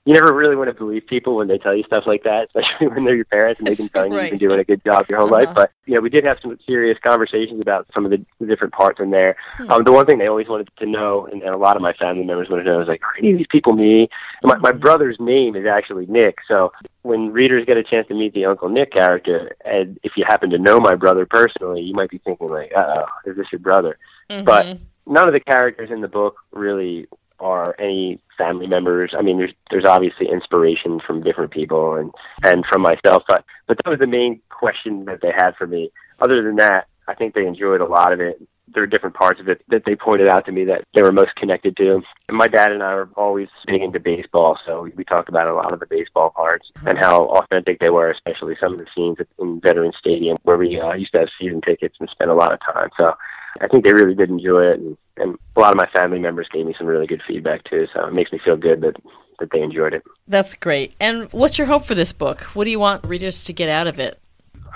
you 0.07 0.15
never 0.15 0.33
really 0.33 0.57
want 0.57 0.69
to 0.69 0.75
believe 0.75 1.07
people 1.07 1.37
when 1.37 1.47
they 1.47 1.59
tell 1.59 1.75
you 1.75 1.83
stuff 1.85 2.05
like 2.07 2.23
that, 2.23 2.49
especially 2.49 2.89
when 2.89 3.05
they're 3.05 3.17
your 3.17 3.27
parents 3.27 3.61
and 3.61 3.69
they've 3.69 3.77
been 3.77 3.89
telling 3.91 4.13
right. 4.13 4.17
you 4.17 4.23
you've 4.23 4.41
been 4.41 4.49
doing 4.49 4.61
a 4.61 4.65
good 4.65 4.83
job 4.83 5.07
your 5.11 5.19
whole 5.19 5.33
uh-huh. 5.33 5.45
life. 5.47 5.55
But 5.55 5.73
you 5.85 5.95
know, 5.95 6.01
we 6.01 6.09
did 6.09 6.25
have 6.25 6.41
some 6.41 6.59
serious 6.67 6.99
conversations 7.03 7.61
about 7.61 7.87
some 7.93 8.07
of 8.07 8.11
the, 8.11 8.25
the 8.39 8.47
different 8.47 8.73
parts 8.73 8.99
in 8.99 9.11
there. 9.11 9.37
Hmm. 9.59 9.71
Um, 9.71 9.85
the 9.85 9.93
one 9.93 10.07
thing 10.07 10.17
they 10.17 10.27
always 10.27 10.49
wanted 10.49 10.71
to 10.79 10.87
know, 10.87 11.27
and, 11.27 11.43
and 11.43 11.53
a 11.53 11.59
lot 11.59 11.77
of 11.77 11.83
my 11.83 11.93
family 11.93 12.25
members 12.25 12.49
wanted 12.49 12.65
to 12.65 12.71
know, 12.71 12.81
is 12.81 12.89
like, 12.89 13.03
are 13.03 13.19
any 13.19 13.33
of 13.33 13.39
these 13.39 13.47
people 13.51 13.75
me? 13.75 14.09
And 14.43 14.51
my, 14.51 14.57
my 14.57 14.73
brother's 14.73 15.19
name 15.21 15.55
is 15.55 15.67
actually 15.67 16.07
Nick, 16.07 16.39
so 16.49 16.73
when 17.03 17.31
readers 17.31 17.67
get 17.67 17.77
a 17.77 17.83
chance 17.83 18.09
to 18.09 18.15
meet 18.15 18.33
the 18.33 18.47
Uncle 18.47 18.71
Nick 18.71 18.93
character, 18.93 19.55
and 19.67 19.99
if 20.03 20.13
you 20.17 20.25
happen 20.27 20.49
to 20.51 20.59
know 20.59 20.81
my 20.81 20.95
brother 20.95 21.27
personally, 21.27 21.83
you 21.83 21.93
might 21.93 22.11
be 22.11 22.19
thinking 22.19 22.49
like, 22.49 22.73
uh 22.75 23.05
oh, 23.05 23.31
is 23.31 23.37
this 23.37 23.47
your 23.53 23.59
brother? 23.59 23.99
Mm-hmm. 24.31 24.45
But 24.45 24.79
none 25.07 25.27
of 25.27 25.35
the 25.35 25.41
characters 25.41 25.91
in 25.91 26.01
the 26.01 26.09
book 26.09 26.37
really 26.53 27.07
are 27.41 27.75
any 27.79 28.21
family 28.37 28.67
members. 28.67 29.13
I 29.17 29.23
mean, 29.23 29.39
there's 29.39 29.53
there's 29.71 29.85
obviously 29.85 30.29
inspiration 30.31 31.01
from 31.07 31.23
different 31.23 31.51
people 31.51 31.95
and 31.95 32.13
and 32.43 32.65
from 32.67 32.83
myself, 32.83 33.23
but 33.27 33.45
but 33.67 33.79
that 33.79 33.91
was 33.91 33.99
the 33.99 34.07
main 34.07 34.41
question 34.49 35.05
that 35.07 35.21
they 35.23 35.33
had 35.35 35.57
for 35.57 35.67
me. 35.67 35.91
Other 36.21 36.43
than 36.43 36.57
that, 36.57 36.87
I 37.09 37.15
think 37.15 37.35
they 37.35 37.47
enjoyed 37.47 37.81
a 37.81 37.87
lot 37.87 38.13
of 38.13 38.21
it. 38.21 38.41
There 38.73 38.85
are 38.85 38.87
different 38.87 39.17
parts 39.17 39.41
of 39.41 39.49
it 39.49 39.63
that 39.69 39.83
they 39.85 39.97
pointed 39.97 40.29
out 40.29 40.47
to 40.47 40.53
me 40.53 40.65
that 40.67 40.85
they 40.95 41.03
were 41.03 41.11
most 41.11 41.35
connected 41.35 41.77
to. 41.79 42.03
And 42.29 42.39
my 42.39 42.47
dad 42.47 42.71
and 42.71 42.85
I 42.85 42.95
were 42.95 43.09
always 43.17 43.49
big 43.67 43.83
into 43.83 43.99
baseball, 43.99 44.59
so 44.65 44.89
we 44.97 45.05
talked 45.05 45.29
about 45.29 45.49
a 45.49 45.55
lot 45.55 45.73
of 45.73 45.81
the 45.81 45.87
baseball 45.87 46.31
parts 46.31 46.71
and 46.87 46.97
how 46.97 47.27
authentic 47.27 47.81
they 47.81 47.91
were, 47.91 48.11
especially 48.11 48.55
some 48.61 48.75
of 48.75 48.79
the 48.79 48.87
scenes 48.95 49.17
in 49.41 49.61
Veterans 49.61 49.97
Stadium 49.99 50.37
where 50.45 50.57
we 50.57 50.79
uh, 50.79 50.93
used 50.93 51.11
to 51.13 51.19
have 51.19 51.29
season 51.41 51.61
tickets 51.63 51.97
and 51.99 52.09
spend 52.11 52.31
a 52.31 52.35
lot 52.35 52.53
of 52.53 52.61
time. 52.61 52.91
So 52.97 53.13
I 53.61 53.69
think 53.69 53.85
they 53.85 53.93
really 53.93 54.15
did 54.15 54.31
enjoy 54.31 54.63
it, 54.63 54.81
and, 54.81 54.97
and 55.17 55.39
a 55.57 55.61
lot 55.61 55.73
of 55.73 55.77
my 55.77 55.89
family 55.99 56.19
members 56.19 56.49
gave 56.53 56.67
me 56.67 56.75
some 56.79 56.87
really 56.87 57.07
good 57.07 57.23
feedback 57.27 57.65
too. 57.65 57.87
So 57.93 58.07
it 58.07 58.15
makes 58.15 58.33
me 58.33 58.41
feel 58.45 58.57
good 58.57 58.81
that 58.83 58.97
that 59.41 59.51
they 59.53 59.63
enjoyed 59.63 59.95
it. 59.95 60.03
That's 60.29 60.55
great. 60.55 60.95
And 61.01 61.33
what's 61.33 61.59
your 61.59 61.67
hope 61.67 61.87
for 61.87 61.95
this 61.95 62.13
book? 62.13 62.43
What 62.55 62.65
do 62.65 62.71
you 62.71 62.79
want 62.79 63.05
readers 63.05 63.43
to 63.45 63.53
get 63.53 63.69
out 63.69 63.87
of 63.87 63.99
it? 63.99 64.21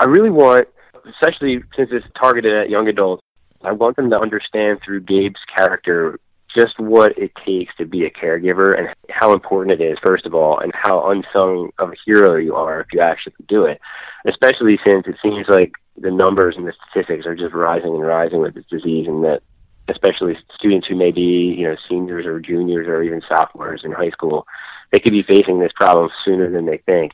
I 0.00 0.04
really 0.04 0.30
want, 0.30 0.68
especially 1.06 1.62
since 1.76 1.90
it's 1.92 2.06
targeted 2.18 2.52
at 2.54 2.70
young 2.70 2.88
adults, 2.88 3.22
I 3.62 3.72
want 3.72 3.96
them 3.96 4.10
to 4.10 4.20
understand 4.20 4.80
through 4.84 5.02
Gabe's 5.02 5.40
character 5.54 6.18
just 6.56 6.78
what 6.78 7.16
it 7.18 7.32
takes 7.44 7.74
to 7.76 7.84
be 7.84 8.04
a 8.04 8.10
caregiver 8.10 8.78
and 8.78 8.88
how 9.10 9.32
important 9.32 9.80
it 9.80 9.84
is, 9.84 9.98
first 10.04 10.24
of 10.24 10.34
all, 10.34 10.58
and 10.60 10.72
how 10.74 11.10
unsung 11.10 11.70
of 11.78 11.90
a 11.90 11.96
hero 12.06 12.36
you 12.36 12.54
are 12.54 12.80
if 12.80 12.86
you 12.92 13.00
actually 13.00 13.34
do 13.48 13.64
it. 13.64 13.80
Especially 14.26 14.78
since 14.86 15.06
it 15.06 15.16
seems 15.22 15.46
like 15.48 15.72
the 15.96 16.10
numbers 16.10 16.56
and 16.56 16.66
the 16.66 16.72
statistics 16.90 17.26
are 17.26 17.36
just 17.36 17.54
rising 17.54 17.94
and 17.94 18.02
rising 18.02 18.40
with 18.40 18.54
this 18.54 18.66
disease, 18.70 19.06
and 19.06 19.24
that 19.24 19.42
especially 19.88 20.36
students 20.54 20.86
who 20.86 20.96
may 20.96 21.10
be, 21.10 21.54
you 21.58 21.68
know, 21.68 21.76
seniors 21.88 22.26
or 22.26 22.40
juniors 22.40 22.86
or 22.88 23.02
even 23.02 23.20
sophomores 23.28 23.82
in 23.84 23.92
high 23.92 24.10
school, 24.10 24.46
they 24.90 24.98
could 24.98 25.12
be 25.12 25.22
facing 25.22 25.60
this 25.60 25.72
problem 25.74 26.08
sooner 26.24 26.50
than 26.50 26.66
they 26.66 26.78
think. 26.78 27.12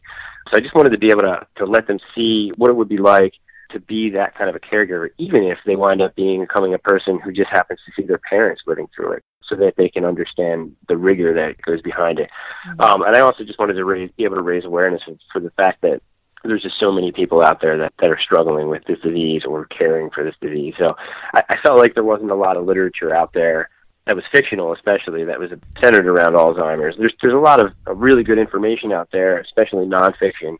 So 0.48 0.56
I 0.56 0.60
just 0.60 0.74
wanted 0.74 0.90
to 0.90 0.98
be 0.98 1.10
able 1.10 1.22
to, 1.22 1.46
to 1.56 1.66
let 1.66 1.86
them 1.86 1.98
see 2.14 2.52
what 2.56 2.70
it 2.70 2.76
would 2.76 2.88
be 2.88 2.98
like 2.98 3.34
to 3.72 3.80
be 3.80 4.10
that 4.10 4.34
kind 4.34 4.50
of 4.50 4.56
a 4.56 4.60
caregiver, 4.60 5.10
even 5.18 5.44
if 5.44 5.58
they 5.64 5.76
wind 5.76 6.02
up 6.02 6.14
being 6.16 6.40
becoming 6.40 6.74
a 6.74 6.78
person 6.78 7.20
who 7.20 7.32
just 7.32 7.50
happens 7.50 7.78
to 7.86 7.92
see 7.94 8.06
their 8.06 8.18
parents 8.18 8.62
living 8.66 8.88
through 8.94 9.12
it, 9.12 9.24
so 9.44 9.54
that 9.56 9.74
they 9.76 9.88
can 9.88 10.04
understand 10.04 10.74
the 10.88 10.96
rigor 10.96 11.34
that 11.34 11.60
goes 11.62 11.80
behind 11.82 12.18
it. 12.18 12.30
Mm-hmm. 12.68 12.80
Um, 12.80 13.02
and 13.02 13.16
I 13.16 13.20
also 13.20 13.44
just 13.44 13.58
wanted 13.58 13.74
to 13.74 13.84
raise, 13.84 14.10
be 14.16 14.24
able 14.24 14.36
to 14.36 14.42
raise 14.42 14.64
awareness 14.64 15.02
for 15.32 15.40
the 15.40 15.50
fact 15.50 15.82
that 15.82 16.02
there's 16.44 16.62
just 16.62 16.80
so 16.80 16.90
many 16.90 17.12
people 17.12 17.42
out 17.42 17.60
there 17.60 17.76
that, 17.78 17.92
that 18.00 18.10
are 18.10 18.18
struggling 18.18 18.68
with 18.68 18.84
this 18.84 18.98
disease 19.00 19.42
or 19.46 19.66
caring 19.66 20.10
for 20.10 20.24
this 20.24 20.34
disease. 20.40 20.74
So 20.78 20.94
I, 21.34 21.42
I 21.50 21.56
felt 21.62 21.78
like 21.78 21.94
there 21.94 22.04
wasn't 22.04 22.30
a 22.30 22.36
lot 22.36 22.56
of 22.56 22.64
literature 22.64 23.14
out 23.14 23.32
there 23.32 23.68
that 24.06 24.16
was 24.16 24.24
fictional, 24.32 24.72
especially 24.72 25.24
that 25.24 25.38
was 25.38 25.50
centered 25.80 26.06
around 26.06 26.34
Alzheimer's. 26.34 26.96
There's 26.98 27.14
there's 27.22 27.34
a 27.34 27.38
lot 27.38 27.64
of, 27.64 27.72
really 27.86 28.24
good 28.24 28.38
information 28.38 28.92
out 28.92 29.08
there, 29.12 29.38
especially 29.38 29.86
nonfiction. 29.86 30.56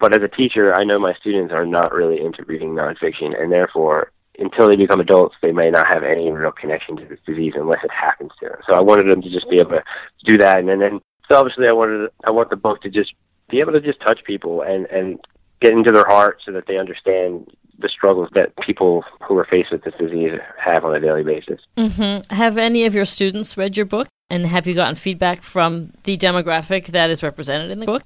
But 0.00 0.16
as 0.16 0.22
a 0.22 0.28
teacher, 0.28 0.72
I 0.78 0.84
know 0.84 0.98
my 0.98 1.14
students 1.14 1.52
are 1.52 1.66
not 1.66 1.92
really 1.92 2.20
into 2.24 2.44
reading 2.44 2.70
nonfiction, 2.70 3.38
and 3.40 3.50
therefore, 3.50 4.12
until 4.38 4.68
they 4.68 4.76
become 4.76 5.00
adults, 5.00 5.34
they 5.42 5.50
may 5.50 5.70
not 5.70 5.88
have 5.88 6.04
any 6.04 6.30
real 6.30 6.52
connection 6.52 6.96
to 6.96 7.04
this 7.04 7.18
disease 7.26 7.54
unless 7.56 7.82
it 7.82 7.90
happens 7.90 8.30
to 8.40 8.48
them. 8.48 8.58
So 8.66 8.74
I 8.74 8.80
wanted 8.80 9.10
them 9.10 9.22
to 9.22 9.30
just 9.30 9.50
be 9.50 9.58
able 9.58 9.72
to 9.72 9.82
do 10.24 10.38
that, 10.38 10.58
and 10.58 10.68
then, 10.68 10.78
then 10.78 11.00
selfishly, 11.28 11.66
I 11.66 11.72
wanted 11.72 12.10
I 12.24 12.30
want 12.30 12.50
the 12.50 12.56
book 12.56 12.80
to 12.82 12.90
just 12.90 13.12
be 13.50 13.60
able 13.60 13.72
to 13.72 13.80
just 13.80 14.00
touch 14.00 14.20
people 14.24 14.62
and 14.62 14.86
and 14.86 15.18
get 15.60 15.72
into 15.72 15.90
their 15.90 16.06
heart 16.06 16.40
so 16.44 16.52
that 16.52 16.66
they 16.66 16.78
understand 16.78 17.50
the 17.80 17.88
struggles 17.88 18.28
that 18.34 18.56
people 18.58 19.04
who 19.26 19.36
are 19.38 19.44
faced 19.44 19.70
with 19.70 19.82
this 19.84 19.94
disease 19.98 20.32
have 20.58 20.84
on 20.84 20.94
a 20.94 21.00
daily 21.00 21.22
basis. 21.22 21.60
Mm-hmm. 21.76 22.34
Have 22.34 22.58
any 22.58 22.84
of 22.84 22.94
your 22.94 23.04
students 23.04 23.56
read 23.56 23.76
your 23.76 23.86
book, 23.86 24.08
and 24.30 24.46
have 24.46 24.66
you 24.66 24.74
gotten 24.74 24.96
feedback 24.96 25.42
from 25.42 25.92
the 26.04 26.16
demographic 26.16 26.86
that 26.86 27.10
is 27.10 27.22
represented 27.22 27.70
in 27.70 27.80
the 27.80 27.86
book? 27.86 28.02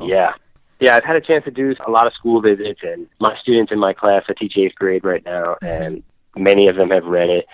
Yeah. 0.00 0.32
Yeah, 0.80 0.96
I've 0.96 1.04
had 1.04 1.16
a 1.16 1.20
chance 1.20 1.44
to 1.44 1.50
do 1.50 1.74
a 1.86 1.90
lot 1.90 2.06
of 2.06 2.14
school 2.14 2.40
visits, 2.40 2.80
and 2.82 3.06
my 3.18 3.36
students 3.42 3.70
in 3.70 3.78
my 3.78 3.92
class, 3.92 4.24
I 4.28 4.32
teach 4.32 4.56
eighth 4.56 4.74
grade 4.76 5.04
right 5.04 5.22
now, 5.24 5.56
mm-hmm. 5.62 5.66
and 5.66 6.02
many 6.36 6.68
of 6.68 6.76
them 6.76 6.90
have 6.90 7.04
read 7.04 7.28
it 7.28 7.44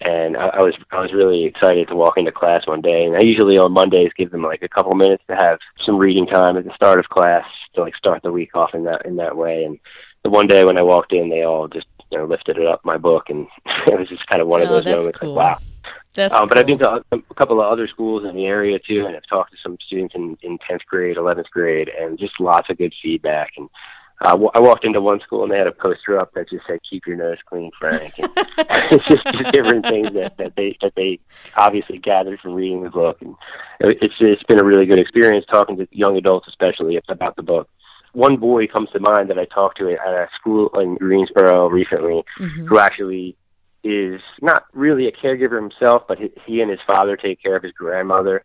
and 0.00 0.36
I, 0.36 0.48
I 0.48 0.62
was 0.62 0.74
I 0.90 1.00
was 1.00 1.12
really 1.12 1.44
excited 1.44 1.88
to 1.88 1.94
walk 1.94 2.16
into 2.16 2.32
class 2.32 2.66
one 2.66 2.80
day. 2.80 3.04
And 3.04 3.16
I 3.16 3.20
usually 3.20 3.58
on 3.58 3.72
Mondays 3.72 4.12
give 4.16 4.30
them 4.30 4.42
like 4.42 4.62
a 4.62 4.68
couple 4.68 4.92
minutes 4.94 5.22
to 5.28 5.36
have 5.36 5.58
some 5.84 5.96
reading 5.96 6.26
time 6.26 6.56
at 6.56 6.64
the 6.64 6.74
start 6.74 6.98
of 6.98 7.08
class 7.08 7.46
to 7.74 7.82
like 7.82 7.94
start 7.96 8.22
the 8.22 8.32
week 8.32 8.54
off 8.54 8.74
in 8.74 8.84
that 8.84 9.06
in 9.06 9.16
that 9.16 9.36
way. 9.36 9.64
And 9.64 9.78
the 10.22 10.30
one 10.30 10.46
day 10.46 10.64
when 10.64 10.78
I 10.78 10.82
walked 10.82 11.12
in, 11.12 11.30
they 11.30 11.42
all 11.42 11.68
just 11.68 11.86
you 12.10 12.18
know 12.18 12.24
lifted 12.24 12.58
it 12.58 12.66
up 12.66 12.84
my 12.84 12.96
book, 12.96 13.30
and 13.30 13.46
it 13.86 13.98
was 13.98 14.08
just 14.08 14.26
kind 14.26 14.42
of 14.42 14.48
one 14.48 14.62
oh, 14.62 14.64
of 14.64 14.70
those 14.70 14.84
moments 14.84 15.18
cool. 15.18 15.34
like 15.34 15.58
wow. 15.58 15.66
That's 16.14 16.32
um, 16.32 16.40
cool. 16.40 16.48
But 16.48 16.58
I've 16.58 16.66
been 16.66 16.78
to 16.78 16.90
a, 16.90 17.16
a 17.30 17.34
couple 17.34 17.60
of 17.60 17.70
other 17.70 17.88
schools 17.88 18.24
in 18.24 18.36
the 18.36 18.46
area 18.46 18.78
too, 18.78 19.04
and 19.06 19.16
I've 19.16 19.26
talked 19.28 19.52
to 19.52 19.58
some 19.62 19.76
students 19.86 20.14
in 20.14 20.36
in 20.42 20.58
tenth 20.66 20.82
grade, 20.86 21.16
eleventh 21.16 21.50
grade, 21.50 21.88
and 21.88 22.18
just 22.18 22.40
lots 22.40 22.70
of 22.70 22.78
good 22.78 22.94
feedback. 23.02 23.52
And 23.56 23.68
uh, 24.24 24.38
I 24.54 24.60
walked 24.60 24.84
into 24.84 25.00
one 25.00 25.20
school 25.20 25.42
and 25.42 25.52
they 25.52 25.58
had 25.58 25.66
a 25.66 25.72
poster 25.72 26.18
up 26.18 26.32
that 26.34 26.48
just 26.48 26.66
said 26.66 26.80
"Keep 26.88 27.06
your 27.06 27.16
nose 27.16 27.38
clean, 27.46 27.70
Frank." 27.80 28.18
And 28.18 28.30
it's 28.36 29.06
just, 29.06 29.24
just 29.24 29.52
different 29.52 29.86
things 29.86 30.12
that, 30.14 30.36
that 30.38 30.56
they 30.56 30.76
that 30.80 30.94
they 30.96 31.20
obviously 31.56 31.98
gathered 31.98 32.40
from 32.40 32.54
reading 32.54 32.82
the 32.82 32.90
book, 32.90 33.20
and 33.20 33.36
it's 33.80 34.14
it's 34.20 34.42
been 34.44 34.60
a 34.60 34.64
really 34.64 34.86
good 34.86 34.98
experience 34.98 35.44
talking 35.50 35.76
to 35.76 35.86
young 35.90 36.16
adults, 36.16 36.48
especially 36.48 36.98
about 37.08 37.36
the 37.36 37.42
book. 37.42 37.68
One 38.12 38.36
boy 38.36 38.66
comes 38.66 38.90
to 38.92 39.00
mind 39.00 39.28
that 39.30 39.38
I 39.38 39.44
talked 39.44 39.78
to 39.78 39.90
at 39.90 39.98
a 39.98 40.28
school 40.38 40.70
in 40.80 40.94
Greensboro 40.96 41.68
recently, 41.68 42.24
mm-hmm. 42.38 42.66
who 42.66 42.78
actually 42.78 43.36
is 43.82 44.20
not 44.40 44.64
really 44.72 45.06
a 45.06 45.12
caregiver 45.12 45.60
himself, 45.60 46.04
but 46.08 46.18
he, 46.18 46.30
he 46.46 46.60
and 46.62 46.70
his 46.70 46.80
father 46.86 47.16
take 47.16 47.42
care 47.42 47.56
of 47.56 47.62
his 47.62 47.72
grandmother 47.72 48.42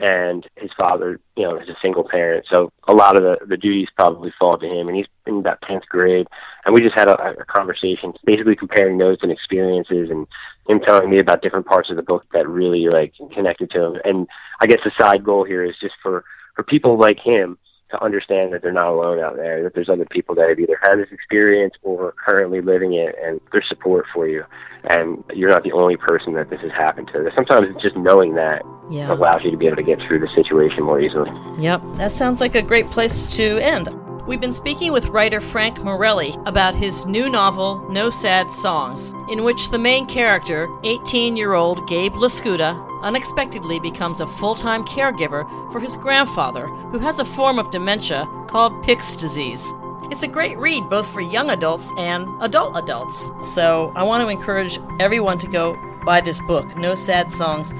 and 0.00 0.48
his 0.56 0.70
father, 0.76 1.20
you 1.36 1.44
know, 1.44 1.56
is 1.58 1.68
a 1.68 1.76
single 1.82 2.08
parent, 2.08 2.46
so 2.48 2.72
a 2.88 2.92
lot 2.92 3.16
of 3.16 3.22
the 3.22 3.46
the 3.46 3.56
duties 3.56 3.88
probably 3.94 4.32
fall 4.38 4.58
to 4.58 4.66
him. 4.66 4.88
And 4.88 4.96
he's 4.96 5.06
in 5.26 5.38
about 5.38 5.62
tenth 5.62 5.84
grade, 5.88 6.26
and 6.64 6.74
we 6.74 6.80
just 6.80 6.98
had 6.98 7.08
a, 7.08 7.40
a 7.40 7.44
conversation, 7.44 8.12
basically 8.24 8.56
comparing 8.56 8.96
notes 8.96 9.22
and 9.22 9.30
experiences, 9.30 10.10
and 10.10 10.26
him 10.66 10.80
telling 10.80 11.10
me 11.10 11.18
about 11.18 11.42
different 11.42 11.66
parts 11.66 11.90
of 11.90 11.96
the 11.96 12.02
book 12.02 12.24
that 12.32 12.48
really 12.48 12.88
like 12.88 13.12
connected 13.32 13.70
to 13.72 13.84
him. 13.84 13.96
And 14.04 14.26
I 14.60 14.66
guess 14.66 14.80
the 14.84 14.92
side 14.98 15.22
goal 15.22 15.44
here 15.44 15.64
is 15.64 15.76
just 15.80 15.94
for 16.02 16.24
for 16.56 16.62
people 16.64 16.98
like 16.98 17.18
him 17.20 17.58
to 17.90 18.02
understand 18.02 18.52
that 18.52 18.62
they're 18.62 18.72
not 18.72 18.88
alone 18.88 19.18
out 19.20 19.36
there, 19.36 19.62
that 19.62 19.74
there's 19.74 19.88
other 19.88 20.06
people 20.06 20.34
that 20.36 20.48
have 20.48 20.58
either 20.58 20.78
had 20.82 20.96
this 20.96 21.08
experience 21.10 21.74
or 21.82 22.08
are 22.08 22.14
currently 22.24 22.60
living 22.60 22.94
it, 22.94 23.14
and 23.22 23.40
there's 23.52 23.68
support 23.68 24.06
for 24.12 24.28
you. 24.28 24.44
And 24.84 25.22
you're 25.34 25.50
not 25.50 25.62
the 25.62 25.72
only 25.72 25.96
person 25.96 26.34
that 26.34 26.50
this 26.50 26.60
has 26.60 26.70
happened 26.72 27.10
to. 27.12 27.30
Sometimes 27.34 27.68
it's 27.70 27.82
just 27.82 27.96
knowing 27.96 28.34
that 28.34 28.62
yeah. 28.90 29.12
allows 29.12 29.42
you 29.44 29.50
to 29.50 29.56
be 29.56 29.66
able 29.66 29.76
to 29.76 29.82
get 29.82 29.98
through 30.06 30.20
the 30.20 30.28
situation 30.34 30.84
more 30.84 31.00
easily. 31.00 31.30
Yep, 31.58 31.82
that 31.96 32.12
sounds 32.12 32.40
like 32.40 32.54
a 32.54 32.62
great 32.62 32.86
place 32.86 33.34
to 33.36 33.58
end. 33.58 33.88
We've 34.30 34.40
been 34.40 34.52
speaking 34.52 34.92
with 34.92 35.08
writer 35.08 35.40
Frank 35.40 35.82
Morelli 35.82 36.36
about 36.46 36.76
his 36.76 37.04
new 37.04 37.28
novel, 37.28 37.84
No 37.90 38.10
Sad 38.10 38.52
Songs, 38.52 39.12
in 39.28 39.42
which 39.42 39.70
the 39.70 39.78
main 39.78 40.06
character, 40.06 40.68
18 40.84 41.36
year 41.36 41.54
old 41.54 41.88
Gabe 41.88 42.12
LoScuda, 42.12 43.02
unexpectedly 43.02 43.80
becomes 43.80 44.20
a 44.20 44.28
full 44.28 44.54
time 44.54 44.84
caregiver 44.84 45.48
for 45.72 45.80
his 45.80 45.96
grandfather, 45.96 46.68
who 46.68 47.00
has 47.00 47.18
a 47.18 47.24
form 47.24 47.58
of 47.58 47.72
dementia 47.72 48.24
called 48.46 48.84
Pick's 48.84 49.16
disease. 49.16 49.66
It's 50.12 50.22
a 50.22 50.28
great 50.28 50.56
read 50.58 50.88
both 50.88 51.08
for 51.08 51.20
young 51.20 51.50
adults 51.50 51.90
and 51.98 52.28
adult 52.40 52.76
adults. 52.76 53.32
So 53.42 53.92
I 53.96 54.04
want 54.04 54.22
to 54.22 54.28
encourage 54.28 54.78
everyone 55.00 55.38
to 55.38 55.48
go 55.48 55.76
buy 56.04 56.20
this 56.20 56.40
book, 56.42 56.76
No 56.76 56.94
Sad 56.94 57.32
Songs 57.32 57.74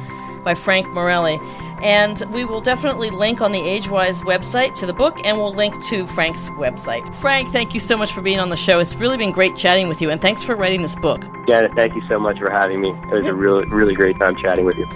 by 0.44 0.54
Frank 0.54 0.86
Morelli. 0.88 1.38
And 1.82 2.20
we 2.30 2.44
will 2.44 2.60
definitely 2.60 3.08
link 3.10 3.40
on 3.40 3.52
the 3.52 3.60
AgeWyz 3.60 4.22
website 4.22 4.74
to 4.76 4.86
the 4.86 4.92
book, 4.92 5.18
and 5.24 5.38
we'll 5.38 5.54
link 5.54 5.82
to 5.86 6.06
Frank's 6.08 6.50
website. 6.50 7.14
Frank, 7.16 7.48
thank 7.50 7.72
you 7.72 7.80
so 7.80 7.96
much 7.96 8.12
for 8.12 8.20
being 8.20 8.38
on 8.38 8.50
the 8.50 8.56
show. 8.56 8.80
It's 8.80 8.94
really 8.94 9.16
been 9.16 9.32
great 9.32 9.56
chatting 9.56 9.88
with 9.88 10.02
you, 10.02 10.10
and 10.10 10.20
thanks 10.20 10.42
for 10.42 10.54
writing 10.54 10.82
this 10.82 10.94
book. 10.94 11.22
Janet, 11.46 11.72
thank 11.74 11.94
you 11.94 12.02
so 12.06 12.18
much 12.18 12.38
for 12.38 12.50
having 12.50 12.80
me. 12.82 12.90
It 12.90 13.14
was 13.14 13.26
a 13.26 13.34
really, 13.34 13.66
really 13.68 13.94
great 13.94 14.18
time 14.18 14.36
chatting 14.36 14.66
with 14.66 14.76
you. 14.76 14.86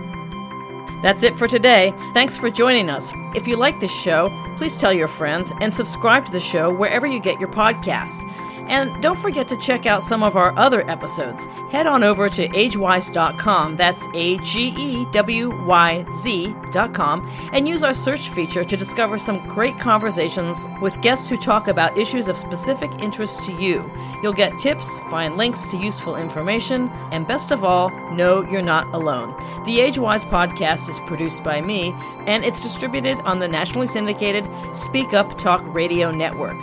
That's 1.02 1.22
it 1.22 1.34
for 1.36 1.48
today. 1.48 1.92
Thanks 2.14 2.36
for 2.36 2.50
joining 2.50 2.88
us. 2.88 3.12
If 3.34 3.46
you 3.46 3.56
like 3.56 3.80
this 3.80 3.92
show, 3.92 4.30
please 4.56 4.78
tell 4.80 4.92
your 4.92 5.08
friends 5.08 5.52
and 5.60 5.72
subscribe 5.72 6.24
to 6.26 6.32
the 6.32 6.40
show 6.40 6.72
wherever 6.72 7.06
you 7.06 7.20
get 7.20 7.38
your 7.38 7.50
podcasts. 7.50 8.22
And 8.68 9.02
don't 9.02 9.18
forget 9.18 9.48
to 9.48 9.56
check 9.56 9.86
out 9.86 10.02
some 10.02 10.22
of 10.22 10.36
our 10.36 10.56
other 10.58 10.88
episodes. 10.90 11.44
Head 11.70 11.86
on 11.86 12.02
over 12.02 12.28
to 12.30 12.48
agewyz.com, 12.48 13.76
that's 13.76 14.06
A 14.14 14.38
G 14.38 14.68
E 14.68 15.06
W 15.12 15.64
Y 15.64 16.04
Z.com, 16.12 17.30
and 17.52 17.68
use 17.68 17.82
our 17.82 17.92
search 17.92 18.28
feature 18.30 18.64
to 18.64 18.76
discover 18.76 19.18
some 19.18 19.46
great 19.46 19.78
conversations 19.78 20.66
with 20.80 21.00
guests 21.02 21.28
who 21.28 21.36
talk 21.36 21.68
about 21.68 21.98
issues 21.98 22.28
of 22.28 22.38
specific 22.38 22.90
interest 23.00 23.44
to 23.46 23.52
you. 23.52 23.90
You'll 24.22 24.32
get 24.32 24.58
tips, 24.58 24.96
find 25.10 25.36
links 25.36 25.66
to 25.68 25.76
useful 25.76 26.16
information, 26.16 26.88
and 27.12 27.26
best 27.26 27.50
of 27.50 27.64
all, 27.64 27.90
know 28.12 28.42
you're 28.42 28.62
not 28.62 28.86
alone. 28.94 29.30
The 29.66 29.78
AgeWyz 29.78 30.24
podcast 30.30 30.88
is 30.88 31.00
produced 31.00 31.42
by 31.42 31.60
me, 31.60 31.94
and 32.26 32.44
it's 32.44 32.62
distributed 32.62 33.18
on 33.20 33.38
the 33.38 33.48
nationally 33.48 33.86
syndicated 33.86 34.46
Speak 34.74 35.14
Up 35.14 35.38
Talk 35.38 35.62
Radio 35.74 36.10
Network. 36.10 36.56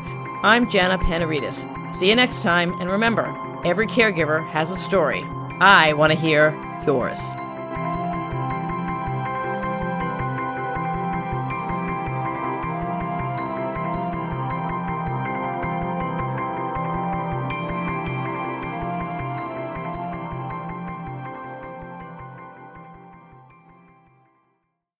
I'm 0.44 0.68
Jana 0.72 0.98
Panarites. 0.98 1.92
See 1.92 2.10
you 2.10 2.16
next 2.16 2.42
time, 2.42 2.74
and 2.82 2.90
remember, 2.90 3.32
every 3.64 3.86
caregiver 3.86 4.44
has 4.48 4.72
a 4.72 4.76
story. 4.76 5.24
I 5.60 5.94
want 5.94 6.12
to 6.14 6.18
hear 6.18 6.50
yours. 6.88 7.20